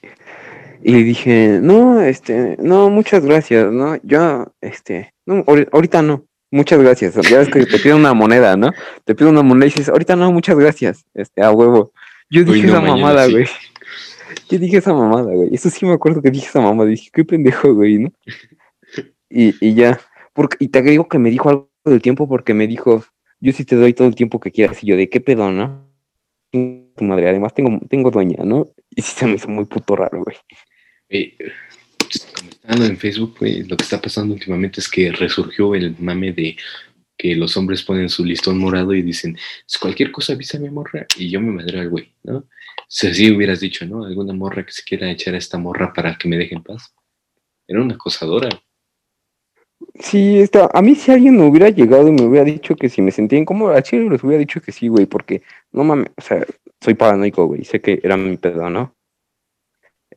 y 0.85 1.03
dije, 1.03 1.59
no, 1.61 2.01
este, 2.01 2.57
no, 2.61 2.89
muchas 2.91 3.25
gracias, 3.25 3.73
¿no? 3.73 3.97
Yo, 4.05 4.53
este, 4.61 5.13
no, 5.27 5.45
ahori- 5.47 5.69
ahorita 5.73 6.03
no, 6.03 6.25
muchas 6.55 6.79
gracias. 6.79 7.15
Ya 7.29 7.39
ves 7.39 7.49
que 7.49 7.67
te 7.67 7.79
pido 7.79 7.97
una 7.97 8.15
moneda, 8.15 8.57
¿no? 8.57 8.73
Te 9.05 9.15
pido 9.15 9.31
una 9.31 9.43
moneda 9.43 9.67
y 9.67 9.71
dices, 9.71 9.89
ahorita 9.89 10.17
no, 10.17 10.33
muchas 10.33 10.57
gracias, 10.57 11.05
este, 11.15 11.43
a 11.43 11.51
huevo. 11.51 11.93
Yo 12.31 12.45
dije 12.45 12.67
no, 12.67 12.75
esa 12.75 12.81
mamada, 12.81 13.27
sí. 13.27 13.33
güey. 13.33 13.47
Yo 14.49 14.59
dije 14.59 14.79
esa 14.79 14.95
mamada, 14.95 15.33
güey. 15.33 15.51
Eso 15.53 15.69
sí 15.71 15.85
me 15.85 15.93
acuerdo 15.93 16.23
que 16.23 16.31
dije 16.31 16.47
esa 16.47 16.61
mamada. 16.61 16.89
Dije, 16.89 17.11
qué 17.13 17.25
pendejo, 17.25 17.75
güey, 17.75 17.99
¿no? 17.99 18.13
Y, 19.29 19.55
y 19.61 19.75
ya, 19.75 20.01
porque, 20.33 20.57
y 20.61 20.69
te 20.69 20.81
digo 20.83 21.09
que 21.09 21.19
me 21.19 21.31
dijo 21.31 21.49
algo 21.49 21.71
del 21.85 22.01
tiempo 22.01 22.29
porque 22.29 22.55
me 22.55 22.67
dijo, 22.67 23.05
yo 23.41 23.53
sí 23.53 23.65
te 23.65 23.77
doy 23.77 23.93
todo 23.93 24.09
el 24.09 24.15
tiempo 24.15 24.41
que 24.41 24.53
quieras. 24.53 24.83
Y 24.83 24.87
yo, 24.87 24.97
¿de 24.97 25.09
qué 25.09 25.21
pedo, 25.21 25.51
no? 25.51 25.91
Tu 26.51 27.05
madre, 27.05 27.29
además 27.29 27.53
tengo, 27.53 27.81
tengo 27.89 28.11
dueña, 28.11 28.45
¿no? 28.45 28.67
Y 28.91 29.03
sí 29.03 29.13
se 29.17 29.27
me 29.27 29.35
hizo 29.35 29.49
muy 29.49 29.65
puto 29.65 29.97
raro, 29.97 30.23
güey. 30.23 30.37
Comentando 32.65 32.87
en 32.87 32.97
Facebook, 32.97 33.37
güey, 33.39 33.62
lo 33.65 33.77
que 33.77 33.85
está 33.85 34.01
pasando 34.01 34.35
últimamente 34.35 34.81
es 34.81 34.89
que 34.89 35.12
resurgió 35.12 35.75
el 35.75 35.95
mame 35.99 36.33
de 36.33 36.57
que 37.17 37.37
los 37.37 37.57
hombres 37.57 37.83
ponen 37.83 38.09
su 38.09 38.25
listón 38.25 38.59
morado 38.59 38.95
y 38.95 39.03
dicen, 39.03 39.37
"Si 39.67 39.79
cualquier 39.79 40.11
cosa 40.11 40.33
avísame, 40.33 40.71
morra, 40.71 41.07
y 41.17 41.31
yo 41.31 41.41
me 41.41 41.53
madreo 41.53 41.83
al 41.83 41.91
güey, 41.91 42.12
¿no? 42.25 42.45
Si 42.89 43.07
así 43.07 43.31
hubieras 43.31 43.61
dicho, 43.61 43.87
¿no? 43.87 44.05
Alguna 44.05 44.33
morra 44.33 44.65
que 44.65 44.73
se 44.73 44.83
quiera 44.83 45.11
echar 45.11 45.35
a 45.35 45.39
esta 45.39 45.59
morra 45.59 45.93
para 45.93 46.17
que 46.17 46.29
me 46.29 46.37
deje 46.39 46.55
en 46.55 46.62
paz. 46.62 46.95
Era 47.69 47.83
una 47.83 47.95
acosadora. 47.95 48.49
Sí, 50.01 50.39
está, 50.39 50.71
a 50.73 50.83
mí 50.83 50.95
si 50.95 51.12
alguien 51.12 51.37
me 51.37 51.45
hubiera 51.45 51.69
llegado 51.69 52.09
y 52.09 52.12
me 52.12 52.23
hubiera 52.23 52.45
dicho 52.45 52.75
que 52.77 52.89
si 52.89 53.03
me 53.03 53.11
sentía 53.11 53.39
incómodo, 53.39 53.73
a 53.73 53.83
Chile 53.83 54.09
les 54.11 54.23
hubiera 54.25 54.41
dicho 54.41 54.61
que 54.61 54.73
sí, 54.73 54.89
güey, 54.89 55.07
porque 55.07 55.43
no 55.73 55.85
mames, 55.85 56.11
o 56.17 56.23
sea, 56.23 56.45
soy 56.81 56.95
paranoico, 56.95 57.47
güey, 57.47 57.65
sé 57.65 57.81
que 57.81 58.01
era 58.03 58.17
mi 58.17 58.37
pedo, 58.37 58.71
¿no? 58.71 58.95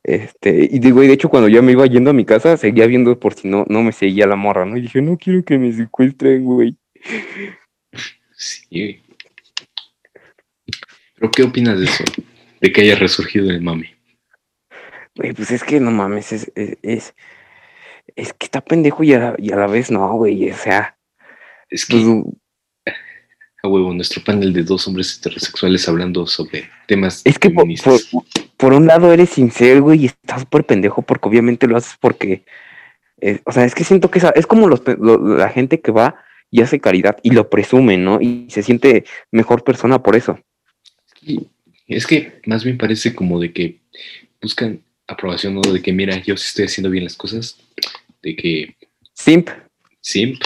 Este, 0.04 0.68
y 0.70 0.78
digo, 0.78 1.02
y 1.02 1.06
de 1.06 1.12
hecho 1.14 1.28
cuando 1.28 1.48
ya 1.48 1.60
me 1.62 1.72
iba 1.72 1.84
yendo 1.86 2.10
a 2.10 2.14
mi 2.14 2.24
casa, 2.24 2.56
seguía 2.56 2.86
viendo 2.86 3.18
por 3.18 3.34
si 3.34 3.48
no, 3.48 3.64
no 3.68 3.82
me 3.82 3.92
seguía 3.92 4.26
la 4.26 4.36
morra, 4.36 4.64
¿no? 4.64 4.76
Y 4.76 4.82
dije, 4.82 5.02
no 5.02 5.16
quiero 5.18 5.44
que 5.44 5.58
me 5.58 5.72
secuestren, 5.72 6.44
güey. 6.44 6.76
Sí. 8.36 9.02
¿Pero 11.16 11.30
qué 11.30 11.42
opinas 11.42 11.78
de 11.78 11.86
eso? 11.86 12.04
De 12.60 12.72
que 12.72 12.82
haya 12.82 12.94
resurgido 12.96 13.50
el 13.50 13.60
mame. 13.60 13.96
Güey, 15.16 15.32
pues 15.32 15.50
es 15.50 15.64
que 15.64 15.80
no 15.80 15.90
mames, 15.90 16.32
es, 16.32 16.52
es, 16.54 16.78
es, 16.82 17.14
es 18.14 18.32
que 18.32 18.46
está 18.46 18.60
pendejo 18.60 19.02
y 19.02 19.12
a, 19.14 19.18
la- 19.18 19.36
y 19.38 19.52
a 19.52 19.56
la 19.56 19.66
vez 19.66 19.90
no, 19.90 20.12
güey, 20.14 20.50
o 20.50 20.54
sea, 20.56 20.96
Es 21.68 21.84
que, 21.86 21.96
pues, 22.00 22.34
a 23.62 23.68
huevo, 23.68 23.92
nuestro 23.92 24.22
panel 24.22 24.52
de 24.52 24.62
dos 24.62 24.86
hombres 24.86 25.16
heterosexuales 25.18 25.88
hablando 25.88 26.26
sobre 26.26 26.68
temas 26.86 27.22
es 27.24 27.38
que 27.38 27.50
por, 27.50 27.62
feministas. 27.62 28.04
por- 28.12 28.24
por 28.56 28.72
un 28.72 28.86
lado 28.86 29.12
eres 29.12 29.30
sincero, 29.30 29.82
güey, 29.82 30.02
y 30.02 30.06
estás 30.06 30.40
súper 30.40 30.64
pendejo 30.64 31.02
porque 31.02 31.28
obviamente 31.28 31.66
lo 31.66 31.76
haces 31.76 31.96
porque, 32.00 32.44
eh, 33.20 33.40
o 33.44 33.52
sea, 33.52 33.64
es 33.64 33.74
que 33.74 33.84
siento 33.84 34.10
que 34.10 34.20
es 34.34 34.46
como 34.46 34.68
los, 34.68 34.82
lo- 34.98 35.36
la 35.36 35.48
gente 35.48 35.80
que 35.80 35.92
va 35.92 36.16
y 36.50 36.62
hace 36.62 36.80
caridad 36.80 37.18
y 37.22 37.30
lo 37.30 37.50
presume, 37.50 37.98
¿no? 37.98 38.20
Y 38.20 38.46
se 38.50 38.62
siente 38.62 39.04
mejor 39.30 39.62
persona 39.64 40.02
por 40.02 40.16
eso. 40.16 40.38
Y 41.22 41.46
es 41.86 42.06
que 42.06 42.40
más 42.46 42.64
bien 42.64 42.78
parece 42.78 43.14
como 43.14 43.38
de 43.40 43.52
que 43.52 43.80
buscan 44.40 44.80
aprobación, 45.06 45.54
¿no? 45.54 45.60
De 45.60 45.80
que, 45.82 45.92
mira, 45.92 46.16
yo 46.22 46.36
sí 46.36 46.46
estoy 46.48 46.64
haciendo 46.66 46.90
bien 46.90 47.04
las 47.04 47.16
cosas, 47.16 47.58
de 48.22 48.36
que, 48.36 48.76
Simp, 49.14 49.50
simp, 50.00 50.40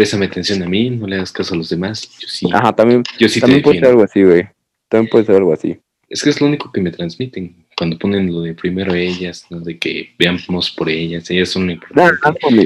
préstame 0.00 0.24
atención 0.24 0.62
a 0.62 0.66
mí, 0.66 0.88
no 0.88 1.06
le 1.06 1.16
hagas 1.16 1.30
caso 1.30 1.52
a 1.52 1.58
los 1.58 1.68
demás, 1.68 2.08
yo 2.18 2.26
sí, 2.26 2.46
ajá, 2.50 2.72
también, 2.74 3.02
yo 3.18 3.28
sí 3.28 3.34
te 3.34 3.40
también 3.42 3.60
puede 3.62 3.80
ser 3.80 3.88
algo 3.88 4.02
así, 4.02 4.22
güey. 4.22 4.48
También 4.88 5.10
puede 5.10 5.24
ser 5.26 5.36
algo 5.36 5.52
así. 5.52 5.78
Es 6.08 6.22
que 6.22 6.30
es 6.30 6.40
lo 6.40 6.46
único 6.46 6.72
que 6.72 6.80
me 6.80 6.90
transmiten 6.90 7.66
cuando 7.76 7.98
ponen 7.98 8.32
lo 8.32 8.40
de 8.40 8.54
primero 8.54 8.94
ellas, 8.94 9.44
¿no? 9.50 9.60
De 9.60 9.78
que 9.78 10.08
veamos 10.18 10.70
por 10.70 10.88
ellas, 10.88 11.30
ellas 11.30 11.50
son 11.50 11.66
lo 11.66 11.72
importante. 11.72 12.18
no. 12.50 12.62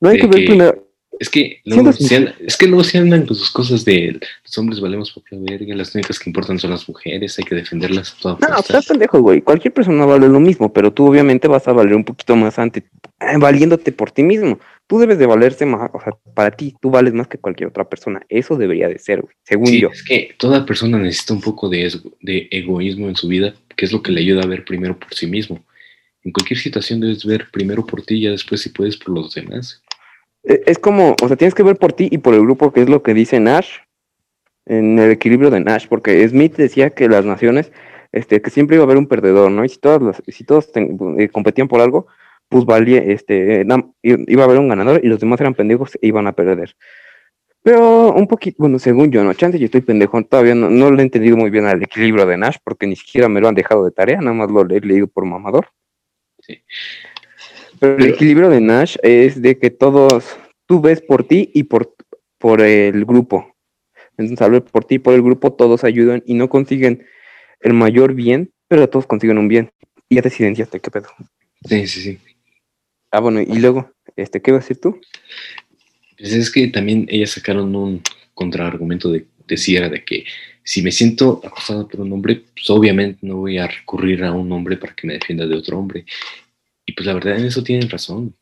No 0.00 0.08
hay 0.08 0.18
que 0.18 0.26
ver 0.26 0.40
que- 0.40 0.46
primero. 0.46 0.88
Es 1.20 1.28
que 1.28 1.60
luego 1.66 1.92
se 1.92 2.16
andan- 2.16 2.34
es 2.40 2.56
que 2.56 2.66
luego 2.66 2.82
se 2.82 2.98
andan 2.98 3.24
con 3.26 3.36
sus 3.36 3.50
cosas 3.50 3.84
de 3.84 4.18
los 4.44 4.58
hombres 4.58 4.80
valemos 4.80 5.12
por 5.12 5.22
la 5.30 5.38
verga, 5.52 5.72
las 5.76 5.94
únicas 5.94 6.18
que 6.18 6.28
importan 6.30 6.58
son 6.58 6.70
las 6.70 6.88
mujeres, 6.88 7.38
hay 7.38 7.44
que 7.44 7.54
defenderlas 7.54 8.12
a 8.12 8.20
toda 8.20 8.38
No, 8.48 8.58
estás 8.58 8.86
pendejo, 8.86 9.20
güey. 9.20 9.40
Cualquier 9.40 9.72
persona 9.72 10.04
vale 10.04 10.26
lo 10.26 10.40
mismo, 10.40 10.72
pero 10.72 10.92
tú 10.92 11.06
obviamente 11.06 11.46
vas 11.46 11.68
a 11.68 11.72
valer 11.72 11.94
un 11.94 12.02
poquito 12.02 12.34
más 12.34 12.58
ante, 12.58 12.80
eh, 13.20 13.36
valiéndote 13.38 13.92
por 13.92 14.10
ti 14.10 14.24
mismo. 14.24 14.58
Tú 14.92 14.98
debes 14.98 15.16
de 15.16 15.24
valerse 15.24 15.64
más, 15.64 15.88
o 15.94 16.00
sea, 16.02 16.12
para 16.34 16.50
ti, 16.50 16.76
tú 16.78 16.90
vales 16.90 17.14
más 17.14 17.26
que 17.26 17.38
cualquier 17.38 17.70
otra 17.70 17.88
persona. 17.88 18.20
Eso 18.28 18.58
debería 18.58 18.88
de 18.88 18.98
ser, 18.98 19.22
güey, 19.22 19.34
según 19.42 19.68
Sí, 19.68 19.80
yo. 19.80 19.88
es 19.90 20.02
que 20.04 20.34
toda 20.36 20.66
persona 20.66 20.98
necesita 20.98 21.32
un 21.32 21.40
poco 21.40 21.70
de, 21.70 21.86
esgo- 21.86 22.12
de 22.20 22.46
egoísmo 22.50 23.08
en 23.08 23.16
su 23.16 23.26
vida, 23.26 23.54
que 23.74 23.86
es 23.86 23.92
lo 23.94 24.02
que 24.02 24.12
le 24.12 24.20
ayuda 24.20 24.42
a 24.42 24.46
ver 24.46 24.66
primero 24.66 24.98
por 24.98 25.14
sí 25.14 25.26
mismo. 25.26 25.64
En 26.24 26.32
cualquier 26.32 26.58
situación 26.60 27.00
debes 27.00 27.24
ver 27.24 27.46
primero 27.50 27.86
por 27.86 28.02
ti 28.02 28.16
y 28.16 28.20
ya 28.24 28.32
después 28.32 28.60
si 28.60 28.68
puedes 28.68 28.98
por 28.98 29.14
los 29.14 29.32
demás. 29.32 29.80
E- 30.44 30.60
Es 30.66 30.78
como, 30.78 31.16
o 31.22 31.26
sea, 31.26 31.38
tienes 31.38 31.54
que 31.54 31.62
ver 31.62 31.76
por 31.76 31.94
ti 31.94 32.08
y 32.10 32.18
por 32.18 32.34
el 32.34 32.42
grupo, 32.42 32.70
que 32.70 32.82
es 32.82 32.90
lo 32.90 33.02
que 33.02 33.14
dice 33.14 33.40
Nash, 33.40 33.70
en 34.66 34.98
el 34.98 35.10
equilibrio 35.10 35.48
de 35.48 35.60
Nash, 35.60 35.86
porque 35.88 36.28
Smith 36.28 36.54
decía 36.56 36.90
que 36.90 37.08
las 37.08 37.24
naciones, 37.24 37.72
este, 38.12 38.42
que 38.42 38.50
siempre 38.50 38.76
iba 38.76 38.82
a 38.82 38.84
haber 38.84 38.98
un 38.98 39.06
perdedor, 39.06 39.50
¿no? 39.50 39.64
Y 39.64 39.70
si 39.70 39.78
todas 39.78 40.02
las, 40.02 40.22
si 40.28 40.44
todos 40.44 40.70
ten- 40.70 40.98
eh, 41.18 41.30
competían 41.30 41.66
por 41.68 41.80
algo, 41.80 42.08
pues 42.52 42.66
valía, 42.66 42.98
este, 42.98 43.66
iba 44.02 44.42
a 44.42 44.44
haber 44.44 44.58
un 44.58 44.68
ganador 44.68 45.00
y 45.02 45.08
los 45.08 45.18
demás 45.18 45.40
eran 45.40 45.54
pendejos 45.54 45.96
e 45.96 46.06
iban 46.06 46.26
a 46.26 46.32
perder. 46.32 46.76
Pero 47.62 48.12
un 48.12 48.26
poquito, 48.26 48.56
bueno, 48.58 48.78
según 48.78 49.10
yo, 49.10 49.24
no, 49.24 49.32
chance, 49.34 49.58
yo 49.58 49.64
estoy 49.64 49.80
pendejo, 49.80 50.22
todavía 50.24 50.54
no, 50.54 50.68
no 50.68 50.90
lo 50.90 50.98
he 50.98 51.02
entendido 51.02 51.36
muy 51.36 51.48
bien 51.48 51.64
al 51.64 51.82
equilibrio 51.82 52.26
de 52.26 52.36
Nash, 52.36 52.56
porque 52.62 52.86
ni 52.86 52.94
siquiera 52.94 53.28
me 53.28 53.40
lo 53.40 53.48
han 53.48 53.54
dejado 53.54 53.84
de 53.84 53.90
tarea, 53.90 54.18
nada 54.18 54.34
más 54.34 54.50
lo 54.50 54.62
he 54.68 54.80
leído 54.80 55.06
por 55.06 55.24
mamador. 55.24 55.68
Sí. 56.40 56.62
Pero, 57.80 57.96
el 57.96 58.10
equilibrio 58.10 58.50
de 58.50 58.60
Nash 58.60 58.96
es 59.02 59.40
de 59.40 59.58
que 59.58 59.70
todos, 59.70 60.36
tú 60.66 60.82
ves 60.82 61.00
por 61.00 61.24
ti 61.24 61.50
y 61.54 61.64
por, 61.64 61.94
por 62.38 62.60
el 62.60 63.04
grupo. 63.06 63.56
Entonces, 64.18 64.42
al 64.42 64.50
ver 64.50 64.64
por 64.64 64.84
ti 64.84 64.96
y 64.96 64.98
por 64.98 65.14
el 65.14 65.22
grupo, 65.22 65.52
todos 65.52 65.84
ayudan 65.84 66.22
y 66.26 66.34
no 66.34 66.50
consiguen 66.50 67.06
el 67.60 67.72
mayor 67.72 68.12
bien, 68.12 68.52
pero 68.68 68.88
todos 68.90 69.06
consiguen 69.06 69.38
un 69.38 69.48
bien. 69.48 69.70
Y 70.08 70.16
ya 70.16 70.22
te 70.22 70.30
silenciaste, 70.30 70.80
¿qué 70.80 70.90
pedo? 70.90 71.08
Sí, 71.64 71.86
sí, 71.86 72.00
sí. 72.00 72.18
Ah, 73.12 73.20
bueno, 73.20 73.42
y 73.42 73.58
luego, 73.58 73.92
este, 74.16 74.40
¿qué 74.40 74.52
vas 74.52 74.64
a 74.64 74.68
decir 74.68 74.80
tú? 74.80 74.98
Pues 76.18 76.32
es 76.32 76.50
que 76.50 76.68
también 76.68 77.06
ellas 77.10 77.32
sacaron 77.32 77.76
un 77.76 78.02
contraargumento 78.32 79.12
de 79.12 79.26
decir 79.46 79.86
de 79.90 80.02
que 80.02 80.24
si 80.64 80.80
me 80.80 80.90
siento 80.90 81.42
acosada 81.44 81.86
por 81.86 82.00
un 82.00 82.12
hombre, 82.12 82.42
pues 82.54 82.70
obviamente 82.70 83.18
no 83.20 83.36
voy 83.36 83.58
a 83.58 83.66
recurrir 83.66 84.24
a 84.24 84.32
un 84.32 84.50
hombre 84.50 84.78
para 84.78 84.94
que 84.94 85.06
me 85.06 85.14
defienda 85.14 85.46
de 85.46 85.56
otro 85.56 85.78
hombre. 85.78 86.06
Y 86.86 86.92
pues 86.92 87.06
la 87.06 87.12
verdad 87.12 87.38
en 87.38 87.44
eso 87.44 87.62
tienen 87.62 87.90
razón. 87.90 88.34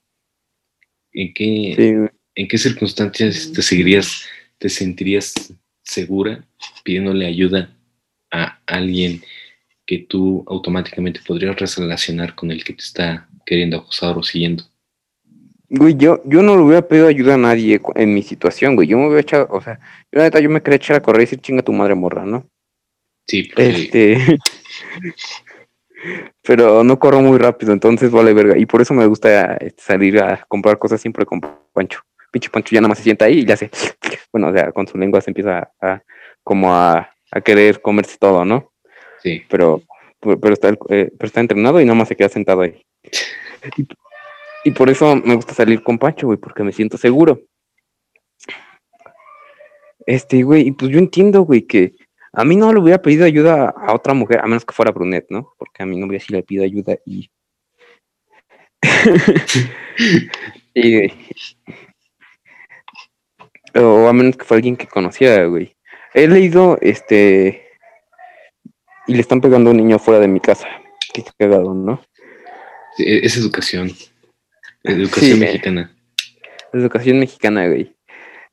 ¿En 1.12 1.34
qué, 1.34 2.08
¿en 2.36 2.48
qué 2.48 2.58
circunstancias 2.58 3.50
te 3.52 3.62
seguirías, 3.62 4.24
te 4.58 4.68
sentirías 4.68 5.34
segura 5.82 6.46
pidiéndole 6.84 7.26
ayuda 7.26 7.76
a 8.30 8.60
alguien 8.66 9.20
que 9.84 9.98
tú 9.98 10.44
automáticamente 10.46 11.20
podrías 11.26 11.58
relacionar 11.58 12.36
con 12.36 12.52
el 12.52 12.62
que 12.62 12.74
te 12.74 12.82
está 12.82 13.29
queriendo 13.50 13.78
acosar 13.78 14.16
o 14.16 14.22
siguiendo? 14.22 14.62
Güey, 15.68 15.96
yo, 15.96 16.22
yo 16.24 16.40
no 16.40 16.54
le 16.54 16.62
hubiera 16.62 16.86
pedido 16.86 17.08
ayuda 17.08 17.34
a 17.34 17.36
nadie 17.36 17.80
en 17.96 18.14
mi 18.14 18.22
situación, 18.22 18.76
güey. 18.76 18.86
Yo 18.86 18.96
me 18.96 19.06
hubiera 19.06 19.22
echado, 19.22 19.48
o 19.50 19.60
sea, 19.60 19.80
yo 20.12 20.18
la 20.18 20.22
neta, 20.22 20.38
yo 20.38 20.48
me 20.48 20.62
quería 20.62 20.76
echar 20.76 20.96
a 20.96 21.00
correr 21.00 21.22
y 21.22 21.24
decir 21.24 21.40
chinga 21.40 21.62
tu 21.62 21.72
madre 21.72 21.96
morra, 21.96 22.24
¿no? 22.24 22.46
Sí, 23.26 23.42
porque... 23.42 23.68
Este. 23.68 24.38
pero 26.42 26.84
no 26.84 26.96
corro 26.98 27.20
muy 27.20 27.38
rápido, 27.38 27.72
entonces 27.72 28.12
vale 28.12 28.32
verga. 28.32 28.56
Y 28.56 28.66
por 28.66 28.80
eso 28.82 28.94
me 28.94 29.06
gusta 29.06 29.56
este, 29.56 29.82
salir 29.82 30.20
a 30.20 30.44
comprar 30.46 30.78
cosas 30.78 31.00
siempre 31.00 31.26
con 31.26 31.40
Pancho. 31.72 32.00
Pinche 32.30 32.50
Pancho 32.50 32.72
ya 32.72 32.80
nada 32.80 32.90
más 32.90 32.98
se 32.98 33.04
sienta 33.04 33.24
ahí 33.24 33.40
y 33.40 33.44
ya 33.44 33.56
se. 33.56 33.68
Bueno, 34.32 34.50
o 34.50 34.52
sea, 34.52 34.70
con 34.70 34.86
su 34.86 34.96
lengua 34.96 35.20
se 35.20 35.30
empieza 35.30 35.72
a, 35.80 36.00
como 36.44 36.72
a, 36.72 37.10
a 37.32 37.40
querer 37.40 37.80
comerse 37.80 38.16
todo, 38.16 38.44
¿no? 38.44 38.70
Sí. 39.20 39.42
Pero, 39.50 39.82
pero, 40.20 40.52
está, 40.52 40.68
eh, 40.88 41.10
pero 41.18 41.26
está 41.26 41.40
entrenado 41.40 41.80
y 41.80 41.84
nada 41.84 41.96
más 41.98 42.08
se 42.08 42.16
queda 42.16 42.28
sentado 42.28 42.62
ahí. 42.62 42.84
Y 44.64 44.70
por 44.72 44.90
eso 44.90 45.16
me 45.16 45.34
gusta 45.34 45.54
salir 45.54 45.82
con 45.82 45.98
Pancho, 45.98 46.26
güey, 46.26 46.38
porque 46.38 46.62
me 46.62 46.72
siento 46.72 46.98
seguro. 46.98 47.40
Este, 50.06 50.42
güey, 50.42 50.68
y 50.68 50.72
pues 50.72 50.90
yo 50.90 50.98
entiendo, 50.98 51.42
güey, 51.42 51.62
que 51.62 51.94
a 52.32 52.44
mí 52.44 52.56
no 52.56 52.72
le 52.72 52.80
hubiera 52.80 53.02
pedido 53.02 53.24
ayuda 53.24 53.70
a 53.70 53.94
otra 53.94 54.14
mujer, 54.14 54.40
a 54.40 54.46
menos 54.46 54.64
que 54.64 54.74
fuera 54.74 54.92
Brunet, 54.92 55.26
¿no? 55.30 55.54
Porque 55.58 55.82
a 55.82 55.86
mi 55.86 55.96
novia 55.96 56.20
sí 56.20 56.32
le 56.32 56.42
pido 56.42 56.64
ayuda 56.64 56.96
y. 57.04 57.30
o 63.74 64.08
a 64.08 64.12
menos 64.12 64.36
que 64.36 64.44
fue 64.44 64.56
alguien 64.58 64.76
que 64.76 64.86
conocía, 64.86 65.44
güey. 65.44 65.76
He 66.14 66.28
leído, 66.28 66.78
este. 66.80 67.69
Y 69.10 69.14
le 69.14 69.22
están 69.22 69.40
pegando 69.40 69.70
a 69.70 69.72
un 69.72 69.78
niño 69.78 69.98
fuera 69.98 70.20
de 70.20 70.28
mi 70.28 70.38
casa. 70.38 70.68
Qué 71.12 71.24
cagado, 71.36 71.74
¿no? 71.74 72.00
Sí, 72.96 73.02
es 73.06 73.36
educación. 73.36 73.90
Educación 74.84 75.40
mexicana. 75.40 75.92
Educación 76.72 77.18
mexicana, 77.18 77.66
güey. 77.66 77.92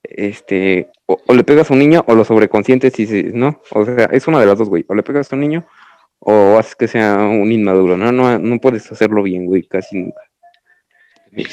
Este, 0.02 0.90
o, 1.06 1.22
le 1.32 1.44
pegas 1.44 1.70
a 1.70 1.74
un 1.74 1.80
niño 1.80 2.04
o 2.08 2.16
lo 2.16 2.26
sobreconscientes 2.26 2.98
y 2.98 3.06
dices, 3.06 3.36
no, 3.36 3.62
o 3.70 3.86
sea, 3.86 4.06
es 4.06 4.28
una 4.28 4.40
de 4.40 4.48
las 4.48 4.58
dos, 4.58 4.68
güey. 4.68 4.84
O 4.88 4.96
le 4.96 5.04
pegas 5.04 5.32
a 5.32 5.36
un 5.36 5.42
niño 5.42 5.64
o 6.18 6.58
haces 6.58 6.74
que 6.74 6.88
sea 6.88 7.18
un 7.18 7.52
inmaduro, 7.52 7.96
¿no? 7.96 8.12
No, 8.12 8.40
no 8.40 8.60
puedes 8.60 8.92
hacerlo 8.92 9.22
bien, 9.22 9.46
güey, 9.46 9.62
casi 9.62 9.96
nunca. 9.96 10.22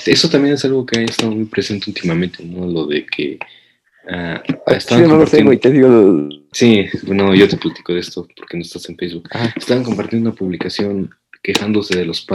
Eso 0.07 0.31
también 0.31 0.55
es 0.55 0.65
algo 0.65 0.87
que 0.87 1.01
ha 1.01 1.03
estado 1.03 1.33
muy 1.33 1.45
presente 1.45 1.91
últimamente, 1.91 2.43
¿no? 2.43 2.67
Lo 2.67 2.87
de 2.87 3.05
que 3.05 3.39
sí, 4.79 4.95
no 5.03 5.19
lo 5.19 5.27
sé, 5.27 5.43
güey, 5.43 5.59
te 5.59 5.71
digo. 5.71 6.29
Sí, 6.53 6.87
bueno, 7.07 7.35
yo 7.35 7.49
te 7.49 7.57
platico 7.57 7.95
de 7.95 8.01
esto 8.01 8.27
porque 8.37 8.57
no 8.57 8.63
estás 8.63 8.89
en 8.89 8.97
Facebook. 8.97 9.29
Estaban 9.57 9.85
compartiendo 9.85 10.31
una 10.31 10.37
publicación 10.37 11.11
quejándose 11.43 11.97
de 11.97 12.07
los, 12.07 12.27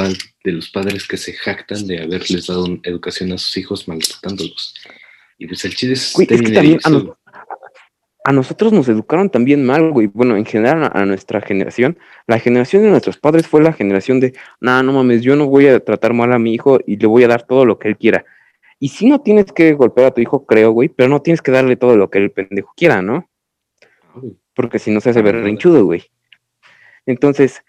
de 0.44 0.52
los 0.52 0.70
padres 0.70 1.08
que 1.08 1.18
se 1.18 1.34
jactan 1.34 1.88
de 1.88 2.04
haberles 2.04 2.46
dado 2.46 2.68
educación 2.84 3.34
a 3.34 3.38
sus 3.38 3.58
hijos 3.58 3.88
maltratándolos. 3.88 4.76
Y 5.40 5.48
pues 5.48 5.66
el 5.66 5.76
chile 5.76 5.94
es, 5.94 6.14
que 6.16 6.26
también 6.28 6.80
a, 8.24 8.34
nosotros 8.34 8.72
nos 8.72 8.88
educaron 8.88 9.30
también 9.32 9.66
mal, 9.66 9.92
güey. 9.92 10.08
Bueno, 10.08 10.38
en 10.38 10.46
general 10.46 10.92
a, 10.94 11.06
nuestra 11.06 11.42
generación, 11.42 11.98
la 12.28 12.40
generación 12.40 12.84
de 12.84 12.90
nuestros 12.90 13.18
padres 13.18 13.48
fue 13.48 13.64
la 13.64 13.74
generación 13.74 14.20
de, 14.20 14.34
nada, 14.60 14.84
no 14.84 14.94
mames, 14.94 15.24
yo 15.24 15.36
no 15.36 15.48
voy 15.48 15.68
a 15.68 15.80
tratar 15.80 16.14
mal 16.14 16.32
a 16.32 16.38
mi 16.38 16.54
hijo 16.54 16.80
y 16.86 16.98
le 16.98 17.08
voy 17.08 17.24
a 17.24 17.28
dar 17.28 17.48
todo 17.48 17.66
lo 17.66 17.80
que 17.80 17.88
él 17.88 17.98
quiera. 17.98 18.26
Y 18.80 18.90
si 18.90 19.08
no 19.08 19.22
tienes 19.22 19.52
que 19.52 19.74
golpear 19.74 20.08
a 20.08 20.12
tu 20.12 20.22
hijo, 20.22 20.46
creo, 20.46 20.72
güey, 20.72 20.90
pero 20.90 21.10
no 21.10 21.22
tienes 21.22 21.42
que 21.42 21.52
darle 21.52 21.76
todo 21.76 21.98
lo 21.98 22.10
que 22.10 22.20
el 22.20 22.32
pendejo 22.32 22.74
quiera, 22.76 23.02
¿no? 23.02 23.30
Porque 24.56 24.80
si 24.80 24.92
no 24.92 25.02
se 25.02 25.10
hace 25.10 25.22
berrinchudo, 25.22 25.86
güey. 25.86 26.04
Entonces, 27.06 27.64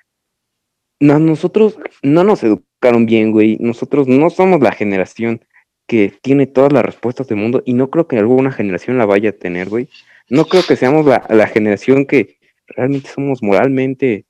no, 1.00 1.18
nosotros 1.18 1.78
no 2.02 2.24
nos 2.24 2.42
educaron 2.44 3.06
bien, 3.06 3.32
güey. 3.32 3.56
Nosotros 3.58 4.06
no 4.06 4.30
somos 4.30 4.60
la 4.60 4.72
generación 4.72 5.44
que 5.86 6.12
tiene 6.22 6.46
todas 6.46 6.72
las 6.72 6.84
respuestas 6.84 7.26
del 7.26 7.38
mundo 7.38 7.62
y 7.64 7.74
no 7.74 7.90
creo 7.90 8.06
que 8.06 8.16
alguna 8.16 8.52
generación 8.52 8.96
la 8.96 9.06
vaya 9.06 9.30
a 9.30 9.32
tener, 9.32 9.68
güey. 9.68 9.88
No 10.28 10.44
creo 10.44 10.62
que 10.62 10.76
seamos 10.76 11.04
la, 11.04 11.46
generación 11.48 12.06
que 12.06 12.38
realmente 12.68 13.10
somos 13.10 13.42
moralmente 13.42 14.24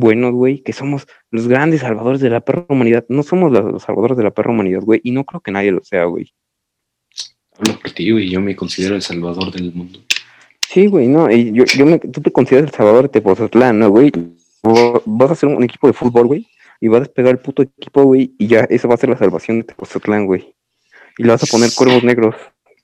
buenos, 0.00 0.32
güey, 0.32 0.62
que 0.62 0.72
somos 0.72 1.06
los 1.30 1.48
grandes 1.48 1.80
salvadores 1.80 2.20
de 2.20 2.30
la 2.30 2.40
perra 2.40 2.66
humanidad. 2.68 3.04
No 3.08 3.22
somos 3.22 3.52
los, 3.52 3.82
salvadores 3.82 4.16
de 4.16 4.24
la 4.24 4.30
perra 4.30 4.50
humanidad, 4.50 4.82
güey, 4.82 5.00
y 5.02 5.10
no 5.10 5.24
creo 5.24 5.40
que 5.40 5.50
nadie 5.50 5.72
lo 5.72 5.82
sea, 5.82 6.04
güey. 6.04 6.32
Hablo 7.58 7.78
por 7.80 7.90
ti, 7.90 8.10
güey, 8.10 8.30
yo 8.30 8.40
me 8.40 8.54
considero 8.54 8.94
el 8.94 9.02
salvador 9.02 9.50
del 9.50 9.72
mundo. 9.72 10.00
Sí, 10.68 10.86
güey, 10.86 11.08
no, 11.08 11.30
yo, 11.30 11.64
yo 11.64 11.86
me, 11.86 11.98
tú 11.98 12.20
te 12.20 12.30
consideras 12.30 12.70
el 12.70 12.76
salvador 12.76 13.04
de 13.04 13.08
Tepoztlán, 13.08 13.78
¿no, 13.78 13.88
güey? 13.88 14.12
vas 15.04 15.30
a 15.30 15.32
hacer 15.34 15.48
un 15.48 15.62
equipo 15.62 15.86
de 15.86 15.92
fútbol, 15.92 16.26
güey, 16.26 16.46
y 16.80 16.88
vas 16.88 16.98
a 16.98 17.04
despegar 17.04 17.32
el 17.32 17.38
puto 17.38 17.62
equipo, 17.62 18.02
güey, 18.02 18.34
y 18.38 18.48
ya 18.48 18.60
eso 18.68 18.88
va 18.88 18.94
a 18.94 18.98
ser 18.98 19.08
la 19.08 19.16
salvación 19.16 19.58
de 19.58 19.64
Tepoztlán, 19.64 20.26
güey. 20.26 20.54
Y 21.18 21.22
le 21.22 21.30
vas 21.30 21.42
a 21.42 21.46
poner 21.46 21.70
cuervos 21.74 22.04
negros. 22.04 22.34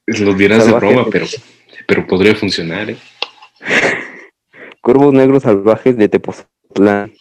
Lo 0.07 0.33
dirás 0.35 0.65
de 0.67 0.73
broma, 0.73 1.07
pero, 1.11 1.27
pero 1.87 2.07
podría 2.07 2.35
funcionar, 2.35 2.91
¿eh? 2.91 2.97
Cuervos 4.81 5.13
negros 5.13 5.45
salvajes 5.45 5.97
de 5.97 6.09
Tepoztlán. 6.73 7.13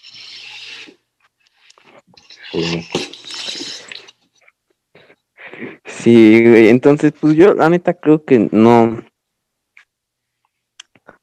Sí, 5.86 6.50
güey, 6.50 6.70
entonces, 6.70 7.14
pues 7.20 7.36
yo 7.36 7.54
la 7.54 7.70
neta 7.70 7.94
creo 7.94 8.26
que 8.26 8.50
no, 8.52 9.04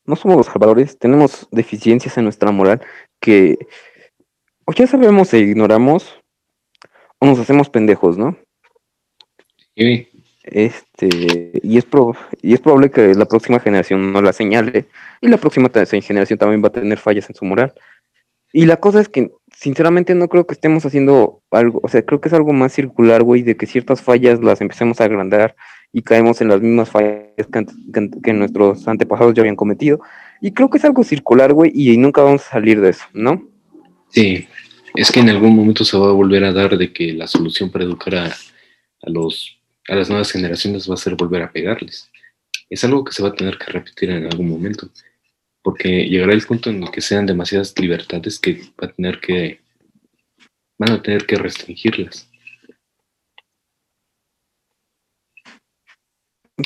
no 0.04 0.16
somos 0.16 0.36
los 0.36 0.46
salvadores, 0.46 0.98
tenemos 0.98 1.48
deficiencias 1.50 2.16
en 2.16 2.24
nuestra 2.24 2.52
moral 2.52 2.80
que 3.20 3.58
o 4.64 4.72
ya 4.72 4.86
sabemos 4.86 5.32
e 5.34 5.38
ignoramos 5.38 6.20
o 7.18 7.26
nos 7.26 7.38
hacemos 7.38 7.68
pendejos, 7.70 8.16
¿no? 8.16 8.36
Sí. 9.76 10.08
Este, 10.44 11.08
y 11.62 11.76
es, 11.76 11.86
y 12.42 12.54
es 12.54 12.60
probable 12.60 12.90
que 12.90 13.14
la 13.14 13.26
próxima 13.26 13.60
generación 13.60 14.12
no 14.12 14.22
la 14.22 14.32
señale 14.32 14.86
y 15.20 15.28
la 15.28 15.36
próxima 15.36 15.70
generación 15.70 16.38
también 16.38 16.62
va 16.62 16.68
a 16.68 16.72
tener 16.72 16.98
fallas 16.98 17.28
en 17.28 17.36
su 17.36 17.44
moral. 17.44 17.74
Y 18.52 18.66
la 18.66 18.78
cosa 18.78 19.00
es 19.00 19.08
que, 19.08 19.30
sinceramente, 19.54 20.14
no 20.14 20.28
creo 20.28 20.46
que 20.46 20.54
estemos 20.54 20.84
haciendo 20.86 21.42
algo, 21.50 21.80
o 21.82 21.88
sea, 21.88 22.04
creo 22.04 22.20
que 22.20 22.28
es 22.28 22.34
algo 22.34 22.52
más 22.52 22.72
circular, 22.72 23.22
güey, 23.22 23.42
de 23.42 23.56
que 23.56 23.66
ciertas 23.66 24.00
fallas 24.00 24.40
las 24.42 24.60
empecemos 24.60 25.00
a 25.00 25.04
agrandar 25.04 25.54
y 25.92 26.02
caemos 26.02 26.40
en 26.40 26.48
las 26.48 26.60
mismas 26.60 26.90
fallas 26.90 27.46
que, 27.82 28.32
nuestros 28.32 28.86
antepasados 28.88 29.34
ya 29.34 29.42
habían 29.42 29.56
cometido. 29.56 30.00
Y 30.40 30.52
creo 30.52 30.70
que 30.70 30.78
es 30.78 30.84
algo 30.84 31.04
circular, 31.04 31.52
güey, 31.52 31.72
y 31.74 31.96
nunca 31.96 32.22
vamos 32.22 32.42
a 32.46 32.50
salir 32.50 32.80
de 32.80 32.90
eso, 32.90 33.04
¿no? 33.12 33.48
Sí, 34.10 34.46
es 34.94 35.10
que 35.10 35.20
en 35.20 35.28
algún 35.28 35.54
momento 35.54 35.84
se 35.84 35.98
va 35.98 36.08
a 36.08 36.12
volver 36.12 36.44
a 36.44 36.52
dar 36.52 36.76
de 36.76 36.92
que 36.92 37.12
la 37.12 37.26
solución 37.26 37.70
para 37.70 37.84
educar 37.84 38.14
a, 38.14 38.30
los, 39.02 39.58
a 39.88 39.94
las 39.94 40.08
nuevas 40.08 40.30
generaciones 40.30 40.88
va 40.88 40.94
a 40.94 40.98
ser 40.98 41.14
volver 41.16 41.42
a 41.42 41.52
pegarles. 41.52 42.10
Es 42.70 42.84
algo 42.84 43.04
que 43.04 43.12
se 43.12 43.22
va 43.22 43.30
a 43.30 43.34
tener 43.34 43.58
que 43.58 43.72
repetir 43.72 44.10
en 44.10 44.24
algún 44.24 44.48
momento, 44.48 44.88
porque 45.68 46.08
llegará 46.08 46.32
el 46.32 46.46
punto 46.46 46.70
en 46.70 46.82
el 46.82 46.90
que 46.90 47.02
sean 47.02 47.26
demasiadas 47.26 47.78
libertades 47.78 48.38
que 48.38 48.54
va 48.82 48.86
a 48.86 48.90
tener 48.90 49.20
que, 49.20 49.60
van 50.78 50.92
a 50.92 51.02
tener 51.02 51.26
que 51.26 51.36
restringirlas. 51.36 52.30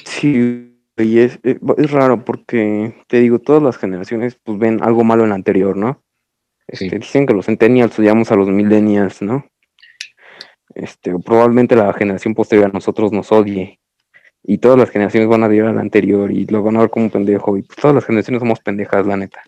Sí, 0.05 0.73
y 0.99 1.19
es, 1.19 1.41
eh, 1.43 1.59
es, 1.79 1.91
raro 1.91 2.25
porque, 2.25 2.95
te 3.09 3.19
digo, 3.19 3.41
todas 3.41 3.61
las 3.61 3.77
generaciones 3.77 4.39
pues 4.41 4.57
ven 4.57 4.81
algo 4.85 5.03
malo 5.03 5.25
en 5.25 5.31
la 5.31 5.35
anterior, 5.35 5.77
¿no? 5.77 6.01
Este, 6.69 6.97
Dicen 6.97 7.27
que 7.27 7.35
los 7.35 7.47
centennials 7.47 7.99
odiamos 7.99 8.31
a 8.31 8.37
los 8.37 8.47
millennials, 8.51 9.21
¿no? 9.21 9.45
Este, 10.77 11.13
probablemente 11.19 11.75
la 11.75 11.93
generación 11.93 12.35
posterior 12.37 12.67
a 12.67 12.73
nosotros 12.73 13.11
nos 13.11 13.33
odie. 13.33 13.81
Y 14.45 14.59
todas 14.59 14.79
las 14.79 14.91
generaciones 14.91 15.29
van 15.29 15.45
a 15.45 15.55
ir 15.55 15.63
a 15.63 15.73
la 15.73 15.81
anterior 15.81 16.31
y 16.31 16.47
lo 16.47 16.63
van 16.63 16.77
a 16.77 16.81
ver 16.81 16.91
como 16.91 17.07
un 17.07 17.11
pendejo 17.11 17.57
y 17.57 17.63
pues, 17.63 17.79
todas 17.79 17.95
las 17.95 18.05
generaciones 18.05 18.41
somos 18.41 18.61
pendejas, 18.61 19.07
la 19.07 19.17
neta. 19.17 19.43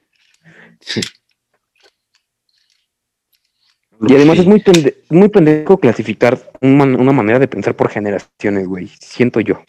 Y 4.07 4.15
además 4.15 4.39
es 4.39 4.47
muy, 4.47 4.63
muy 5.11 5.29
pendejo 5.29 5.79
clasificar 5.79 6.39
una 6.61 7.13
manera 7.13 7.39
de 7.39 7.49
pensar 7.49 7.75
por 7.75 7.89
generaciones, 7.89 8.67
güey. 8.67 8.89
Siento 9.01 9.41
yo, 9.41 9.63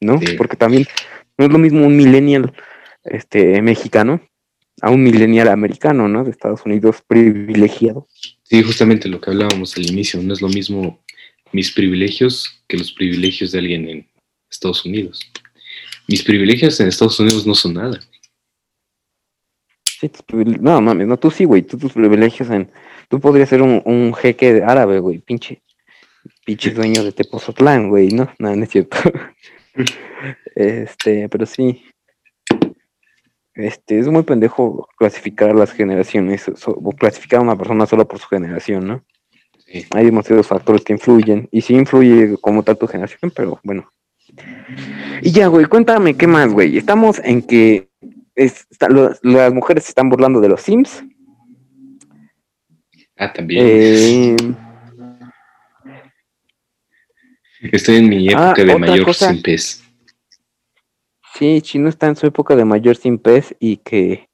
¿no? 0.00 0.18
Porque 0.38 0.56
también 0.56 0.86
no 1.36 1.46
es 1.46 1.52
lo 1.52 1.58
mismo 1.58 1.86
un 1.86 1.96
millennial 1.96 2.52
este, 3.04 3.60
mexicano 3.62 4.20
a 4.80 4.90
un 4.90 5.02
millennial 5.02 5.48
americano, 5.48 6.08
¿no? 6.08 6.24
De 6.24 6.30
Estados 6.30 6.64
Unidos 6.64 7.02
privilegiado. 7.06 8.08
Sí, 8.42 8.62
justamente 8.62 9.08
lo 9.08 9.20
que 9.20 9.30
hablábamos 9.30 9.76
al 9.76 9.86
inicio. 9.86 10.22
No 10.22 10.32
es 10.32 10.40
lo 10.40 10.48
mismo 10.48 11.02
mis 11.52 11.72
privilegios 11.72 12.64
que 12.66 12.76
los 12.76 12.92
privilegios 12.92 13.52
de 13.52 13.58
alguien 13.58 13.88
en 13.88 14.08
Estados 14.54 14.84
Unidos. 14.84 15.20
Mis 16.08 16.22
privilegios 16.22 16.78
en 16.80 16.88
Estados 16.88 17.18
Unidos 17.20 17.46
no 17.46 17.54
son 17.54 17.74
nada. 17.74 18.00
Sí, 20.00 20.10
no 20.60 20.80
mames, 20.80 21.06
no, 21.06 21.16
tú 21.16 21.30
sí, 21.30 21.44
güey, 21.44 21.62
tú 21.62 21.78
tus 21.78 21.92
privilegios 21.92 22.50
en... 22.50 22.70
Tú 23.08 23.20
podrías 23.20 23.48
ser 23.48 23.62
un, 23.62 23.82
un 23.84 24.14
jeque 24.14 24.62
árabe, 24.64 24.98
güey, 24.98 25.18
pinche, 25.18 25.62
pinche 26.44 26.70
dueño 26.70 27.04
de 27.04 27.12
Tepozotlán, 27.12 27.88
güey, 27.88 28.08
¿no? 28.08 28.32
No, 28.38 28.54
no 28.54 28.64
es 28.64 28.70
cierto. 28.70 28.96
este, 30.54 31.28
pero 31.28 31.46
sí. 31.46 31.84
Este, 33.54 33.98
es 33.98 34.08
muy 34.08 34.24
pendejo 34.24 34.88
clasificar 34.96 35.54
las 35.54 35.72
generaciones, 35.72 36.50
o 36.66 36.92
clasificar 36.92 37.40
a 37.40 37.42
una 37.42 37.56
persona 37.56 37.86
solo 37.86 38.06
por 38.06 38.18
su 38.18 38.26
generación, 38.26 38.86
¿no? 38.86 39.04
Hay 39.90 40.04
demasiados 40.04 40.46
factores 40.46 40.82
que 40.82 40.92
influyen, 40.92 41.48
y 41.50 41.60
sí 41.60 41.74
influye 41.74 42.36
como 42.40 42.62
tal 42.62 42.78
tu 42.78 42.86
generación, 42.86 43.32
pero 43.34 43.60
bueno, 43.62 43.90
y 45.22 45.30
ya, 45.30 45.46
güey, 45.48 45.66
cuéntame 45.66 46.16
qué 46.16 46.26
más, 46.26 46.52
güey. 46.52 46.76
Estamos 46.76 47.20
en 47.24 47.42
que 47.42 47.88
las 49.22 49.52
mujeres 49.52 49.84
se 49.84 49.90
están 49.90 50.08
burlando 50.08 50.40
de 50.40 50.48
los 50.48 50.60
Sims. 50.60 51.04
Ah, 53.16 53.32
también. 53.32 53.64
Eh, 53.64 54.36
Estoy 57.72 57.96
en 57.96 58.08
mi 58.08 58.28
época 58.28 58.54
ah, 58.58 58.64
de 58.64 58.78
mayor 58.78 59.14
sin 59.14 59.42
pez. 59.42 59.82
Sí, 61.34 61.60
Chino 61.62 61.88
está 61.88 62.06
en 62.06 62.16
su 62.16 62.26
época 62.26 62.54
de 62.54 62.64
mayor 62.64 62.96
sin 62.96 63.18
pez 63.18 63.56
y 63.58 63.78
que 63.78 64.28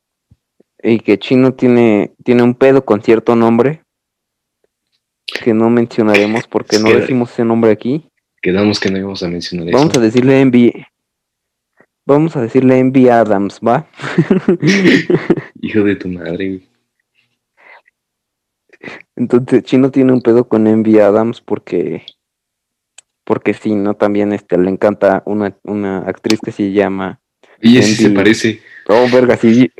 y 0.83 0.99
que 1.01 1.19
Chino 1.19 1.55
tiene 1.55 2.13
tiene 2.25 2.43
un 2.43 2.55
pedo 2.55 2.85
con 2.85 3.03
cierto 3.03 3.37
nombre 3.37 3.83
que 5.45 5.55
no 5.55 5.71
mencionaremos 5.71 6.47
porque 6.47 6.79
no 6.79 6.91
decimos 6.91 7.31
ese 7.31 7.45
nombre 7.45 7.71
aquí. 7.71 8.10
Quedamos 8.41 8.81
que 8.81 8.91
no 8.91 8.99
íbamos 8.99 9.23
a 9.23 9.29
mencionar 9.29 9.69
eso. 9.69 9.79
Vamos 9.79 9.97
a 9.97 10.01
decirle 10.01 10.41
Envy. 10.41 10.87
Vamos 12.07 12.37
a 12.37 12.43
decirle 12.43 12.79
Envy 12.79 13.09
Adams, 13.09 13.61
¿va? 13.67 13.87
Hijo 15.61 15.83
de 15.85 15.97
tu 15.97 16.09
madre. 16.09 16.61
Entonces, 19.15 19.63
Chino 19.65 19.91
tiene 19.91 20.13
un 20.13 20.23
pedo 20.23 20.49
con 20.49 20.67
Envy 20.67 20.99
Adams 20.99 21.41
porque 21.41 22.05
porque 23.25 23.55
sí, 23.55 23.75
¿no? 23.75 23.95
También 23.95 24.33
este 24.33 24.59
le 24.59 24.71
encanta 24.71 25.23
una, 25.27 25.57
una 25.63 25.99
actriz 25.99 26.41
que 26.41 26.51
se 26.51 26.73
llama 26.73 27.21
Y 27.61 27.81
sí 27.83 27.95
se 27.95 28.11
parece. 28.11 28.61
Oh, 28.89 29.07
verga, 29.13 29.37
si, 29.37 29.71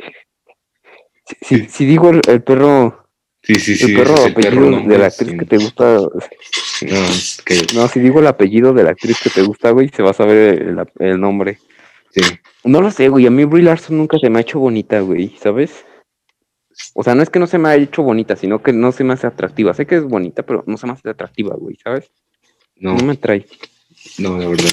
si, 1.43 1.85
digo 1.87 2.11
el 2.11 2.43
perro 2.43 3.01
Sí, 3.43 3.55
sí, 3.55 3.75
sí. 3.75 3.91
El 3.91 3.99
perro 3.99 4.25
apellido 4.25 4.81
de 4.83 4.99
la 4.99 5.07
actriz 5.07 5.39
que 5.39 5.47
te 5.47 5.57
gusta. 5.57 5.99
No, 7.75 7.89
si 7.89 8.01
digo 8.01 8.21
el 8.21 8.27
apellido 8.27 8.73
de 8.73 8.85
la 8.85 8.91
actriz 8.91 9.19
que 9.23 9.31
te 9.31 9.43
gusta, 9.43 9.71
güey, 9.71 9.89
se 9.89 10.03
va 10.03 10.11
a 10.11 10.15
saber 10.15 10.77
el, 10.99 11.21
nombre. 11.21 11.59
Sí. 12.11 12.23
No 12.65 12.81
lo 12.81 12.91
sé, 12.91 13.09
güey. 13.09 13.27
A 13.27 13.31
mí 13.31 13.45
Brie 13.45 13.63
Larson 13.63 13.99
nunca 13.99 14.19
se 14.19 14.31
me 14.31 14.39
ha 14.39 14.43
hecho 14.43 14.59
bonita, 14.59 15.01
güey, 15.01 15.37
¿sabes? 15.39 15.85
O 16.95 17.03
sea, 17.03 17.15
no 17.15 17.23
es 17.23 17.31
que 17.31 17.39
no 17.39 17.47
se 17.47 17.59
me 17.59 17.69
haya 17.69 17.85
hecho 17.85 18.03
bonita, 18.03 18.37
sino 18.37 18.63
que 18.63 18.73
no 18.73 18.93
se 18.93 19.05
me 19.05 19.13
hace 19.13 19.27
atractiva. 19.27 19.75
Sé 19.75 19.87
que 19.87 19.97
es 19.97 20.05
bonita, 20.05 20.43
pero 20.43 20.65
no 20.67 20.77
se 20.77 20.87
me 20.87 20.93
hace 20.93 21.11
atractiva, 21.11 21.55
güey, 21.57 21.77
¿sabes? 21.77 22.11
No. 22.77 22.95
No 22.95 23.05
me 23.05 23.13
atrae. 23.13 23.47
No, 24.19 24.39
la 24.39 24.49
verdad. 24.49 24.71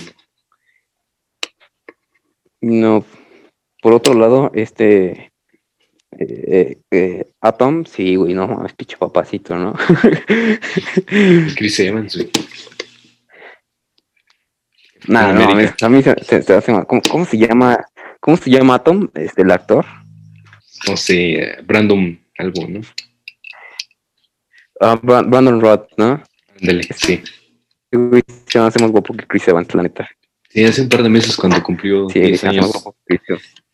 No. 2.61 3.05
Por 3.81 3.93
otro 3.93 4.13
lado, 4.13 4.51
este 4.53 5.31
eh, 6.19 6.77
eh, 6.91 7.31
Atom, 7.41 7.85
sí, 7.85 8.15
güey, 8.15 8.33
no 8.33 8.65
es 8.65 8.73
pinche 8.73 8.97
papacito, 8.97 9.55
¿no? 9.55 9.73
Chris 11.55 11.79
Evans, 11.79 12.15
güey. 12.15 12.29
Nada, 15.07 15.33
no, 15.33 15.49
a 15.81 15.89
mí 15.89 16.03
se, 16.03 16.43
se, 16.43 16.53
hace 16.53 16.73
¿Cómo, 16.85 17.01
¿Cómo, 17.09 17.25
se 17.25 17.37
llama? 17.37 17.85
¿Cómo 18.19 18.35
se 18.35 18.49
llama 18.49 18.75
Atom? 18.75 19.09
Este, 19.13 19.43
el 19.43 19.51
actor. 19.51 19.85
No 20.87 20.97
sé, 20.97 21.57
Brandon 21.63 22.19
algo, 22.37 22.67
¿no? 22.67 22.81
Ah, 24.79 24.99
Brandon 25.01 25.59
Roth, 25.61 25.89
¿no? 25.97 26.21
Ándale, 26.59 26.83
sí. 26.95 27.23
Güey, 27.91 28.23
se 28.47 28.59
hace 28.59 28.79
más 28.79 28.91
guapo 28.91 29.13
que 29.15 29.25
Chris 29.25 29.47
Evans, 29.47 29.73
la 29.73 29.83
neta. 29.83 30.09
Sí, 30.49 30.63
hace 30.63 30.81
un 30.81 30.89
par 30.89 31.03
de 31.03 31.09
meses 31.09 31.35
cuando 31.35 31.61
cumplió 31.63 32.09
sí, 32.09 32.19
10 32.19 32.43
años 32.45 32.83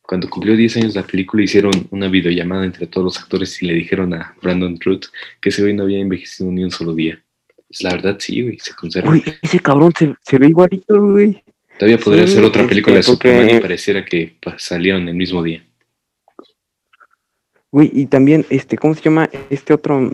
cuando 0.06 0.30
cumplió 0.30 0.56
10 0.56 0.78
años 0.78 0.96
la 0.96 1.04
película, 1.04 1.44
hicieron 1.44 1.72
una 1.90 2.10
videollamada 2.10 2.66
entre 2.66 2.88
todos 2.88 3.06
los 3.06 3.20
actores 3.20 3.62
y 3.62 3.68
le 3.68 3.74
dijeron 3.74 4.14
a 4.14 4.36
Brandon 4.42 4.78
Truth 4.78 5.06
que 5.42 5.50
ese 5.50 5.62
güey 5.62 5.74
no 5.74 5.84
había 5.84 6.00
envejecido 6.00 6.52
ni 6.52 6.64
un 6.64 6.72
solo 6.72 6.94
día. 6.94 7.24
Pues 7.68 7.82
la 7.82 7.92
verdad, 7.92 8.18
sí, 8.20 8.42
güey, 8.42 8.60
se 8.60 8.74
conserva. 8.76 9.12
Uy, 9.12 9.24
ese 9.42 9.60
cabrón 9.60 9.94
se, 9.96 10.38
ve 10.38 10.48
igualito, 10.48 11.02
güey. 11.02 11.42
Todavía 11.80 11.98
podría 11.98 12.28
ser 12.28 12.44
otra 12.44 12.68
película 12.68 12.98
de 12.98 13.04
Superman 13.04 13.50
y 13.50 13.60
pareciera 13.60 14.06
que 14.06 14.36
salieron 14.58 15.08
el 15.08 15.16
mismo 15.16 15.42
día. 15.42 15.66
Güey, 17.72 17.90
y 17.94 18.06
también, 18.06 18.46
este, 18.50 18.78
¿cómo 18.78 18.94
se 18.94 19.02
llama? 19.02 19.30
Este 19.50 19.74
otro. 19.74 20.12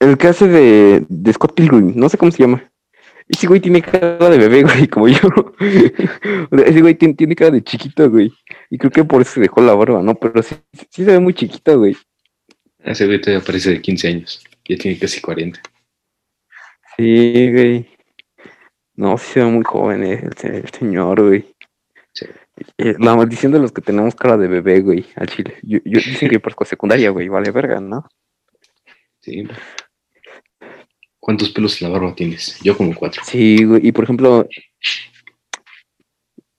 El 0.00 0.18
que 0.18 0.26
hace 0.26 0.48
de, 0.48 1.04
de 1.08 1.32
Scott 1.32 1.54
Pilgrim, 1.54 1.92
no 1.94 2.08
sé 2.08 2.18
cómo 2.18 2.32
se 2.32 2.42
llama. 2.42 2.71
Ese 3.28 3.46
güey 3.46 3.60
tiene 3.60 3.82
cara 3.82 4.30
de 4.30 4.38
bebé, 4.38 4.62
güey, 4.62 4.88
como 4.88 5.08
yo. 5.08 5.28
ese 6.64 6.80
güey 6.80 6.94
tiene, 6.94 7.34
cara 7.34 7.50
de 7.50 7.62
chiquito, 7.62 8.10
güey. 8.10 8.32
Y 8.70 8.78
creo 8.78 8.90
que 8.90 9.04
por 9.04 9.22
eso 9.22 9.32
se 9.32 9.40
dejó 9.40 9.60
la 9.60 9.74
barba, 9.74 10.02
¿no? 10.02 10.14
Pero 10.14 10.42
sí, 10.42 10.56
sí 10.90 11.04
se 11.04 11.12
ve 11.12 11.18
muy 11.18 11.34
chiquito, 11.34 11.78
güey. 11.78 11.96
Ese 12.78 13.06
güey 13.06 13.20
todavía 13.20 13.44
parece 13.44 13.70
de 13.70 13.80
15 13.80 14.08
años. 14.08 14.44
Ya 14.68 14.76
tiene 14.76 14.98
casi 14.98 15.20
40. 15.20 15.60
Sí, 16.96 17.52
güey. 17.52 17.88
No, 18.94 19.16
sí 19.18 19.32
se 19.32 19.40
ve 19.40 19.46
muy 19.46 19.64
joven 19.64 20.04
eh, 20.04 20.28
el, 20.42 20.68
señor, 20.70 21.22
güey. 21.22 21.54
Eh, 22.78 22.94
la 22.98 23.16
maldición 23.16 23.50
de 23.52 23.58
los 23.58 23.72
que 23.72 23.80
tenemos 23.80 24.14
cara 24.14 24.36
de 24.36 24.46
bebé, 24.46 24.80
güey, 24.80 25.06
al 25.16 25.26
chile. 25.28 25.56
Yo, 25.62 25.78
yo 25.84 26.00
dicen 26.00 26.28
que 26.28 26.38
por 26.38 26.54
secundaria, 26.66 27.10
güey, 27.10 27.28
vale 27.28 27.50
verga, 27.50 27.80
¿no? 27.80 28.06
Sí. 29.20 29.44
¿Cuántos 31.22 31.50
pelos 31.50 31.80
en 31.80 31.86
la 31.88 31.96
barba 31.96 32.16
tienes? 32.16 32.58
Yo 32.64 32.76
como 32.76 32.92
cuatro. 32.96 33.22
Sí, 33.24 33.62
güey. 33.62 33.86
Y 33.86 33.92
por 33.92 34.02
ejemplo, 34.02 34.44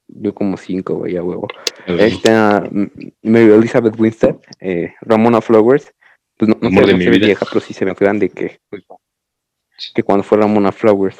yo 0.08 0.34
como 0.34 0.56
cinco, 0.56 0.96
güey, 0.96 1.18
a 1.18 1.22
huevo. 1.22 1.50
Esta 1.86 2.70
Mary 2.72 3.52
Elizabeth 3.52 4.00
Winstead, 4.00 4.38
eh, 4.62 4.94
Ramona 5.02 5.42
Flowers, 5.42 5.94
pues 6.38 6.48
no, 6.48 6.58
no, 6.62 6.70
se, 6.70 6.94
ve 6.94 7.20
vieja, 7.20 7.46
pero 7.46 7.60
sí 7.60 7.74
se 7.74 7.84
ve 7.84 7.94
grande 7.94 8.30
que, 8.30 8.62
que 9.94 10.02
cuando 10.02 10.24
fue 10.24 10.38
Ramona 10.38 10.72
Flowers. 10.72 11.18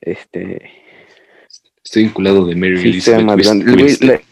Este. 0.00 0.72
Estoy 1.84 2.02
vinculado 2.02 2.46
de 2.46 2.56
Mary 2.56 2.80
Elizabeth 2.80 3.46
Winstead. 3.64 4.22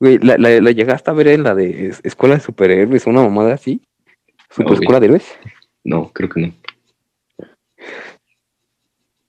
Güey, 0.00 0.18
la, 0.18 0.36
la, 0.36 0.70
llegaste 0.70 1.10
a 1.10 1.14
ver 1.14 1.28
en 1.28 1.44
la 1.44 1.54
de 1.54 1.94
Escuela 2.02 2.34
de 2.34 2.40
Superhéroes, 2.40 3.06
una 3.06 3.22
mamada 3.22 3.54
así. 3.54 3.80
¿Super 4.50 4.74
Escuela 4.74 5.00
de 5.00 5.06
Héroes? 5.06 5.26
No, 5.84 6.10
creo 6.12 6.28
que 6.28 6.40
no. 6.40 6.54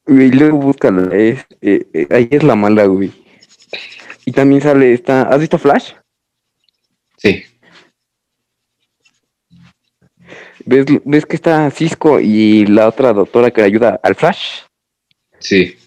Güey, 0.05 0.31
luego 0.31 0.57
búscala. 0.57 1.15
Es, 1.15 1.45
eh, 1.61 1.87
eh, 1.93 2.07
ahí 2.11 2.27
es 2.31 2.43
la 2.43 2.55
mala, 2.55 2.85
güey. 2.85 3.11
Y 4.25 4.31
también 4.31 4.61
sale 4.61 4.93
esta. 4.93 5.23
¿Has 5.23 5.39
visto 5.39 5.57
Flash? 5.57 5.93
Sí. 7.17 7.43
¿Ves, 10.65 10.85
¿Ves 11.05 11.25
que 11.25 11.35
está 11.35 11.69
Cisco 11.69 12.19
y 12.19 12.65
la 12.65 12.87
otra 12.87 13.13
doctora 13.13 13.51
que 13.51 13.61
le 13.61 13.67
ayuda 13.67 13.99
al 14.01 14.15
Flash? 14.15 14.61
Sí. 15.39 15.77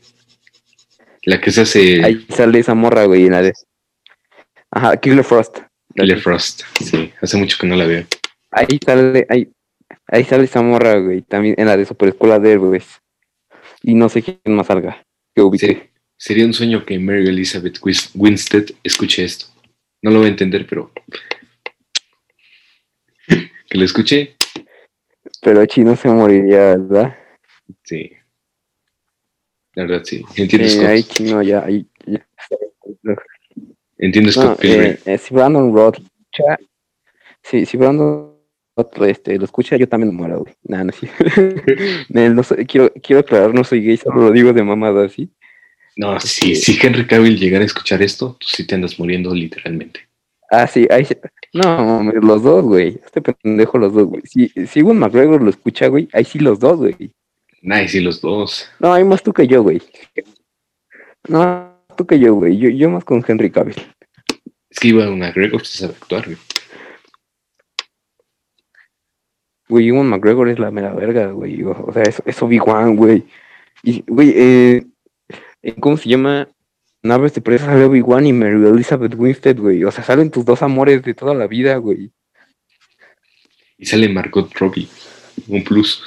La 1.24 1.40
que 1.40 1.50
se 1.50 1.62
hace. 1.62 2.04
Ahí 2.04 2.26
sale 2.28 2.60
esa 2.60 2.74
morra, 2.74 3.04
güey, 3.04 3.26
en 3.26 3.32
la 3.32 3.42
de. 3.42 3.52
Ajá, 4.70 4.96
Killer 4.96 5.24
Frost. 5.24 5.58
Killer 5.94 6.20
Frost, 6.20 6.62
sí, 6.80 7.12
hace 7.20 7.36
mucho 7.36 7.56
que 7.60 7.66
no 7.66 7.76
la 7.76 7.86
veo. 7.86 8.06
Ahí 8.50 8.78
sale, 8.84 9.26
ahí, 9.28 9.50
ahí 10.06 10.24
sale 10.24 10.44
esa 10.44 10.62
morra, 10.62 10.98
güey, 10.98 11.22
también 11.22 11.54
en 11.58 11.66
la 11.66 11.76
de 11.76 11.84
Super 11.84 12.10
Escuela 12.10 12.38
de 12.38 12.52
Héroes. 12.52 13.00
Y 13.82 13.94
no 13.94 14.08
sé 14.08 14.22
quién 14.22 14.38
más 14.46 14.66
salga, 14.66 15.04
que 15.34 15.42
ubique. 15.42 15.90
sería 16.16 16.44
un 16.44 16.52
sueño 16.52 16.84
que 16.84 16.98
Mary 16.98 17.28
Elizabeth 17.28 17.78
Winstead 18.14 18.66
escuche 18.82 19.24
esto. 19.24 19.46
No 20.02 20.10
lo 20.10 20.18
voy 20.18 20.26
a 20.26 20.30
entender, 20.30 20.66
pero... 20.66 20.92
que 23.26 23.78
lo 23.78 23.84
escuche. 23.84 24.36
Pero 25.42 25.64
Chino 25.66 25.96
se 25.96 26.08
moriría, 26.08 26.76
¿verdad? 26.76 27.16
Sí. 27.84 28.12
La 29.74 29.84
verdad, 29.84 30.02
sí. 30.04 30.24
¿Entiendes? 30.36 30.76
Eh, 30.76 30.86
ahí 30.86 31.04
chino, 31.04 31.40
ya, 31.40 31.64
ahí, 31.64 31.86
ya. 32.04 32.26
¿Entiendes 33.98 34.36
No, 34.36 34.56
Pilgrim? 34.56 34.82
eh, 34.92 34.98
eh, 35.04 35.18
si 35.18 35.34
Brandon 35.34 35.74
Roth 35.74 35.96
escucha, 35.98 36.58
si, 37.42 37.66
si 37.66 37.76
Brandon 37.76 38.32
Roth 38.76 39.02
este, 39.02 39.36
lo 39.38 39.44
escucha, 39.44 39.76
yo 39.76 39.88
también 39.88 40.12
me 40.14 40.18
muero, 40.20 40.40
güey. 40.40 40.54
Nah, 40.64 40.84
no, 40.84 40.92
sí. 40.92 41.08
No 42.08 42.42
soy- 42.42 42.64
quiero, 42.66 42.92
quiero 43.02 43.20
aclarar, 43.20 43.52
no 43.54 43.64
soy 43.64 43.82
gay, 43.84 43.96
solo 43.96 44.22
lo 44.22 44.30
digo 44.32 44.52
de 44.52 44.62
mamada, 44.62 45.08
¿sí? 45.08 45.30
No, 45.96 46.18
si, 46.20 46.52
este- 46.52 46.72
si 46.72 46.86
Henry 46.86 47.06
Cavill 47.06 47.38
llegara 47.38 47.64
a 47.64 47.66
escuchar 47.66 48.00
esto, 48.02 48.36
tú 48.38 48.46
sí 48.48 48.64
te 48.66 48.76
andas 48.76 48.98
muriendo 49.00 49.34
literalmente. 49.34 50.00
Ah, 50.50 50.66
sí, 50.66 50.86
ahí 50.90 51.04
sí. 51.04 51.14
No, 51.52 52.10
los 52.22 52.42
dos, 52.42 52.64
güey. 52.64 53.00
Este 53.04 53.20
pendejo, 53.20 53.76
los 53.78 53.92
dos, 53.92 54.04
güey. 54.06 54.22
Si, 54.24 54.48
si 54.66 54.80
Ewan 54.80 54.98
McGregor 54.98 55.42
lo 55.42 55.50
escucha, 55.50 55.88
güey, 55.88 56.08
ahí 56.12 56.24
sí 56.24 56.38
los 56.38 56.58
dos, 56.58 56.78
güey. 56.78 56.94
Nice, 57.60 57.98
y 57.98 58.00
los 58.00 58.20
dos. 58.20 58.66
No, 58.78 58.92
hay 58.94 59.02
más 59.04 59.22
tú 59.22 59.32
que 59.32 59.46
yo, 59.46 59.62
güey. 59.62 59.82
No, 61.28 61.77
tú 61.98 62.06
que 62.06 62.18
yo, 62.18 62.34
güey. 62.34 62.56
Yo, 62.56 62.70
yo 62.70 62.88
más 62.88 63.04
con 63.04 63.22
Henry 63.26 63.50
Cavill. 63.50 63.74
Es 64.70 64.78
que 64.78 64.88
iba 64.88 65.04
a 65.04 65.10
McGregor, 65.10 65.66
se 65.66 65.78
sabe 65.78 65.94
actuar, 66.00 66.24
güey. 66.24 66.38
Güey, 69.68 69.88
Ewan 69.88 70.08
McGregor 70.08 70.48
es 70.48 70.58
la 70.58 70.70
mera 70.70 70.94
verga, 70.94 71.26
güey. 71.32 71.62
O, 71.64 71.72
o 71.72 71.92
sea, 71.92 72.04
es, 72.04 72.22
es 72.24 72.40
Obi-Wan, 72.40 72.96
güey. 72.96 73.26
Y, 73.82 74.02
güey, 74.06 74.32
eh, 74.34 74.86
eh, 75.62 75.74
¿cómo 75.80 75.96
se 75.96 76.08
llama? 76.08 76.48
Naves 77.02 77.34
de 77.34 77.40
presa 77.40 77.66
sale 77.66 77.84
Obi-Wan 77.84 78.26
y 78.26 78.32
Mary 78.32 78.66
Elizabeth 78.66 79.14
Winstead, 79.14 79.58
güey. 79.58 79.84
O 79.84 79.90
sea, 79.90 80.04
salen 80.04 80.30
tus 80.30 80.44
dos 80.44 80.62
amores 80.62 81.02
de 81.02 81.14
toda 81.14 81.34
la 81.34 81.46
vida, 81.46 81.76
güey. 81.76 82.12
Y 83.76 83.86
sale 83.86 84.08
Margot 84.08 84.52
Robbie. 84.54 84.88
Un 85.48 85.64
plus. 85.64 86.02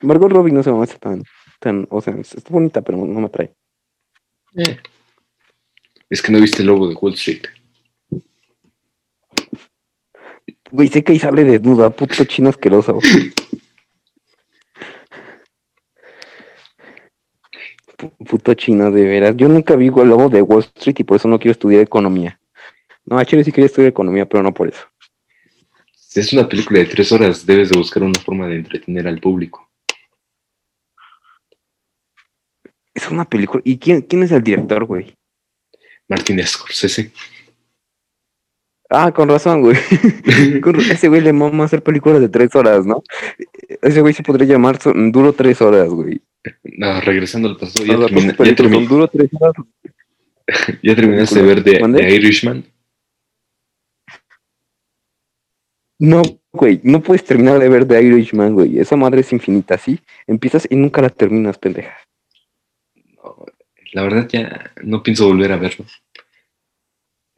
Margot 0.00 0.30
Robbie 0.30 0.52
no 0.52 0.62
se 0.62 0.72
me 0.72 0.82
hace 0.82 0.98
tan, 0.98 1.22
tan, 1.64 1.86
o 1.90 2.00
sea, 2.00 2.14
está 2.14 2.42
bonita, 2.50 2.82
pero 2.82 2.98
no 2.98 3.20
me 3.20 3.26
atrae. 3.26 3.52
Eh. 4.56 4.78
Es 6.08 6.22
que 6.22 6.30
no 6.30 6.40
viste 6.40 6.62
el 6.62 6.68
lobo 6.68 6.86
de 6.88 6.94
Wall 6.94 7.14
Street. 7.14 7.42
Güey, 10.70 10.88
sé 10.88 11.02
que 11.02 11.12
ahí 11.12 11.18
sale 11.18 11.44
desnuda, 11.44 11.90
puto 11.90 12.24
chino 12.24 12.48
asqueroso. 12.50 12.98
Pu- 17.96 18.12
Puto 18.28 18.54
chino, 18.54 18.90
de 18.90 19.04
veras. 19.04 19.36
Yo 19.36 19.48
nunca 19.48 19.76
vi 19.76 19.86
el 19.88 20.08
lobo 20.08 20.28
de 20.28 20.42
Wall 20.42 20.64
Street 20.76 20.96
y 20.98 21.04
por 21.04 21.16
eso 21.16 21.28
no 21.28 21.38
quiero 21.38 21.52
estudiar 21.52 21.82
economía. 21.82 22.40
No, 23.06 23.18
a 23.18 23.24
Chile 23.24 23.44
sí 23.44 23.52
quería 23.52 23.66
estudiar 23.66 23.90
economía, 23.90 24.26
pero 24.26 24.42
no 24.42 24.52
por 24.52 24.68
eso. 24.68 24.84
Es 26.14 26.32
una 26.32 26.48
película 26.48 26.78
de 26.80 26.86
tres 26.86 27.10
horas. 27.12 27.44
Debes 27.44 27.70
de 27.70 27.78
buscar 27.78 28.02
una 28.02 28.18
forma 28.20 28.46
de 28.46 28.56
entretener 28.56 29.06
al 29.08 29.20
público. 29.20 29.68
Es 32.94 33.10
una 33.10 33.24
película. 33.24 33.60
¿Y 33.64 33.78
quién, 33.78 34.02
quién 34.02 34.22
es 34.22 34.32
el 34.32 34.42
director, 34.42 34.84
güey? 34.84 35.14
Martin 36.08 36.44
Scorsese. 36.46 37.10
Ah, 38.90 39.12
con 39.12 39.28
razón, 39.28 39.62
güey. 39.62 39.76
Ese 40.90 41.08
güey 41.08 41.20
le 41.20 41.32
mama 41.32 41.64
hacer 41.64 41.82
películas 41.82 42.20
de 42.20 42.28
tres 42.28 42.54
horas, 42.54 42.86
¿no? 42.86 43.02
Ese 43.82 44.00
güey 44.00 44.14
se 44.14 44.22
podría 44.22 44.46
llamar 44.46 44.78
Duro 45.10 45.32
tres 45.32 45.60
horas, 45.60 45.88
güey. 45.88 46.20
No, 46.62 47.00
regresando 47.00 47.48
al 47.48 47.56
pasado, 47.56 47.86
ya, 47.86 47.98
termina- 47.98 48.32
dos 48.32 48.46
ya, 48.46 48.88
Duro 48.88 49.08
tres 49.08 49.30
horas. 49.40 49.54
ya 50.82 50.94
terminaste 50.94 51.42
de 51.42 51.54
ver 51.54 51.80
¿Mande? 51.80 51.98
The 52.00 52.14
Irishman. 52.14 52.64
No, 55.98 56.22
güey, 56.52 56.80
no 56.82 57.00
puedes 57.02 57.24
terminar 57.24 57.58
de 57.58 57.68
ver 57.68 57.88
The 57.88 58.02
Irishman, 58.02 58.54
güey. 58.54 58.78
Esa 58.78 58.96
madre 58.96 59.22
es 59.22 59.32
infinita, 59.32 59.78
¿sí? 59.78 60.00
Empiezas 60.26 60.66
y 60.70 60.76
nunca 60.76 61.00
la 61.00 61.08
terminas, 61.08 61.56
pendeja. 61.56 61.96
La 63.94 64.02
verdad 64.02 64.28
ya 64.30 64.72
no 64.82 65.02
pienso 65.02 65.26
volver 65.26 65.52
a 65.52 65.56
verlo. 65.56 65.84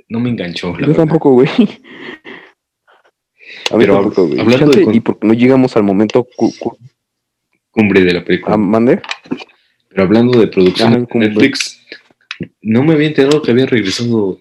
No 0.08 0.20
me 0.20 0.30
enganchó, 0.30 0.68
la 0.72 0.80
Yo 0.80 0.86
verdad. 0.88 0.96
tampoco, 1.04 1.30
güey. 1.32 1.48
A 3.70 3.78
tampoco, 3.78 4.26
güey. 4.26 4.40
hablando 4.40 4.70
de 4.72 4.84
con- 4.84 4.94
Y 4.94 5.00
porque 5.00 5.26
no 5.26 5.34
llegamos 5.34 5.76
al 5.76 5.82
momento... 5.82 6.26
cu- 6.36 6.52
cu- 6.58 6.78
Cumbre 7.70 8.00
de 8.02 8.14
la 8.14 8.24
película. 8.24 8.54
¿a 8.54 8.58
¿Mande? 8.58 9.02
Pero 9.90 10.02
hablando 10.02 10.38
de 10.40 10.46
producción 10.48 11.06
de. 11.06 11.18
Netflix, 11.18 11.78
no 12.62 12.82
me 12.82 12.94
había 12.94 13.08
enterado 13.08 13.42
que 13.42 13.50
había 13.50 13.66
regresado 13.66 14.40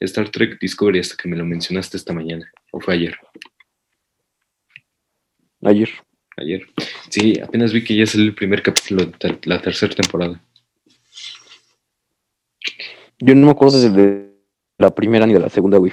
Star 0.00 0.30
Trek 0.30 0.58
Discovery 0.58 0.98
hasta 1.00 1.16
que 1.16 1.28
me 1.28 1.36
lo 1.36 1.44
mencionaste 1.44 1.98
esta 1.98 2.14
mañana. 2.14 2.50
O 2.72 2.80
fue 2.80 2.94
ayer. 2.94 3.18
Ayer. 5.62 5.90
Ayer. 6.38 6.66
Sí, 7.10 7.38
apenas 7.38 7.72
vi 7.72 7.84
que 7.84 7.94
ya 7.96 8.06
salió 8.06 8.26
el 8.26 8.34
primer 8.34 8.62
capítulo 8.62 9.04
de 9.04 9.38
la 9.44 9.60
tercera 9.60 9.94
temporada. 9.94 10.40
Yo 13.18 13.34
no 13.34 13.46
me 13.46 13.52
acuerdo 13.52 13.80
de 13.90 14.30
la 14.78 14.94
primera 14.94 15.26
ni 15.26 15.32
de 15.34 15.40
la 15.40 15.48
segunda, 15.50 15.78
güey. 15.78 15.92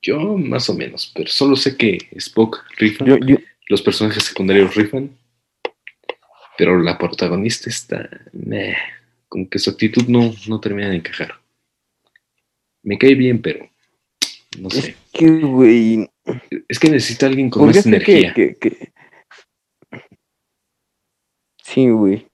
Yo 0.00 0.18
más 0.36 0.68
o 0.68 0.74
menos, 0.74 1.12
pero 1.14 1.28
solo 1.28 1.54
sé 1.56 1.76
que 1.76 1.98
Spock 2.16 2.64
rifa, 2.78 3.04
Yo, 3.04 3.18
yo, 3.18 3.36
los 3.68 3.82
personajes 3.82 4.24
secundarios 4.24 4.74
rifan, 4.74 5.16
pero 6.58 6.78
la 6.80 6.98
protagonista 6.98 7.70
está... 7.70 8.08
meh, 8.32 8.74
como 9.28 9.48
que 9.48 9.58
su 9.58 9.70
actitud 9.70 10.04
no, 10.08 10.32
no 10.48 10.60
termina 10.60 10.88
de 10.90 10.96
encajar. 10.96 11.34
Me 12.82 12.98
cae 12.98 13.14
bien, 13.14 13.40
pero 13.40 13.70
no 14.58 14.68
es 14.68 14.74
sé. 14.74 14.96
que, 15.12 15.26
güey... 15.40 16.10
Es 16.68 16.78
que 16.78 16.90
necesita 16.90 17.26
alguien 17.26 17.48
con 17.50 17.66
más 17.66 17.82
que, 17.82 17.88
energía. 17.88 18.34
que, 18.34 18.56
que- 18.56 18.92
Sí, 21.62 21.88
güey. 21.88 22.26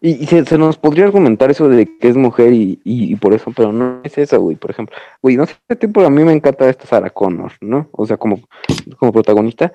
Y, 0.00 0.22
y 0.22 0.26
se, 0.26 0.44
se 0.44 0.58
nos 0.58 0.76
podría 0.76 1.04
argumentar 1.06 1.50
eso 1.50 1.68
de 1.68 1.86
que 1.98 2.08
es 2.08 2.16
mujer 2.16 2.52
y, 2.52 2.78
y, 2.84 3.12
y 3.12 3.16
por 3.16 3.32
eso, 3.32 3.52
pero 3.56 3.72
no 3.72 4.00
es 4.04 4.18
eso, 4.18 4.40
güey, 4.40 4.56
por 4.56 4.70
ejemplo. 4.70 4.94
Güey, 5.22 5.36
no 5.36 5.46
sé, 5.46 5.54
tipo, 5.78 6.02
a 6.02 6.10
mí 6.10 6.22
me 6.24 6.32
encanta 6.32 6.68
esta 6.68 6.86
Sarah 6.86 7.10
Connor, 7.10 7.52
¿no? 7.60 7.88
O 7.92 8.06
sea, 8.06 8.16
como, 8.18 8.40
como 8.98 9.12
protagonista. 9.12 9.72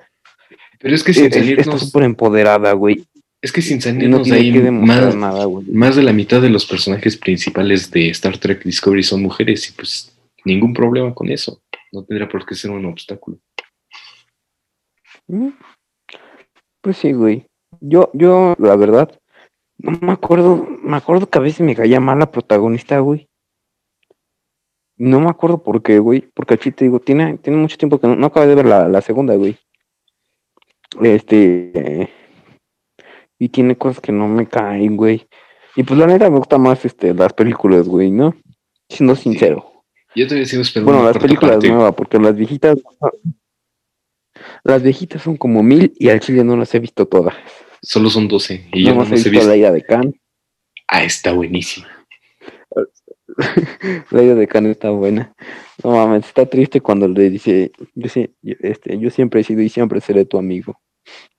Pero 0.78 0.94
es 0.94 1.02
que 1.02 1.10
eh, 1.10 1.14
sin 1.14 1.24
es- 1.24 1.32
está 1.36 1.40
salirnos, 1.40 1.80
súper 1.80 2.04
empoderada, 2.04 2.72
güey. 2.74 3.04
es 3.42 3.50
que 3.50 3.60
sin 3.60 3.78
Y 3.78 4.08
no 4.08 4.24
salirnos 4.24 4.28
de 4.28 4.36
ahí, 4.36 4.70
más, 4.70 5.16
nada, 5.16 5.46
más 5.72 5.96
de 5.96 6.02
la 6.04 6.12
mitad 6.12 6.40
de 6.40 6.50
los 6.50 6.64
personajes 6.66 7.16
principales 7.16 7.90
de 7.90 8.10
Star 8.10 8.38
Trek 8.38 8.62
Discovery 8.62 9.02
son 9.02 9.22
mujeres 9.22 9.68
y 9.68 9.72
pues 9.72 10.16
ningún 10.44 10.72
problema 10.74 11.12
con 11.12 11.28
eso. 11.30 11.60
No 11.90 12.04
tendría 12.04 12.28
por 12.28 12.46
qué 12.46 12.54
ser 12.54 12.70
un 12.70 12.84
obstáculo. 12.86 13.38
Mm. 15.26 15.48
Pues 16.80 16.96
sí, 16.98 17.12
güey. 17.12 17.46
Yo, 17.80 18.10
yo, 18.14 18.54
la 18.58 18.76
verdad, 18.76 19.10
no 19.78 19.92
me 20.00 20.12
acuerdo, 20.12 20.66
me 20.82 20.96
acuerdo 20.96 21.28
que 21.28 21.38
a 21.38 21.42
veces 21.42 21.60
me 21.60 21.76
caía 21.76 22.00
mal 22.00 22.18
la 22.18 22.30
protagonista, 22.30 22.98
güey. 22.98 23.28
No 24.96 25.20
me 25.20 25.30
acuerdo 25.30 25.62
por 25.62 25.82
qué, 25.82 25.98
güey. 26.00 26.28
Porque 26.34 26.54
aquí 26.54 26.72
te 26.72 26.84
digo, 26.84 27.00
tiene, 27.00 27.38
tiene 27.38 27.58
mucho 27.58 27.78
tiempo 27.78 28.00
que 28.00 28.08
no, 28.08 28.16
no 28.16 28.26
acabé 28.26 28.48
de 28.48 28.54
ver 28.56 28.66
la, 28.66 28.88
la 28.88 29.00
segunda, 29.00 29.34
güey. 29.36 29.56
Este. 31.00 31.72
eh, 31.74 32.08
y 33.38 33.48
tiene 33.50 33.76
cosas 33.76 34.00
que 34.00 34.10
no 34.12 34.26
me 34.26 34.46
caen, 34.48 34.96
güey. 34.96 35.26
Y 35.76 35.84
pues 35.84 35.98
la 35.98 36.06
neta 36.06 36.28
me 36.28 36.38
gusta 36.38 36.58
más 36.58 36.84
este, 36.84 37.14
las 37.14 37.32
películas, 37.32 37.86
güey, 37.86 38.10
¿no? 38.10 38.34
Siendo 38.88 39.14
sincero. 39.14 39.84
Yo 40.14 40.26
todavía 40.26 40.46
sigo 40.46 40.62
esperando 40.62 40.90
Bueno, 40.90 41.02
una 41.02 41.12
las 41.12 41.22
películas 41.22 41.62
nuevas, 41.62 41.94
porque 41.94 42.18
las 42.18 42.34
viejitas. 42.34 42.76
Las 44.64 44.82
viejitas 44.82 45.22
son 45.22 45.36
como 45.36 45.62
mil 45.62 45.92
y 45.96 46.08
al 46.08 46.20
chile 46.20 46.42
no 46.42 46.56
las 46.56 46.74
he 46.74 46.80
visto 46.80 47.06
todas. 47.06 47.34
Solo 47.82 48.10
son 48.10 48.28
12 48.28 48.68
y 48.72 48.82
no 48.82 48.88
yo 48.88 48.94
no 48.94 49.00
más 49.00 49.26
he 49.26 49.30
visto 49.30 49.56
la 49.56 49.72
de 49.72 49.82
Khan. 49.82 50.14
Ah, 50.86 51.04
está 51.04 51.32
buenísima. 51.32 51.86
La 54.10 54.22
ida 54.22 54.34
de 54.34 54.48
Khan 54.48 54.66
está 54.66 54.90
buena. 54.90 55.32
No 55.84 55.92
mames, 55.92 56.26
está 56.26 56.46
triste 56.46 56.80
cuando 56.80 57.06
le 57.06 57.30
dice, 57.30 57.70
yo, 57.94 58.08
este, 58.60 58.98
yo 58.98 59.10
siempre 59.10 59.40
he 59.40 59.44
sido 59.44 59.62
y 59.62 59.68
siempre 59.68 60.00
seré 60.00 60.24
tu 60.24 60.38
amigo. 60.38 60.80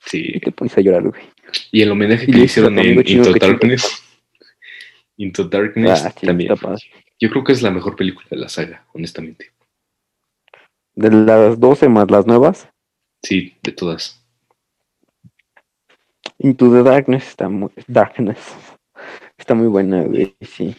Sí. 0.06 0.24
Y 0.34 0.40
te 0.40 0.52
pones 0.52 0.78
a 0.78 0.82
llorar, 0.82 1.04
güey. 1.04 1.22
Y 1.72 1.82
el 1.82 1.92
homenaje 1.92 2.26
que 2.26 2.32
le 2.32 2.46
hicieron 2.46 2.78
en 2.80 3.06
Into 3.06 3.34
Darkness. 3.34 4.04
Into 5.18 5.44
Darkness 5.44 6.06
Ah, 6.06 6.14
sí, 6.18 6.26
también. 6.26 6.54
Yo 7.20 7.30
creo 7.30 7.44
que 7.44 7.52
es 7.52 7.62
la 7.62 7.72
mejor 7.72 7.96
película 7.96 8.28
de 8.30 8.38
la 8.38 8.48
saga, 8.48 8.86
honestamente. 8.94 9.52
De 10.96 11.12
las 11.12 11.60
12 11.60 11.90
más 11.90 12.10
las 12.10 12.26
nuevas, 12.26 12.70
Sí, 13.24 13.56
de 13.64 13.72
todas. 13.72 14.19
Into 16.40 16.72
the 16.72 16.84
Darkness 16.84 17.28
está 17.28 17.50
muy, 17.50 17.70
Darkness. 17.88 18.40
Está 19.38 19.56
muy 19.56 19.68
buena, 19.68 20.04
güey, 20.04 20.36
sí. 20.42 20.76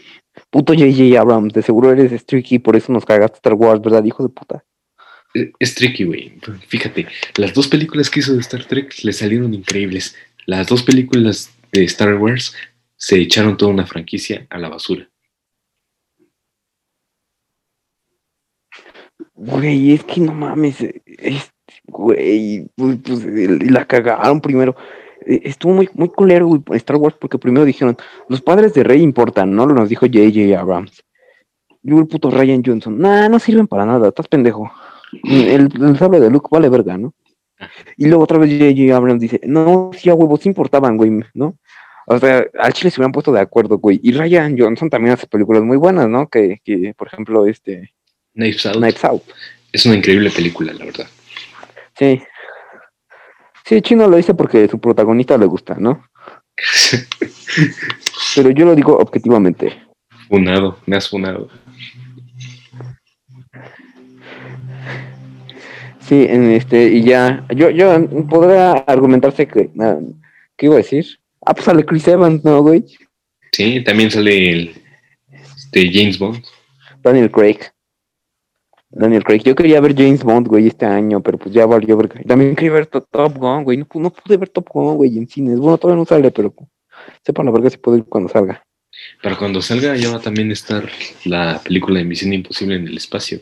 Puto 0.51 0.73
J.J. 0.75 1.19
Abrams, 1.21 1.53
de 1.53 1.63
seguro 1.63 1.91
eres 1.93 2.13
streaky, 2.23 2.59
por 2.59 2.77
eso 2.77 2.93
nos 2.93 3.05
cagaste 3.05 3.37
Star 3.37 3.55
Wars, 3.55 3.81
¿verdad, 3.81 4.05
hijo 4.05 4.23
de 4.23 4.29
puta? 4.29 4.65
Eh, 5.35 5.53
Es 5.59 5.75
tricky, 5.75 6.05
güey. 6.05 6.39
Fíjate, 6.69 7.07
las 7.37 7.55
dos 7.55 7.69
películas 7.69 8.11
que 8.11 8.21
hizo 8.21 8.33
de 8.35 8.41
Star 8.41 8.65
Trek 8.65 8.95
le 9.03 9.13
salieron 9.13 9.55
increíbles. 9.55 10.17
Las 10.47 10.67
dos 10.67 10.83
películas 10.83 11.51
de 11.73 11.85
Star 11.85 12.15
Wars 12.17 12.55
se 12.97 13.21
echaron 13.21 13.57
toda 13.57 13.71
una 13.73 13.87
franquicia 13.87 14.47
a 14.51 14.59
la 14.59 14.69
basura. 14.69 15.09
Güey, 19.35 19.93
es 19.93 20.05
que 20.05 20.21
no 20.21 20.33
mames, 20.35 20.77
es- 21.07 21.53
güey, 21.87 22.67
pues, 22.77 22.99
pues, 23.05 23.25
la 23.71 23.85
cagaron 23.87 24.41
primero. 24.41 24.77
Eh, 25.27 25.41
estuvo 25.45 25.75
muy, 25.75 25.89
muy 25.95 26.09
culero, 26.09 26.47
güey, 26.47 26.63
Star 26.73 26.97
Wars, 26.97 27.17
porque 27.19 27.39
primero 27.39 27.65
dijeron, 27.65 27.97
los 28.29 28.41
padres 28.41 28.75
de 28.75 28.85
Rey 28.85 29.03
importan, 29.03 29.55
¿no? 29.55 29.67
Lo 29.67 29.75
nos 29.75 29.89
dijo 29.89 30.07
J.J. 30.07 30.59
Abrams. 30.59 31.05
Yo 31.83 31.99
el 31.99 32.07
puto 32.07 32.31
Ryan 32.31 32.63
Johnson, 32.65 32.99
nah, 32.99 33.29
no 33.29 33.39
sirven 33.39 33.67
para 33.67 33.87
nada, 33.87 34.09
estás 34.09 34.29
pendejo. 34.29 34.71
El, 35.25 35.71
el 35.81 35.99
sable 35.99 36.21
de 36.21 36.31
Luke 36.31 36.49
vale 36.51 36.69
verga, 36.69 36.99
¿no? 36.99 37.15
Y 37.97 38.07
luego 38.07 38.25
otra 38.25 38.39
vez 38.39 38.51
J.J. 38.51 38.97
Abrams 38.97 39.21
dice, 39.21 39.41
no, 39.45 39.91
sí 39.95 40.11
a 40.11 40.15
huevos 40.15 40.45
importaban, 40.47 40.97
güey, 40.97 41.11
¿no? 41.35 41.57
O 42.07 42.19
sea, 42.19 42.45
al 42.59 42.73
chile 42.73 42.91
se 42.91 42.99
hubieran 42.99 43.13
puesto 43.13 43.33
de 43.33 43.41
acuerdo, 43.41 43.79
güey. 43.79 44.01
Y 44.03 44.13
Ryan 44.13 44.57
Johnson 44.59 44.91
también 44.91 45.15
hace 45.15 45.27
películas 45.27 45.63
muy 45.63 45.77
buenas, 45.77 46.09
¿no? 46.09 46.29
Que, 46.29 46.61
que 46.65 46.93
por 46.97 47.07
ejemplo, 47.07 47.47
este... 47.47 47.93
Knives 48.35 48.67
Out. 48.67 48.77
Knives 48.77 49.05
Out. 49.05 49.23
Es 49.73 49.87
una 49.87 49.97
increíble 49.97 50.31
película, 50.31 50.73
la 50.73 50.87
verdad. 50.87 51.07
Sí. 51.97 52.21
Sí, 53.71 53.81
Chino 53.83 54.09
lo 54.09 54.17
dice 54.17 54.35
porque 54.35 54.67
su 54.67 54.81
protagonista 54.81 55.39
le 55.39 55.47
gusta, 55.47 55.77
¿no? 55.79 56.03
Pero 58.35 58.51
yo 58.51 58.65
lo 58.65 58.75
digo 58.75 58.99
objetivamente. 58.99 59.81
Funado, 60.29 60.77
me 60.87 60.97
has 60.97 61.09
funado. 61.09 61.49
Sí, 66.01 66.27
en 66.29 66.51
este, 66.51 66.89
y 66.89 67.05
ya, 67.05 67.47
yo, 67.55 67.71
yo 67.71 68.09
podría 68.29 68.73
argumentarse 68.73 69.47
que, 69.47 69.71
ah, 69.79 70.01
¿qué 70.57 70.67
iba 70.67 70.75
a 70.75 70.79
decir? 70.79 71.07
Ah, 71.47 71.55
pues 71.55 71.67
sale 71.67 71.85
Chris 71.85 72.09
Evans, 72.09 72.45
¿no, 72.45 72.63
güey? 72.63 72.85
Sí, 73.53 73.85
también 73.85 74.11
sale 74.11 74.51
el 74.51 74.75
este, 75.31 75.89
James 75.93 76.19
Bond. 76.19 76.43
Daniel 77.05 77.31
Craig. 77.31 77.59
Daniel 78.91 79.23
Craig. 79.23 79.43
Yo 79.45 79.55
quería 79.55 79.81
ver 79.81 79.95
James 79.97 80.25
Bond, 80.25 80.49
güey, 80.49 80.67
este 80.67 80.85
año, 80.85 81.23
pero 81.23 81.39
pues 81.39 81.55
ya 81.55 81.65
valió 81.65 81.97
ver. 81.97 82.09
También 82.27 82.57
quería 82.57 82.73
ver 82.73 82.87
Top 82.87 83.37
Gun, 83.37 83.65
güey. 83.65 83.79
No, 83.79 83.87
no, 83.95 84.11
pude 84.11 84.37
ver 84.37 84.49
Top 84.49 84.69
Gun, 84.69 84.97
güey, 84.97 85.17
en 85.17 85.29
cines. 85.29 85.59
Bueno, 85.59 85.79
todavía 85.79 86.01
no 86.01 86.07
sale, 86.07 86.31
pero 86.31 86.53
sepan 87.25 87.47
la 87.47 87.53
verga 87.53 87.71
si 87.71 87.79
puedo 87.79 87.97
ir 87.97 88.05
cuando 88.05 88.29
salga. 88.29 88.63
Para 89.23 89.39
cuando 89.39 89.63
salga 89.63 89.97
ya 89.97 90.11
va 90.11 90.17
a 90.17 90.21
también 90.21 90.51
estar 90.51 90.89
la 91.25 91.61
película 91.63 92.01
de 92.01 92.05
Misión 92.05 92.33
Imposible 92.33 92.77
en 92.77 92.89
el 92.89 92.97
espacio. 92.97 93.41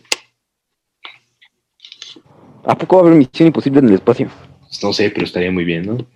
¿A 2.64 2.76
poco 2.76 2.96
va 2.96 3.02
a 3.02 3.06
haber 3.06 3.18
Misión 3.18 3.46
Imposible 3.46 3.80
en 3.80 3.88
el 3.88 3.94
espacio? 3.94 4.28
Pues 4.60 4.82
no 4.82 4.92
sé, 4.92 5.10
pero 5.10 5.24
estaría 5.24 5.50
muy 5.50 5.64
bien, 5.64 5.86
¿no? 5.86 6.06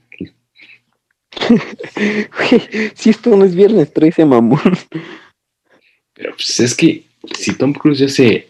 si 2.94 3.08
esto 3.08 3.34
no 3.34 3.46
es 3.46 3.54
viernes 3.54 3.90
13, 3.92 4.26
mamón. 4.26 4.60
Pero 6.12 6.32
pues 6.32 6.60
es 6.60 6.74
que 6.74 7.06
si 7.38 7.54
Tom 7.56 7.72
Cruise 7.72 8.00
ya 8.00 8.08
se 8.08 8.48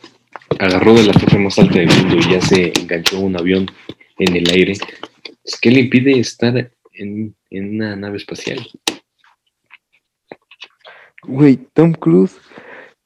agarró 0.59 0.95
de 0.95 1.05
la 1.05 1.13
torre 1.13 1.39
más 1.39 1.59
alta 1.59 1.79
del 1.79 1.89
mundo 1.89 2.17
y 2.17 2.33
ya 2.33 2.41
se 2.41 2.73
enganchó 2.79 3.21
un 3.21 3.37
avión 3.37 3.67
en 4.19 4.37
el 4.37 4.51
aire, 4.51 4.75
pues, 5.43 5.61
¿qué 5.61 5.71
le 5.71 5.81
impide 5.81 6.19
estar 6.19 6.71
en, 6.95 7.35
en 7.51 7.75
una 7.75 7.97
nave 7.97 8.17
espacial? 8.17 8.67
Güey, 11.25 11.57
Tom 11.73 11.93
Cruise, 11.93 12.37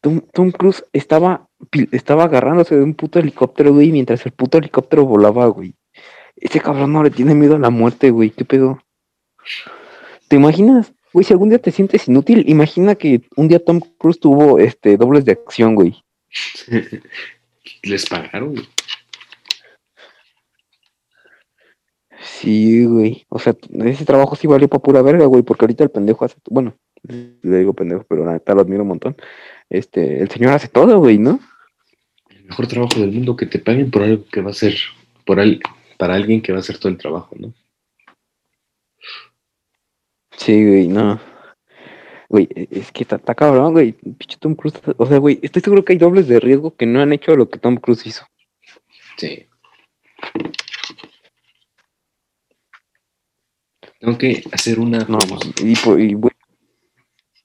Tom, 0.01 0.21
Tom 0.33 0.51
Cruise 0.51 0.85
estaba, 0.93 1.49
estaba 1.93 2.25
agarrándose 2.25 2.77
de 2.77 2.83
un 2.83 2.95
puto 2.95 3.19
helicóptero, 3.19 3.75
güey, 3.75 3.93
mientras 3.93 4.25
el 4.25 4.33
puto 4.33 4.59
helicóptero 4.59 5.05
volaba, 5.05 5.47
güey. 5.47 5.75
Ese 6.37 6.61
cabrón 6.61 6.93
no 6.93 7.03
le 7.03 7.11
tiene 7.11 7.35
miedo 7.35 7.57
a 7.57 7.59
la 7.59 7.71
muerte, 7.71 8.11
güey, 8.11 8.31
¿qué 8.31 8.45
pedo? 8.45 8.83
¿Te 10.29 10.37
imaginas? 10.37 10.93
Güey, 11.13 11.25
si 11.25 11.33
algún 11.33 11.49
día 11.49 11.59
te 11.59 11.71
sientes 11.71 12.09
inútil, 12.09 12.45
imagina 12.47 12.95
que 12.95 13.23
un 13.37 13.49
día 13.49 13.65
Tom 13.65 13.81
Cruise 13.99 14.21
tuvo 14.21 14.59
este 14.59 14.97
dobles 14.97 15.25
de 15.25 15.33
acción, 15.33 15.75
güey. 15.75 16.03
Les 17.83 18.07
pagaron, 18.07 18.55
güey. 18.55 18.67
Sí, 22.21 22.85
güey. 22.85 23.27
O 23.29 23.39
sea, 23.39 23.55
ese 23.85 24.05
trabajo 24.05 24.37
sí 24.37 24.47
valió 24.47 24.69
para 24.69 24.83
pura 24.83 25.03
verga, 25.03 25.27
güey, 25.27 25.43
porque 25.43 25.65
ahorita 25.65 25.85
el 25.85 25.91
pendejo 25.91 26.25
hace, 26.25 26.37
bueno, 26.51 26.77
le 27.03 27.59
digo 27.59 27.73
pendejo, 27.73 28.05
pero 28.09 28.25
la 28.25 28.33
neta 28.33 28.55
lo 28.55 28.63
admiro 28.63 28.83
un 28.83 28.89
montón. 28.89 29.17
Este, 29.69 30.21
el 30.21 30.31
señor 30.31 30.53
hace 30.53 30.69
todo, 30.69 30.99
güey, 30.99 31.19
¿no? 31.19 31.41
El 32.31 32.45
mejor 32.45 32.67
trabajo 32.67 33.01
del 33.01 33.13
mundo 33.13 33.37
que 33.37 33.47
te 33.47 33.59
paguen 33.59 33.91
por 33.91 34.03
algo 34.03 34.25
que 34.31 34.41
va 34.41 34.51
a 34.51 34.55
ser, 34.55 34.75
por 35.25 35.41
al, 35.41 35.61
para 35.99 36.15
alguien 36.15 36.43
que 36.43 36.53
va 36.53 36.59
a 36.59 36.61
hacer 36.61 36.79
todo 36.79 36.89
el 36.91 36.99
trabajo, 36.99 37.35
¿no? 37.39 37.53
Sí, 40.37 40.67
güey, 40.67 40.89
no. 40.89 41.21
Güey, 42.29 42.49
e, 42.55 42.69
es 42.71 42.93
que 42.93 43.03
está, 43.03 43.19
cabrón, 43.35 43.73
güey. 43.73 43.93
Pinche 43.93 44.37
Tom 44.39 44.55
Cruise. 44.55 44.81
O 44.97 45.07
sea, 45.07 45.19
güey, 45.19 45.39
estoy 45.43 45.63
seguro 45.63 45.85
que 45.85 45.93
hay 45.93 45.99
dobles 45.99 46.29
de 46.29 46.41
riesgo 46.41 46.77
que 46.77 46.87
no 46.87 47.01
han 47.01 47.13
hecho 47.13 47.37
lo 47.37 47.49
que 47.49 47.59
Tom 47.59 47.77
Cruise 47.77 48.07
hizo. 48.07 48.27
Sí. 49.17 49.47
Tengo 54.01 54.19
que 54.19 54.43
hacer 54.53 54.79
una. 54.79 54.99
No, 55.05 55.19
y, 55.63 55.73
y, 55.73 56.15
güey. 56.15 56.33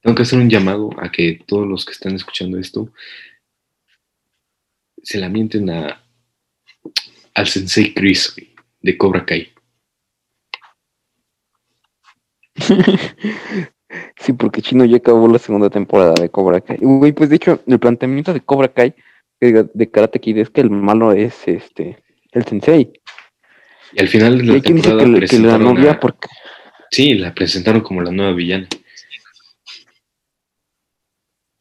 Tengo 0.02 0.16
que 0.16 0.24
hacer 0.24 0.40
un 0.40 0.50
llamado 0.50 0.90
a 0.98 1.12
que 1.12 1.40
todos 1.46 1.68
los 1.68 1.86
que 1.86 1.92
están 1.92 2.16
escuchando 2.16 2.58
esto 2.58 2.92
se 5.04 5.20
la 5.20 5.30
mienten 5.30 5.70
a, 5.70 6.04
al 7.36 7.48
Sensei 7.48 7.94
Chris 7.94 8.36
de 8.82 8.98
Cobra 8.98 9.26
Kai. 9.26 9.54
sí, 14.18 14.34
porque 14.34 14.62
Chino 14.62 14.86
ya 14.86 14.98
acabó 14.98 15.28
la 15.28 15.40
segunda 15.40 15.70
temporada 15.70 16.14
de 16.14 16.30
Cobra 16.30 16.62
Kai. 16.62 16.78
Güey, 16.80 17.12
pues 17.12 17.30
de 17.30 17.36
hecho, 17.36 17.60
el 17.66 17.80
planteamiento 17.80 18.34
de 18.34 18.42
Cobra 18.42 18.68
Kai 18.68 18.94
de 19.40 19.90
Karate 19.92 20.20
Kid 20.20 20.38
es 20.38 20.50
que 20.50 20.62
el 20.62 20.70
malo 20.70 21.14
es 21.14 21.48
este 21.48 22.04
el 22.32 22.46
sensei. 22.46 22.92
Y 23.94 24.00
al 24.00 24.08
final 24.08 24.38
de 24.38 24.44
la 24.44 24.62
temporada 24.62 25.04
dice 25.04 25.38
que, 25.38 25.44
la 25.44 25.58
novia 25.58 26.00
porque... 26.00 26.30
Sí, 26.90 27.14
la 27.16 27.34
presentaron 27.34 27.82
como 27.82 28.02
la 28.02 28.12
nueva 28.12 28.34
villana. 28.34 28.68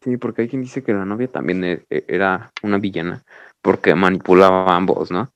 Sí, 0.02 0.16
porque 0.16 0.42
hay 0.42 0.48
quien 0.48 0.62
dice 0.62 0.82
que 0.82 0.92
la 0.92 1.04
novia 1.04 1.28
también 1.28 1.62
e, 1.64 1.82
e, 1.90 2.04
era 2.08 2.52
una 2.62 2.78
villana 2.78 3.22
porque 3.60 3.94
manipulaba 3.94 4.72
a 4.72 4.76
ambos, 4.76 5.10
¿no? 5.10 5.32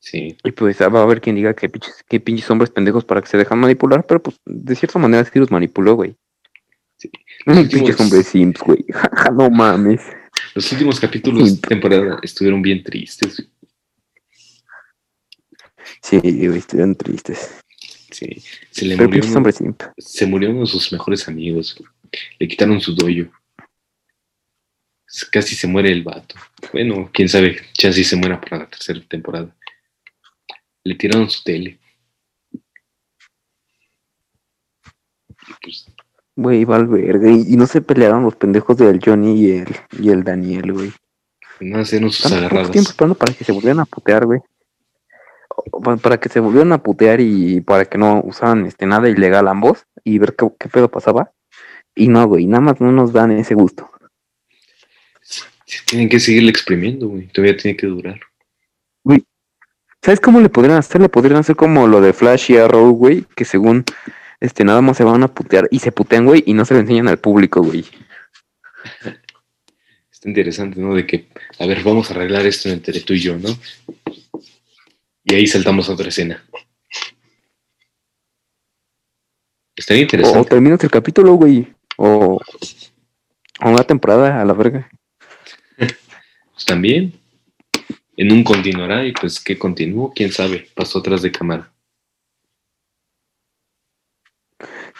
Sí. 0.00 0.36
Y 0.42 0.52
pues 0.52 0.80
va 0.80 1.00
a 1.00 1.02
haber 1.02 1.20
quien 1.20 1.36
diga 1.36 1.54
que 1.54 1.68
pinches, 1.68 2.02
que 2.08 2.20
pinches 2.20 2.50
hombres 2.50 2.70
pendejos 2.70 3.04
para 3.04 3.20
que 3.20 3.28
se 3.28 3.36
dejan 3.36 3.60
manipular, 3.60 4.04
pero 4.06 4.22
pues 4.22 4.36
de 4.46 4.74
cierta 4.74 4.98
manera 4.98 5.24
sí 5.24 5.38
los 5.38 5.50
manipuló, 5.50 5.94
güey. 5.94 6.16
Sí. 7.00 7.10
hombres 7.98 8.26
simps, 8.26 8.60
güey. 8.60 8.84
no 9.32 9.50
mames. 9.50 10.02
Los 10.54 10.70
últimos 10.72 11.00
capítulos 11.00 11.60
de 11.60 11.68
temporada 11.68 12.18
estuvieron 12.22 12.60
bien 12.60 12.84
tristes. 12.84 13.42
Sí, 16.02 16.18
güey, 16.18 16.58
estuvieron 16.58 16.94
tristes. 16.94 17.58
Sí, 18.10 18.42
se 18.70 18.84
le 18.84 18.96
murió. 18.96 19.22
Uno, 19.24 19.52
simp. 19.52 19.82
Se 19.96 20.26
murió 20.26 20.50
uno 20.50 20.60
de 20.60 20.66
sus 20.66 20.92
mejores 20.92 21.26
amigos. 21.26 21.82
Le 22.38 22.48
quitaron 22.48 22.80
su 22.80 22.94
doyo. 22.94 23.30
Casi 25.32 25.54
se 25.54 25.66
muere 25.66 25.90
el 25.90 26.02
vato. 26.02 26.34
Bueno, 26.72 27.10
quién 27.12 27.28
sabe, 27.28 27.58
si 27.74 28.04
se 28.04 28.16
muera 28.16 28.40
para 28.40 28.58
la 28.58 28.70
tercera 28.70 29.00
temporada. 29.08 29.56
Le 30.84 30.94
tiraron 30.96 31.30
su 31.30 31.42
tele. 31.42 31.78
Pues, 35.62 35.86
güey, 36.40 36.64
Valverde. 36.64 37.30
Y 37.32 37.56
no 37.56 37.66
se 37.66 37.80
pelearon 37.80 38.24
los 38.24 38.36
pendejos 38.36 38.76
del 38.76 39.00
Johnny 39.04 39.40
y 39.40 39.52
el, 39.52 39.76
y 39.98 40.10
el 40.10 40.24
Daniel, 40.24 40.72
güey. 40.72 40.92
No 41.60 41.80
hicieron 41.80 42.10
sus 42.10 42.32
agarradas. 42.32 42.70
tiempo 42.70 42.90
esperando 42.90 43.14
para 43.14 43.34
que 43.34 43.44
se 43.44 43.52
volvieran 43.52 43.80
a 43.80 43.84
putear, 43.84 44.24
güey. 44.24 44.40
Para 46.02 46.18
que 46.18 46.30
se 46.30 46.40
volvieran 46.40 46.72
a 46.72 46.82
putear 46.82 47.20
y 47.20 47.60
para 47.60 47.84
que 47.84 47.98
no 47.98 48.22
usaran 48.24 48.64
este, 48.64 48.86
nada 48.86 49.08
ilegal 49.10 49.46
ambos 49.46 49.84
y 50.02 50.18
ver 50.18 50.34
qué, 50.34 50.48
qué 50.58 50.68
pedo 50.68 50.90
pasaba. 50.90 51.32
Y 51.94 52.08
no, 52.08 52.26
güey, 52.26 52.46
nada 52.46 52.62
más 52.62 52.80
no 52.80 52.90
nos 52.92 53.12
dan 53.12 53.32
ese 53.32 53.54
gusto. 53.54 53.90
Tienen 55.86 56.08
que 56.08 56.18
seguirle 56.18 56.50
exprimiendo, 56.50 57.08
güey. 57.08 57.26
Todavía 57.26 57.56
tiene 57.56 57.76
que 57.76 57.86
durar. 57.86 58.20
Güey, 59.04 59.24
¿sabes 60.02 60.20
cómo 60.20 60.40
le 60.40 60.48
podrían 60.48 60.78
hacer? 60.78 61.00
Le 61.00 61.08
podrían 61.10 61.40
hacer 61.40 61.56
como 61.56 61.86
lo 61.86 62.00
de 62.00 62.14
Flash 62.14 62.52
y 62.52 62.56
Arrow, 62.56 62.90
güey, 62.92 63.26
que 63.36 63.44
según 63.44 63.84
este 64.40 64.64
nada 64.64 64.80
más 64.80 64.96
se 64.96 65.04
van 65.04 65.22
a 65.22 65.28
putear 65.28 65.68
y 65.70 65.78
se 65.78 65.92
putean, 65.92 66.24
güey, 66.24 66.42
y 66.46 66.54
no 66.54 66.64
se 66.64 66.74
lo 66.74 66.80
enseñan 66.80 67.08
al 67.08 67.18
público, 67.18 67.62
güey. 67.62 67.84
Está 70.10 70.28
interesante, 70.28 70.80
¿no? 70.80 70.94
De 70.94 71.06
que, 71.06 71.28
a 71.58 71.66
ver, 71.66 71.82
vamos 71.82 72.10
a 72.10 72.14
arreglar 72.14 72.44
esto 72.46 72.68
entre 72.68 73.00
tú 73.00 73.12
y 73.14 73.20
yo, 73.20 73.38
¿no? 73.38 73.48
Y 75.24 75.34
ahí 75.34 75.46
saltamos 75.46 75.88
a 75.88 75.92
otra 75.92 76.08
escena. 76.08 76.44
Estaría 79.76 80.02
interesante. 80.02 80.38
O, 80.38 80.44
terminas 80.44 80.82
el 80.84 80.90
capítulo, 80.90 81.34
güey. 81.34 81.66
O, 81.96 82.38
o 83.60 83.68
una 83.68 83.84
temporada 83.84 84.40
a 84.40 84.44
la 84.44 84.52
verga. 84.52 84.90
pues 85.76 86.64
también. 86.66 87.14
En 88.16 88.32
un 88.32 88.44
continuará 88.44 89.06
y 89.06 89.12
pues 89.12 89.40
que 89.40 89.58
continuó, 89.58 90.12
quién 90.14 90.30
sabe, 90.30 90.68
pasó 90.74 90.98
atrás 90.98 91.22
de 91.22 91.32
cámara. 91.32 91.72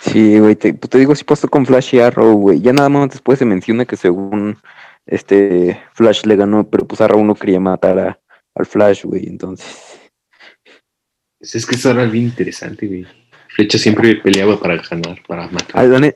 Sí, 0.00 0.38
güey, 0.38 0.56
te, 0.56 0.72
pues 0.72 0.88
te 0.88 0.98
digo, 0.98 1.14
sí 1.14 1.24
pasó 1.24 1.46
con 1.48 1.66
Flash 1.66 1.94
y 1.94 2.00
Arrow, 2.00 2.32
güey. 2.32 2.60
Ya 2.60 2.72
nada 2.72 2.88
más 2.88 3.10
después 3.10 3.38
se 3.38 3.44
menciona 3.44 3.84
que 3.84 3.96
según 3.96 4.56
este 5.06 5.80
Flash 5.92 6.24
le 6.24 6.36
ganó, 6.36 6.68
pero 6.68 6.86
pues 6.86 7.00
Arrow 7.00 7.22
no 7.22 7.34
quería 7.34 7.60
matar 7.60 7.98
a, 7.98 8.20
al 8.54 8.66
Flash, 8.66 9.04
güey, 9.04 9.26
entonces. 9.26 10.00
Pues 11.38 11.54
es 11.54 11.66
que 11.66 11.74
eso 11.74 11.90
era 11.90 12.04
bien 12.06 12.24
interesante, 12.24 12.86
güey. 12.86 13.06
Flecha 13.48 13.78
siempre 13.78 14.16
peleaba 14.16 14.58
para 14.58 14.76
ganar, 14.76 15.20
para 15.26 15.48
matar. 15.48 15.70
Ah, 15.74 16.12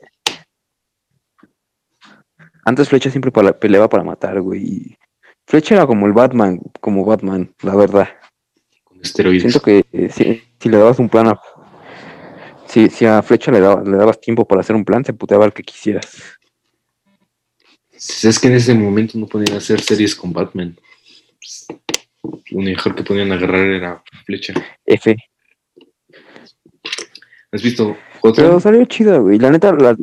Antes 2.63 2.89
Flecha 2.89 3.11
siempre 3.11 3.31
peleaba 3.31 3.87
para 3.87 4.03
matar, 4.03 4.41
güey. 4.41 4.97
Flecha 5.47 5.75
era 5.75 5.85
como 5.85 6.07
el 6.07 6.13
Batman, 6.13 6.59
como 6.81 7.05
Batman, 7.05 7.53
la 7.61 7.75
verdad. 7.75 8.09
con 8.83 8.99
esteroides. 9.01 9.43
Siento 9.43 9.61
que 9.61 9.85
eh, 9.91 10.09
si, 10.09 10.41
si 10.59 10.69
le 10.69 10.77
dabas 10.77 10.97
un 10.97 11.09
plan 11.09 11.27
a... 11.27 11.39
Si, 12.75 12.89
si 12.89 13.05
a 13.05 13.21
Flecha 13.21 13.53
le, 13.53 13.61
daba- 13.61 13.81
le 13.89 13.95
dabas 13.95 14.19
tiempo 14.19 14.45
para 14.45 14.59
hacer 14.59 14.75
un 14.75 14.83
plan, 14.83 15.05
se 15.05 15.13
puteaba 15.13 15.45
el 15.45 15.53
que 15.53 15.63
quisieras. 15.63 16.21
Es 17.93 18.37
que 18.37 18.47
en 18.47 18.55
ese 18.55 18.73
momento 18.73 19.17
no 19.17 19.27
podían 19.27 19.55
hacer 19.57 19.79
series 19.79 20.13
con 20.13 20.33
Batman. 20.33 20.77
Pues, 21.39 21.67
Lo 22.51 22.59
mejor 22.59 22.93
que 22.93 23.03
podían 23.03 23.31
agarrar 23.31 23.61
era 23.65 24.03
Flecha. 24.25 24.53
F. 24.85 25.15
¿Has 27.53 27.63
visto 27.63 27.95
Pero 28.21 28.33
Gotham? 28.49 28.59
salió 28.59 28.83
chida, 28.83 29.19
güey. 29.19 29.39
La 29.39 29.51
neta, 29.51 29.71
la, 29.71 29.95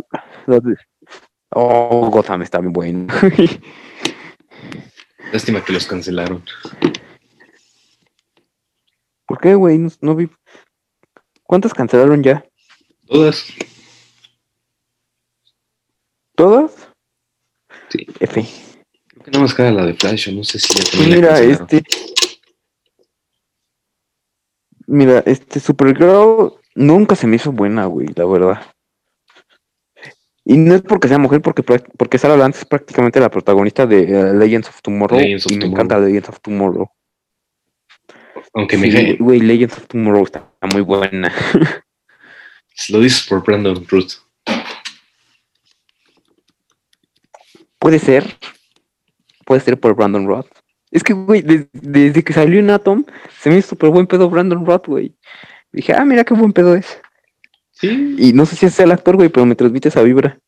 Oh, 1.50 2.08
Gotham 2.08 2.40
está 2.40 2.58
bien 2.60 2.72
bueno. 2.72 3.06
Lástima 5.30 5.62
que 5.62 5.74
los 5.74 5.86
cancelaron. 5.86 6.42
¿Por 9.26 9.38
qué, 9.42 9.54
güey? 9.56 9.76
No, 9.76 9.90
no 10.00 10.16
vi... 10.16 10.30
¿Cuántas 11.42 11.74
cancelaron 11.74 12.22
ya? 12.22 12.46
Todas. 13.12 13.44
¿Todas? 16.34 16.88
Sí. 17.90 18.06
F. 18.20 18.42
Creo 19.06 19.24
que 19.24 19.30
nada 19.30 19.42
más 19.42 19.54
queda 19.54 19.70
la 19.70 19.84
de 19.84 19.92
Flash. 19.92 20.32
No 20.32 20.42
sé 20.42 20.58
si 20.58 20.74
ya 20.74 21.06
mira, 21.06 21.38
este. 21.40 21.82
Mira, 24.86 25.22
este 25.26 25.60
Supergirl 25.60 26.54
nunca 26.74 27.14
se 27.14 27.26
me 27.26 27.36
hizo 27.36 27.52
buena, 27.52 27.84
güey, 27.84 28.08
la 28.16 28.24
verdad. 28.24 28.66
Y 30.44 30.56
no 30.56 30.74
es 30.74 30.80
porque 30.80 31.06
sea 31.06 31.18
mujer, 31.18 31.42
porque, 31.42 31.62
porque 31.62 32.18
Sarah 32.18 32.36
Lance 32.38 32.60
es 32.60 32.64
prácticamente 32.64 33.20
la 33.20 33.30
protagonista 33.30 33.86
de 33.86 34.04
eh, 34.04 34.34
Legends 34.34 34.70
of 34.70 34.80
Tomorrow. 34.80 35.20
Legends 35.20 35.46
of 35.46 35.52
y 35.52 35.56
me 35.58 35.66
encanta 35.66 35.98
Legends 35.98 36.30
of 36.30 36.40
Tomorrow. 36.40 36.90
Aunque 38.54 38.76
Sí, 38.76 38.82
me 38.82 39.16
güey, 39.16 39.40
Legends 39.40 39.76
of 39.76 39.86
Tomorrow 39.86 40.24
está 40.24 40.50
muy 40.72 40.80
buena. 40.80 41.30
Lo 42.90 43.00
dices 43.00 43.26
por 43.28 43.44
Brandon 43.44 43.86
Root. 43.88 44.12
Puede 47.78 47.98
ser. 47.98 48.36
Puede 49.44 49.60
ser 49.60 49.78
por 49.78 49.94
Brandon 49.94 50.26
Roth. 50.26 50.46
Es 50.90 51.02
que, 51.02 51.12
güey, 51.14 51.42
des- 51.42 51.66
desde 51.72 52.22
que 52.22 52.32
salió 52.32 52.60
en 52.60 52.70
Atom, 52.70 53.04
se 53.40 53.50
me 53.50 53.58
hizo 53.58 53.70
súper 53.70 53.90
buen 53.90 54.06
pedo 54.06 54.30
Brandon 54.30 54.64
Roth, 54.64 54.86
güey. 54.86 55.14
Dije, 55.72 55.92
ah, 55.94 56.04
mira 56.04 56.24
qué 56.24 56.34
buen 56.34 56.52
pedo 56.52 56.74
es. 56.76 57.00
Sí. 57.72 58.14
Y 58.18 58.32
no 58.34 58.46
sé 58.46 58.56
si 58.56 58.66
es 58.66 58.78
el 58.78 58.92
actor, 58.92 59.16
güey, 59.16 59.28
pero 59.30 59.46
me 59.46 59.54
transmite 59.56 59.88
esa 59.88 60.02
vibra. 60.02 60.38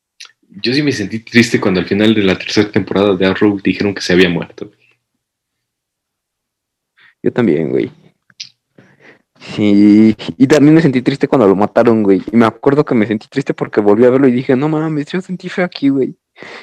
Yo 0.47 0.73
sí 0.73 0.81
me 0.81 0.91
sentí 0.91 1.19
triste 1.19 1.59
cuando 1.59 1.79
al 1.81 1.87
final 1.87 2.13
de 2.13 2.23
la 2.23 2.37
tercera 2.37 2.71
temporada 2.71 3.15
de 3.15 3.25
Arrow 3.25 3.59
dijeron 3.61 3.93
que 3.93 4.01
se 4.01 4.13
había 4.13 4.29
muerto. 4.29 4.71
Yo 7.21 7.33
también, 7.33 7.69
güey. 7.69 7.91
Sí, 9.53 10.15
y 10.37 10.47
también 10.47 10.73
me 10.73 10.81
sentí 10.81 11.01
triste 11.01 11.27
cuando 11.27 11.47
lo 11.47 11.55
mataron, 11.55 12.03
güey. 12.03 12.21
Y 12.31 12.35
me 12.35 12.45
acuerdo 12.45 12.83
que 12.83 12.95
me 12.95 13.05
sentí 13.05 13.27
triste 13.27 13.53
porque 13.53 13.79
volví 13.79 14.03
a 14.05 14.09
verlo 14.09 14.27
y 14.27 14.31
dije, 14.31 14.55
no 14.55 14.67
mames, 14.69 15.05
yo 15.07 15.21
sentí 15.21 15.49
feo 15.49 15.65
aquí, 15.65 15.89
güey. 15.89 16.17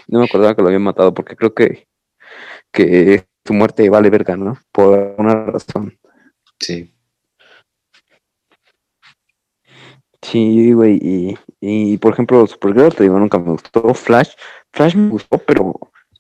Y 0.07 0.13
no 0.13 0.19
me 0.19 0.25
acordaba 0.25 0.55
que 0.55 0.63
lo 0.63 0.69
habían 0.69 0.83
matado 0.83 1.15
porque 1.15 1.37
creo 1.37 1.55
que, 1.55 1.87
que 2.73 3.25
su 3.45 3.55
muerte 3.55 3.89
vale 3.89 4.11
verga, 4.11 4.37
¿no? 4.37 4.59
Por 4.73 4.99
alguna 4.99 5.35
razón. 5.47 5.97
Sí. 6.59 6.93
Sí, 10.21 10.73
güey. 10.73 10.99
Y, 11.01 11.39
y 11.61 11.99
por 11.99 12.13
ejemplo, 12.13 12.47
Supergirl, 12.47 12.95
te 12.95 13.05
digo, 13.05 13.19
nunca 13.19 13.39
me 13.39 13.53
gustó. 13.53 13.95
Flash, 13.95 14.31
Flash 14.73 14.97
me 14.97 15.09
gustó, 15.09 15.39
pero 15.39 15.79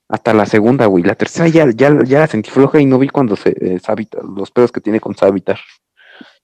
hasta 0.08 0.32
la 0.32 0.46
segunda, 0.46 0.86
güey. 0.86 1.04
La 1.04 1.14
tercera 1.14 1.48
ya, 1.48 1.70
ya, 1.70 2.02
ya 2.04 2.20
la 2.20 2.26
sentí 2.26 2.50
floja 2.50 2.80
y 2.80 2.86
no 2.86 2.98
vi 2.98 3.08
cuando 3.08 3.36
se 3.36 3.50
eh, 3.60 3.78
Savitar, 3.80 4.24
los 4.24 4.50
pedos 4.50 4.70
que 4.70 4.80
tiene 4.80 5.00
con 5.00 5.16
Savitar. 5.16 5.58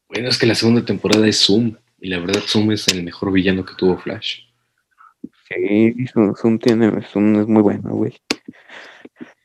Bueno, 0.08 0.28
es 0.28 0.38
que 0.38 0.46
la 0.46 0.54
segunda 0.54 0.84
temporada 0.84 1.26
es 1.26 1.38
Zoom. 1.38 1.76
Y 2.00 2.08
la 2.08 2.18
verdad, 2.18 2.40
Zoom 2.46 2.72
es 2.72 2.88
el 2.88 3.02
mejor 3.02 3.32
villano 3.32 3.64
que 3.64 3.74
tuvo 3.74 3.98
Flash. 3.98 4.40
Sí, 5.48 5.94
Zoom, 6.12 6.58
tiene, 6.58 7.02
Zoom 7.02 7.40
es 7.40 7.46
muy 7.46 7.62
bueno, 7.62 7.90
güey. 7.90 8.14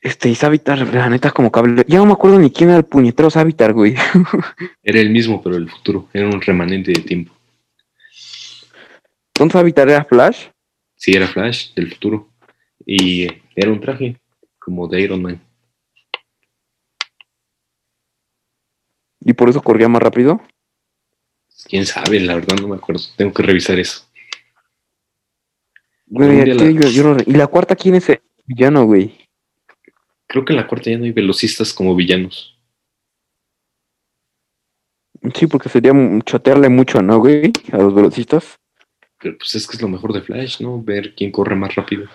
Este, 0.02 0.30
y 0.30 0.36
Savitar, 0.36 0.80
la 0.94 1.10
neta, 1.10 1.32
como 1.32 1.52
cable. 1.52 1.84
Ya 1.88 1.98
no 1.98 2.06
me 2.06 2.14
acuerdo 2.14 2.40
ni 2.40 2.52
quién 2.52 2.70
era 2.70 2.78
el 2.80 2.86
puñetero 2.86 3.30
Savitar, 3.30 3.74
güey. 3.74 3.96
Era 4.84 5.00
el 5.00 5.10
mismo, 5.10 5.42
pero 5.42 5.56
el 5.56 5.70
futuro. 5.70 6.10
Era 6.14 6.28
un 6.28 6.42
remanente 6.42 6.92
de 6.92 7.02
tiempo. 7.02 7.34
¿Dónde 9.34 9.54
Savitar 9.54 9.90
era 9.90 10.06
Flash? 10.06 10.48
Sí, 10.96 11.14
era 11.14 11.28
Flash 11.28 11.74
del 11.74 11.90
futuro. 11.92 12.30
Y 12.86 13.24
eh, 13.24 13.42
era 13.56 13.72
un 13.72 13.80
traje, 13.80 14.18
como 14.60 14.88
de 14.88 15.02
Iron 15.02 15.22
Man. 15.22 15.42
Y 19.22 19.34
por 19.34 19.50
eso 19.50 19.62
corría 19.62 19.88
más 19.88 20.04
rápido. 20.04 20.42
Quién 21.70 21.86
sabe, 21.86 22.20
la 22.20 22.36
verdad 22.36 22.58
no 22.62 22.68
me 22.68 22.76
acuerdo. 22.76 23.02
Tengo 23.18 23.34
que 23.34 23.44
revisar 23.44 23.80
eso. 23.80 24.04
Güey, 26.08 26.46
la- 26.46 26.70
yo- 26.72 26.90
yo 26.90 27.04
lo- 27.14 27.24
¿Y 27.26 27.34
la 27.34 27.48
cuarta 27.48 27.76
quién 27.76 27.96
es 27.96 28.10
el 28.10 28.22
villano, 28.46 28.86
güey? 28.86 29.18
Creo 30.28 30.46
que 30.46 30.54
en 30.54 30.58
la 30.58 30.68
cuarta 30.68 30.90
ya 30.92 30.98
no 30.98 31.06
hay 31.06 31.12
velocistas 31.12 31.74
como 31.74 31.96
villanos. 31.96 32.50
Sí, 35.36 35.48
porque 35.48 35.70
sería 35.70 35.94
chotearle 36.26 36.70
mucho, 36.70 37.02
¿no, 37.02 37.20
güey? 37.20 37.52
A 37.72 37.78
los 37.78 37.96
velocistas. 37.96 38.60
Pero 39.20 39.38
pues 39.38 39.56
es 39.56 39.66
que 39.68 39.78
es 39.78 39.82
lo 39.82 39.88
mejor 39.88 40.12
de 40.12 40.22
Flash, 40.22 40.60
¿no? 40.62 40.82
Ver 40.84 41.16
quién 41.16 41.32
corre 41.32 41.56
más 41.56 41.74
rápido. 41.76 42.08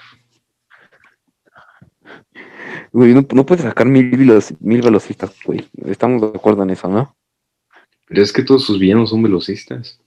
Güey, 2.92 3.14
no, 3.14 3.26
no 3.32 3.46
puedes 3.46 3.64
sacar 3.64 3.86
mil, 3.86 4.10
veloc- 4.10 4.56
mil 4.60 4.82
velocistas, 4.82 5.34
güey. 5.44 5.66
Estamos 5.86 6.20
de 6.20 6.38
acuerdo 6.38 6.62
en 6.62 6.70
eso, 6.70 6.88
¿no? 6.88 7.16
Pero 8.08 8.22
es 8.22 8.32
que 8.32 8.42
todos 8.42 8.64
sus 8.64 8.78
villanos 8.78 9.10
son 9.10 9.22
velocistas. 9.22 10.00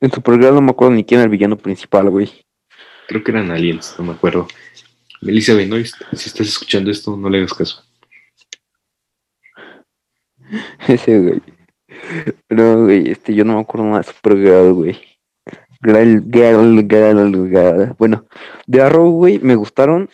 En 0.00 0.10
Supergirl 0.10 0.54
no 0.54 0.62
me 0.62 0.70
acuerdo 0.70 0.94
ni 0.94 1.04
quién 1.04 1.20
era 1.20 1.26
el 1.26 1.30
villano 1.30 1.56
principal, 1.56 2.08
güey. 2.08 2.30
Creo 3.08 3.22
que 3.22 3.30
eran 3.30 3.50
aliens, 3.50 3.94
no 3.98 4.04
me 4.04 4.12
acuerdo. 4.12 4.48
Melissa 5.20 5.54
Benoist, 5.54 5.96
si 6.12 6.28
estás 6.28 6.48
escuchando 6.48 6.90
esto, 6.90 7.16
no 7.16 7.28
le 7.28 7.38
hagas 7.38 7.52
caso. 7.52 7.84
Ese, 10.88 11.18
güey. 11.18 11.42
Pero, 12.46 12.84
güey, 12.84 13.10
este, 13.10 13.34
yo 13.34 13.44
no 13.44 13.54
me 13.54 13.60
acuerdo 13.60 13.86
nada 13.86 13.98
de 13.98 14.04
Supergirl, 14.04 14.72
güey. 14.72 14.98
Girl, 15.82 16.22
girl, 16.30 16.88
girl, 16.88 17.48
girl. 17.48 17.94
Bueno, 17.98 18.26
de 18.66 18.82
Arrow, 18.82 19.10
güey, 19.10 19.38
me 19.40 19.54
gustaron. 19.54 20.08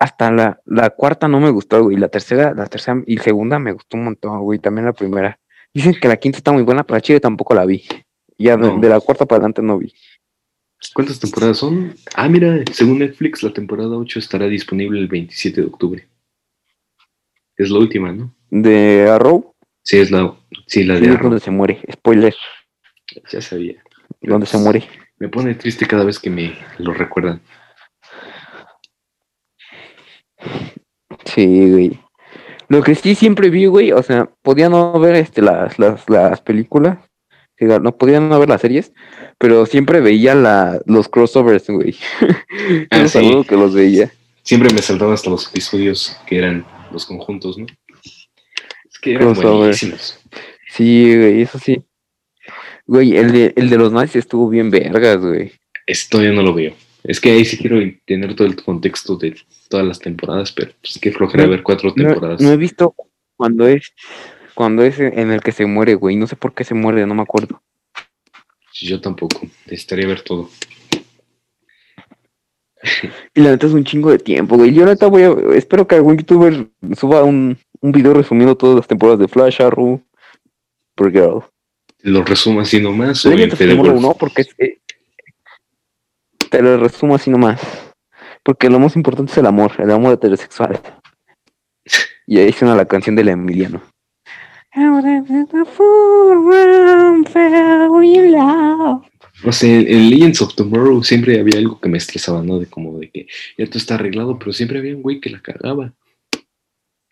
Hasta 0.00 0.32
la, 0.32 0.60
la 0.64 0.90
cuarta 0.90 1.28
no 1.28 1.38
me 1.40 1.50
gustó, 1.50 1.82
güey. 1.84 1.96
La 1.98 2.08
tercera, 2.08 2.54
la 2.54 2.66
tercera 2.66 3.02
y 3.06 3.18
segunda 3.18 3.58
me 3.58 3.72
gustó 3.72 3.96
un 3.98 4.04
montón, 4.04 4.40
güey. 4.40 4.58
También 4.58 4.86
la 4.86 4.92
primera. 4.94 5.38
Dicen 5.74 5.94
que 6.00 6.08
la 6.08 6.16
quinta 6.16 6.38
está 6.38 6.50
muy 6.52 6.62
buena, 6.62 6.84
pero 6.84 6.96
la 6.96 7.00
chile 7.02 7.20
tampoco 7.20 7.54
la 7.54 7.66
vi. 7.66 7.84
Ya 8.38 8.56
de- 8.56 8.88
la 8.88 8.98
cuarta 9.00 9.26
para 9.26 9.36
adelante 9.36 9.60
no 9.62 9.78
vi. 9.78 9.92
¿Cuántas 10.94 11.20
temporadas 11.20 11.58
son? 11.58 11.94
Ah, 12.14 12.26
mira, 12.28 12.60
según 12.72 13.00
Netflix, 13.00 13.42
la 13.42 13.52
temporada 13.52 13.90
8 13.90 14.18
estará 14.18 14.46
disponible 14.46 14.98
el 14.98 15.08
27 15.08 15.60
de 15.60 15.66
octubre. 15.66 16.08
Es 17.56 17.68
la 17.70 17.78
última, 17.78 18.10
¿no? 18.12 18.34
De 18.50 19.06
Arrow, 19.08 19.54
Sí, 19.82 19.98
es 19.98 20.10
la, 20.10 20.34
sí, 20.66 20.84
la 20.84 20.94
sí, 20.96 21.02
de 21.02 21.08
es 21.08 21.14
Arrow. 21.16 21.28
donde 21.30 21.40
se 21.44 21.50
muere. 21.50 21.80
Spoiler, 21.92 22.34
Ya 23.30 23.40
sabía. 23.42 23.82
donde 24.22 24.46
se 24.46 24.56
muere. 24.56 24.88
Me 25.18 25.28
pone 25.28 25.54
triste 25.54 25.86
cada 25.86 26.04
vez 26.04 26.18
que 26.18 26.30
me 26.30 26.54
lo 26.78 26.94
recuerdan. 26.94 27.42
Sí, 31.24 31.70
güey. 31.70 32.00
Lo 32.68 32.82
que 32.82 32.94
sí 32.94 33.14
siempre 33.14 33.50
vi, 33.50 33.66
güey, 33.66 33.92
o 33.92 34.02
sea, 34.02 34.30
podía 34.42 34.68
no 34.68 34.98
ver 35.00 35.16
este, 35.16 35.42
las, 35.42 35.78
las, 35.78 36.08
las 36.08 36.40
películas, 36.40 36.98
no 37.60 37.96
podía 37.96 38.20
no 38.20 38.38
ver 38.38 38.48
las 38.48 38.60
series, 38.60 38.92
pero 39.38 39.66
siempre 39.66 40.00
veía 40.00 40.34
la, 40.34 40.80
los 40.86 41.08
crossovers, 41.08 41.68
güey. 41.68 41.96
Ah, 42.90 43.08
sí. 43.08 43.44
que 43.48 43.56
los 43.56 43.74
veía. 43.74 44.12
Siempre 44.42 44.72
me 44.72 44.82
saltaba 44.82 45.14
hasta 45.14 45.30
los 45.30 45.48
episodios 45.48 46.16
que 46.26 46.38
eran 46.38 46.64
los 46.92 47.06
conjuntos, 47.06 47.58
¿no? 47.58 47.66
Es 48.04 48.98
que 49.00 49.14
eran 49.14 49.34
buenísimos. 49.34 50.20
Sí, 50.68 51.16
güey, 51.16 51.42
eso 51.42 51.58
sí. 51.58 51.82
Güey, 52.86 53.16
el 53.16 53.32
de, 53.32 53.52
el 53.56 53.70
de 53.70 53.76
los 53.76 53.92
nazis 53.92 54.16
estuvo 54.16 54.48
bien 54.48 54.70
vergas, 54.70 55.18
güey. 55.18 55.52
Ese 55.86 56.08
todavía 56.08 56.32
no 56.32 56.42
lo 56.42 56.54
veo. 56.54 56.74
Es 57.04 57.20
que 57.20 57.30
ahí 57.30 57.44
sí 57.44 57.56
quiero 57.56 57.78
tener 58.04 58.34
todo 58.34 58.46
el 58.46 58.56
contexto 58.56 59.16
de 59.16 59.34
todas 59.68 59.86
las 59.86 59.98
temporadas, 59.98 60.52
pero 60.52 60.72
pues 60.80 60.98
qué 61.00 61.12
flojera 61.12 61.44
No, 61.44 61.50
ver 61.50 61.62
cuatro 61.62 61.92
temporadas. 61.94 62.40
no 62.40 62.50
he 62.52 62.56
visto 62.56 62.94
cuando 63.36 63.66
es, 63.66 63.94
cuando 64.54 64.82
es 64.82 64.98
en 65.00 65.30
el 65.30 65.40
que 65.40 65.52
se 65.52 65.64
muere, 65.66 65.94
güey. 65.94 66.16
No 66.16 66.26
sé 66.26 66.36
por 66.36 66.52
qué 66.54 66.64
se 66.64 66.74
muere, 66.74 67.06
no 67.06 67.14
me 67.14 67.22
acuerdo. 67.22 67.62
Yo 68.74 69.00
tampoco. 69.00 69.40
Necesitaría 69.66 70.06
ver 70.06 70.22
todo. 70.22 70.50
Y 73.34 73.40
la 73.40 73.50
neta 73.50 73.66
es 73.66 73.72
un 73.72 73.84
chingo 73.84 74.10
de 74.10 74.18
tiempo, 74.18 74.56
güey. 74.56 74.72
Yo 74.72 74.86
neta 74.86 75.06
voy 75.06 75.22
a, 75.22 75.34
espero 75.54 75.86
que 75.86 75.96
algún 75.96 76.16
youtuber 76.16 76.68
suba 76.98 77.22
un, 77.24 77.58
un 77.80 77.92
video 77.92 78.14
resumiendo 78.14 78.56
todas 78.56 78.76
las 78.76 78.88
temporadas 78.88 79.20
de 79.20 79.28
Flash, 79.28 79.60
Arrow, 79.60 80.02
Supergirl. 80.90 81.44
¿Lo 82.02 82.24
resumo 82.24 82.60
así 82.60 82.80
nomás 82.80 83.24
o 83.26 83.32
en 83.32 83.52
of 83.52 83.58
Fede 83.58 83.70
Tomorrow 83.72 83.92
Wolf? 83.92 84.02
no, 84.02 84.14
porque 84.14 84.42
es, 84.42 84.48
eh, 84.58 84.79
te 86.50 86.62
lo 86.62 86.76
resumo 86.76 87.14
así 87.14 87.30
nomás. 87.30 87.60
Porque 88.42 88.68
lo 88.68 88.78
más 88.78 88.96
importante 88.96 89.32
es 89.32 89.38
el 89.38 89.46
amor, 89.46 89.72
el 89.78 89.90
amor 89.90 90.14
heterosexual. 90.14 90.80
Y 92.26 92.38
ahí 92.38 92.52
suena 92.52 92.74
la 92.74 92.84
canción 92.84 93.16
del 93.16 93.28
Emiliano. 93.28 93.82
No 99.44 99.52
sé, 99.52 99.92
en 99.92 100.10
Legends 100.10 100.42
of 100.42 100.54
Tomorrow 100.54 101.02
siempre 101.02 101.40
había 101.40 101.58
algo 101.58 101.80
que 101.80 101.88
me 101.88 101.98
estresaba, 101.98 102.42
¿no? 102.42 102.58
De 102.58 102.66
como 102.66 102.98
de 102.98 103.10
que 103.10 103.26
ya 103.58 103.66
todo 103.66 103.78
está 103.78 103.94
arreglado, 103.94 104.38
pero 104.38 104.52
siempre 104.52 104.78
había 104.78 104.94
un 104.94 105.02
güey 105.02 105.20
que 105.20 105.30
la 105.30 105.40
cagaba. 105.40 105.92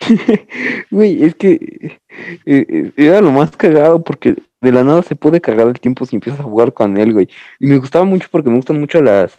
Güey, 0.91 1.25
es 1.25 1.35
que 1.35 1.99
eh, 2.47 2.67
eh, 2.69 2.93
era 2.97 3.21
lo 3.21 3.33
más 3.33 3.57
cagado 3.57 4.03
porque 4.03 4.37
de 4.61 4.73
la 4.73 4.85
nada 4.85 5.03
se 5.03 5.17
puede 5.17 5.41
cagar 5.41 5.69
el 5.69 5.81
tiempo 5.81 6.07
si 6.07 6.17
empiezas 6.17 6.41
a 6.41 6.45
jugar 6.45 6.73
con 6.73 6.97
él, 6.97 7.13
güey. 7.13 7.29
Y 7.59 7.67
me 7.67 7.79
gustaba 7.79 8.05
mucho 8.05 8.29
porque 8.31 8.51
me 8.51 8.57
gustan 8.57 8.81
mucho 8.81 9.03
las... 9.03 9.37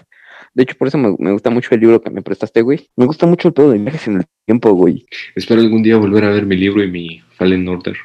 De 0.53 0.63
hecho, 0.63 0.75
por 0.77 0.87
eso 0.87 0.97
me, 0.97 1.15
me 1.19 1.31
gusta 1.31 1.49
mucho 1.49 1.73
el 1.75 1.81
libro 1.81 2.01
que 2.01 2.09
me 2.09 2.21
prestaste, 2.21 2.61
güey. 2.61 2.89
Me 2.95 3.05
gusta 3.05 3.25
mucho 3.25 3.49
el 3.49 3.53
pedo 3.53 3.71
de 3.71 3.77
viajes 3.77 4.07
en 4.07 4.17
el 4.17 4.25
tiempo, 4.45 4.73
güey. 4.73 5.05
Espero 5.35 5.61
algún 5.61 5.83
día 5.83 5.97
volver 5.97 6.25
a 6.25 6.29
ver 6.29 6.45
mi 6.45 6.55
libro 6.55 6.83
y 6.83 6.89
mi 6.89 7.21
Fallen 7.35 7.67
Order. 7.67 7.97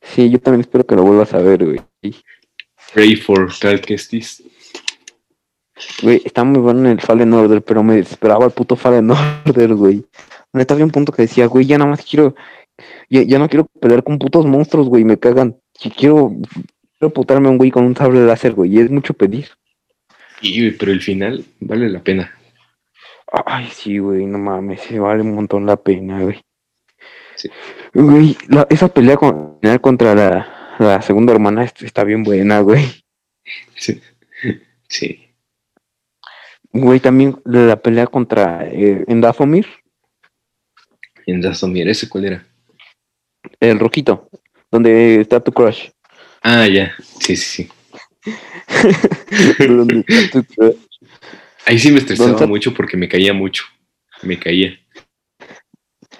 Sí, 0.00 0.30
yo 0.30 0.40
también 0.40 0.62
espero 0.62 0.86
que 0.86 0.96
lo 0.96 1.02
vuelvas 1.02 1.34
a 1.34 1.38
ver, 1.38 1.64
güey. 1.64 1.80
Pray 2.94 3.16
for 3.16 3.48
Cal 3.60 3.80
Kestis. 3.80 4.42
Güey, 6.02 6.22
está 6.24 6.44
muy 6.44 6.60
bueno 6.60 6.88
el 6.90 7.00
Fallen 7.00 7.32
Order, 7.32 7.62
pero 7.62 7.82
me 7.82 7.96
desesperaba 7.96 8.46
el 8.46 8.52
puto 8.52 8.76
Fallen 8.76 9.10
Order, 9.46 9.74
güey. 9.74 10.04
Neta, 10.52 10.74
había 10.74 10.86
un 10.86 10.90
punto 10.90 11.12
que 11.12 11.22
decía, 11.22 11.46
güey, 11.46 11.66
ya 11.66 11.78
nada 11.78 11.90
más 11.90 12.04
quiero... 12.04 12.34
Ya, 13.10 13.22
ya 13.22 13.38
no 13.38 13.48
quiero 13.48 13.66
pelear 13.80 14.04
con 14.04 14.18
putos 14.18 14.46
monstruos, 14.46 14.88
güey, 14.88 15.04
me 15.04 15.18
cagan. 15.18 15.56
Que 15.80 15.90
Quiero, 15.90 16.32
quiero 16.98 17.12
putarme 17.12 17.48
a 17.48 17.50
un 17.50 17.58
güey 17.58 17.70
con 17.70 17.84
un 17.84 17.96
sable 17.96 18.24
láser, 18.26 18.52
güey, 18.52 18.74
y 18.74 18.80
es 18.80 18.90
mucho 18.90 19.14
pedir. 19.14 19.48
Y, 20.40 20.70
pero 20.72 20.92
el 20.92 21.00
final 21.00 21.44
vale 21.60 21.88
la 21.88 22.00
pena. 22.02 22.34
Ay, 23.46 23.68
sí, 23.72 23.98
güey, 23.98 24.24
no 24.26 24.38
mames, 24.38 24.80
se 24.82 24.98
vale 24.98 25.22
un 25.22 25.34
montón 25.34 25.66
la 25.66 25.76
pena, 25.76 26.22
güey. 26.22 26.40
Sí. 27.36 27.50
Güey, 27.94 28.36
la- 28.48 28.66
esa 28.70 28.88
pelea 28.88 29.16
con- 29.16 29.58
contra 29.80 30.14
la, 30.14 30.76
la 30.78 31.02
segunda 31.02 31.32
hermana 31.32 31.64
est- 31.64 31.82
está 31.82 32.04
bien 32.04 32.22
buena, 32.24 32.60
güey. 32.60 32.84
Sí. 33.76 34.00
sí. 34.88 35.24
Güey, 36.72 37.00
también 37.00 37.40
la 37.44 37.76
pelea 37.80 38.06
contra 38.06 38.66
eh, 38.66 39.04
Endazomir, 39.08 39.66
En 41.26 41.40
Dastomir, 41.40 41.88
¿ese 41.88 42.08
cuál 42.08 42.24
era? 42.26 42.46
el 43.60 43.78
roquito, 43.78 44.28
donde 44.70 45.20
está 45.20 45.40
tu 45.40 45.52
crush. 45.52 45.88
Ah, 46.42 46.66
ya. 46.66 46.92
Sí, 47.20 47.36
sí, 47.36 47.68
sí. 48.24 48.32
donde 49.66 50.04
está 50.06 50.40
tu 50.40 50.54
crush. 50.54 50.76
Ahí 51.66 51.78
sí 51.78 51.90
me 51.90 51.98
estresaba 51.98 52.46
mucho 52.46 52.72
porque 52.72 52.96
me 52.96 53.08
caía 53.08 53.32
mucho. 53.32 53.64
Me 54.22 54.38
caía. 54.38 54.72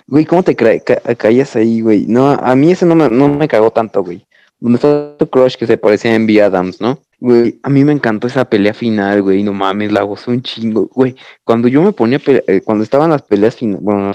Güey, 0.07 0.25
¿cómo 0.25 0.43
te 0.43 0.55
ca- 0.57 0.79
caías 1.17 1.57
ahí, 1.57 1.81
güey? 1.81 2.07
No, 2.07 2.31
a 2.31 2.55
mí 2.55 2.73
ese 2.73 2.87
no 2.87 2.95
me, 2.95 3.09
no 3.09 3.29
me 3.29 3.49
cagó 3.49 3.71
tanto, 3.71 4.03
güey. 4.03 4.25
Donde 4.61 4.77
está 4.77 5.17
tu 5.19 5.29
crush 5.29 5.55
que 5.57 5.67
se 5.67 5.77
parecía 5.79 6.11
a 6.13 6.15
Envy 6.15 6.41
Adams, 6.41 6.81
¿no? 6.81 7.01
Güey, 7.21 7.61
a 7.63 7.69
mí 7.69 7.85
me 7.85 7.93
encantó 7.93 8.27
esa 8.27 8.45
pelea 8.49 8.75
final, 8.75 9.23
güey. 9.23 9.43
No 9.43 9.53
mames, 9.53 9.93
la 9.93 10.03
gozó 10.03 10.31
un 10.31 10.43
chingo. 10.43 10.87
Güey, 10.95 11.15
cuando 11.45 11.69
yo 11.69 11.83
me 11.83 11.93
ponía, 11.93 12.21
eh, 12.27 12.61
cuando 12.65 12.85
estaban 12.85 13.11
las 13.11 13.23
peleas, 13.23 13.57
bueno, 13.61 14.13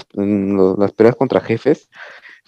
las 0.78 0.92
peleas 0.92 1.16
contra 1.16 1.40
jefes, 1.40 1.88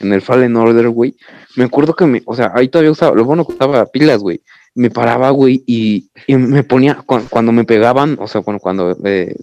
en 0.00 0.12
el 0.12 0.22
Fallen 0.22 0.56
Order, 0.56 0.88
güey, 0.88 1.16
me 1.56 1.64
acuerdo 1.64 1.94
que 1.94 2.06
me, 2.06 2.22
o 2.26 2.34
sea, 2.36 2.52
ahí 2.54 2.68
todavía 2.68 2.90
usaba, 2.92 3.14
lo 3.16 3.24
bueno 3.24 3.46
que 3.46 3.54
usaba 3.54 3.86
pilas, 3.86 4.18
güey. 4.20 4.40
Me 4.74 4.90
paraba, 4.90 5.30
güey, 5.30 5.62
y, 5.66 6.10
y 6.26 6.36
me 6.36 6.62
ponía, 6.62 6.96
cu- 6.96 7.26
cuando 7.30 7.50
me 7.50 7.64
pegaban, 7.64 8.18
o 8.20 8.28
sea, 8.28 8.42
cuando, 8.42 8.60
cuando 8.60 8.94
eh, 9.04 9.34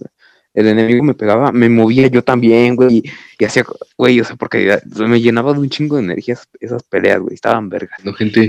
el 0.54 0.66
enemigo 0.68 1.02
me 1.02 1.14
pegaba, 1.14 1.50
me 1.50 1.68
movía 1.68 2.06
yo 2.06 2.22
también, 2.22 2.76
güey, 2.76 2.98
y, 2.98 3.02
y 3.38 3.44
hacía, 3.44 3.64
güey, 3.98 4.20
o 4.20 4.24
sea, 4.24 4.36
porque 4.36 4.78
me 4.96 5.20
llenaba 5.20 5.52
de 5.52 5.58
un 5.58 5.68
chingo 5.68 5.96
de 5.96 6.04
energía 6.04 6.38
esas, 6.60 6.82
peleas, 6.84 7.18
güey, 7.18 7.34
estaban 7.34 7.68
vergas. 7.68 7.98
No, 8.04 8.12
gente, 8.12 8.48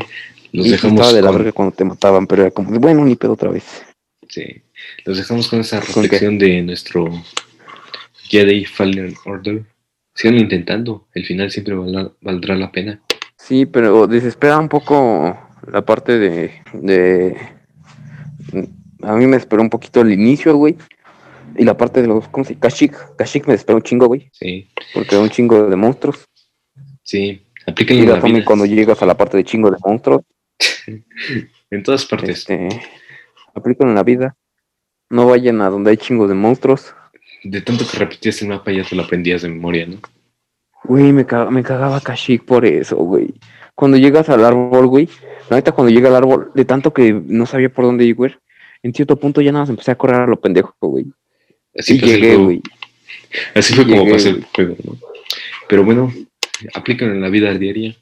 los 0.51 0.68
y 0.68 0.70
dejamos 0.70 0.99
estaba 0.99 1.14
de 1.14 1.22
la 1.24 1.30
con, 1.30 1.38
verga 1.38 1.51
cuando 1.53 1.76
te 1.76 1.84
mataban, 1.86 2.28
pero 2.28 2.43
era 2.43 2.51
como, 2.51 2.80
bueno, 2.80 3.03
ni 3.03 3.16
pedo 3.16 3.34
otra 3.34 3.49
vez. 3.49 3.64
sí, 4.30 4.45
los 5.06 5.18
dejamos 5.18 5.47
con 5.47 5.62
esa 5.62 5.80
reflexión 5.80 6.38
de 6.38 6.62
nuestro 6.62 7.10
Jedi 8.30 8.66
Fallen 8.66 9.16
Order. 9.26 9.64
Sigan 10.16 10.39
intentando, 10.39 11.07
el 11.13 11.26
final 11.26 11.51
siempre 11.51 11.76
valdrá, 11.76 12.09
valdrá 12.22 12.55
la 12.55 12.72
pena. 12.72 12.99
Sí, 13.38 13.66
pero 13.66 14.07
desespera 14.07 14.57
un 14.57 14.70
poco 14.70 15.38
la 15.72 15.84
parte 15.86 16.18
de, 16.18 16.51
de... 16.74 17.38
A 19.03 19.13
mí 19.16 19.28
me 19.28 19.38
esperó 19.38 19.61
un 19.61 19.70
poquito 19.70 20.01
el 20.01 20.11
inicio, 20.13 20.55
güey. 20.55 20.78
Y 21.57 21.63
la 21.63 21.78
parte 21.78 22.01
de 22.01 22.07
los, 22.07 22.28
¿cómo 22.30 22.43
se 22.43 22.49
dice? 22.53 22.59
Kashyyyk. 22.61 23.16
Kashyyyk 23.18 23.45
me 23.47 23.53
desesperó 23.53 23.78
un 23.78 23.84
chingo, 23.84 24.07
güey. 24.07 24.30
Sí, 24.34 24.70
Porque 24.93 25.16
era 25.16 25.24
un 25.24 25.30
chingo 25.30 25.70
de 25.70 25.76
monstruos. 25.76 26.26
sí, 27.03 27.43
Y 27.68 27.70
aplíquenlo 27.72 28.03
en 28.03 28.09
la 28.09 28.20
vida. 28.26 28.45
cuando 28.45 28.66
llegas 28.66 29.01
a 29.01 29.05
la 29.05 29.16
parte 29.18 29.38
de 29.38 29.43
chingo 29.43 29.70
de 29.70 29.78
monstruos, 29.86 30.22
En 31.72 31.84
todas 31.84 32.05
partes. 32.05 32.30
este, 32.39 32.70
aplican 33.53 33.89
en 33.89 33.95
la 33.95 34.03
vida. 34.03 34.36
No 35.09 35.28
vayan 35.28 35.61
a 35.61 35.70
donde 35.70 35.91
hay 35.91 35.97
chingos 35.97 36.30
de 36.30 36.36
monstruos. 36.36 36.95
De 37.48 37.62
tanto 37.62 37.86
que 37.88 37.98
repetías 37.98 38.41
el 38.41 38.48
mapa 38.50 38.72
ya 38.72 38.84
te 38.84 38.96
lo 38.96 39.04
aprendías 39.04 39.43
de 39.43 39.50
memoria, 39.50 39.86
¿no? 39.86 39.98
Güey, 40.84 41.12
me, 41.14 41.26
caga- 41.26 41.52
me 41.52 41.64
cagaba 41.64 42.02
Kashyyyk 42.02 42.43
por 42.43 42.66
eso, 42.66 42.96
güey. 42.98 43.34
Cuando 43.76 43.98
llegas 43.98 44.30
al 44.30 44.43
árbol, 44.43 44.88
güey, 44.88 45.08
la 45.50 45.58
neta 45.58 45.72
cuando 45.72 45.93
llega 45.93 46.10
al 46.10 46.16
árbol, 46.16 46.52
de 46.56 46.66
tanto 46.66 46.91
que 46.93 47.14
no 47.14 47.46
sabía 47.46 47.70
por 47.70 47.86
dónde 47.86 48.06
ir, 48.06 48.39
en 48.84 48.93
cierto 48.93 49.16
punto 49.18 49.41
ya 49.41 49.52
nada 49.52 49.64
más 49.64 49.70
empecé 49.70 49.91
a 49.91 49.96
correr 49.96 50.22
a 50.22 50.28
lo 50.28 50.39
pendejo, 50.39 50.74
güey. 50.82 51.06
Así 51.78 51.96
y 51.96 52.00
llegué, 52.00 52.36
güey. 52.36 52.62
Así 53.54 53.74
fue 53.74 53.84
como 53.84 54.06
Llegué, 54.06 54.12
güey. 54.12 54.28
el 54.28 54.46
juego, 54.56 54.76
¿no? 54.86 54.98
Pero 55.68 55.84
bueno, 55.84 56.14
aplíquenlo 56.74 57.14
en 57.14 57.22
la 57.22 57.30
vida 57.30 57.54
diaria. 57.54 57.96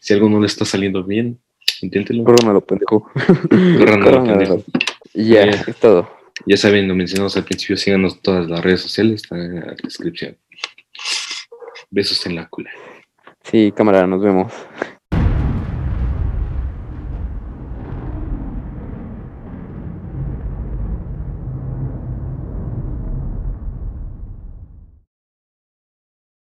Si 0.00 0.12
algo 0.14 0.28
no 0.28 0.38
le 0.40 0.46
está 0.46 0.64
saliendo 0.64 1.02
bien, 1.04 1.38
inténtelo. 1.80 2.24
Corran 2.24 2.50
a 2.50 2.52
lo 2.52 2.60
pendejo. 2.60 3.10
Corran 3.50 4.02
a 4.02 4.04
lo 4.04 4.04
Corran 4.04 4.30
a 4.30 4.38
pendejo. 4.38 4.64
Ya. 5.14 5.42
es 5.44 5.76
todo. 5.80 6.08
Ya 6.46 6.56
saben, 6.56 6.88
lo 6.88 6.94
mencionamos 6.94 7.36
al 7.36 7.44
principio, 7.44 7.76
síganos 7.76 8.20
todas 8.22 8.48
las 8.48 8.62
redes 8.62 8.80
sociales, 8.80 9.22
están 9.22 9.40
en 9.40 9.60
la 9.60 9.74
descripción. 9.82 10.36
Besos 11.90 12.24
en 12.26 12.36
la 12.36 12.48
cula. 12.48 12.70
Sí, 13.42 13.72
cámara, 13.72 14.06
nos 14.06 14.22
vemos. 14.22 14.52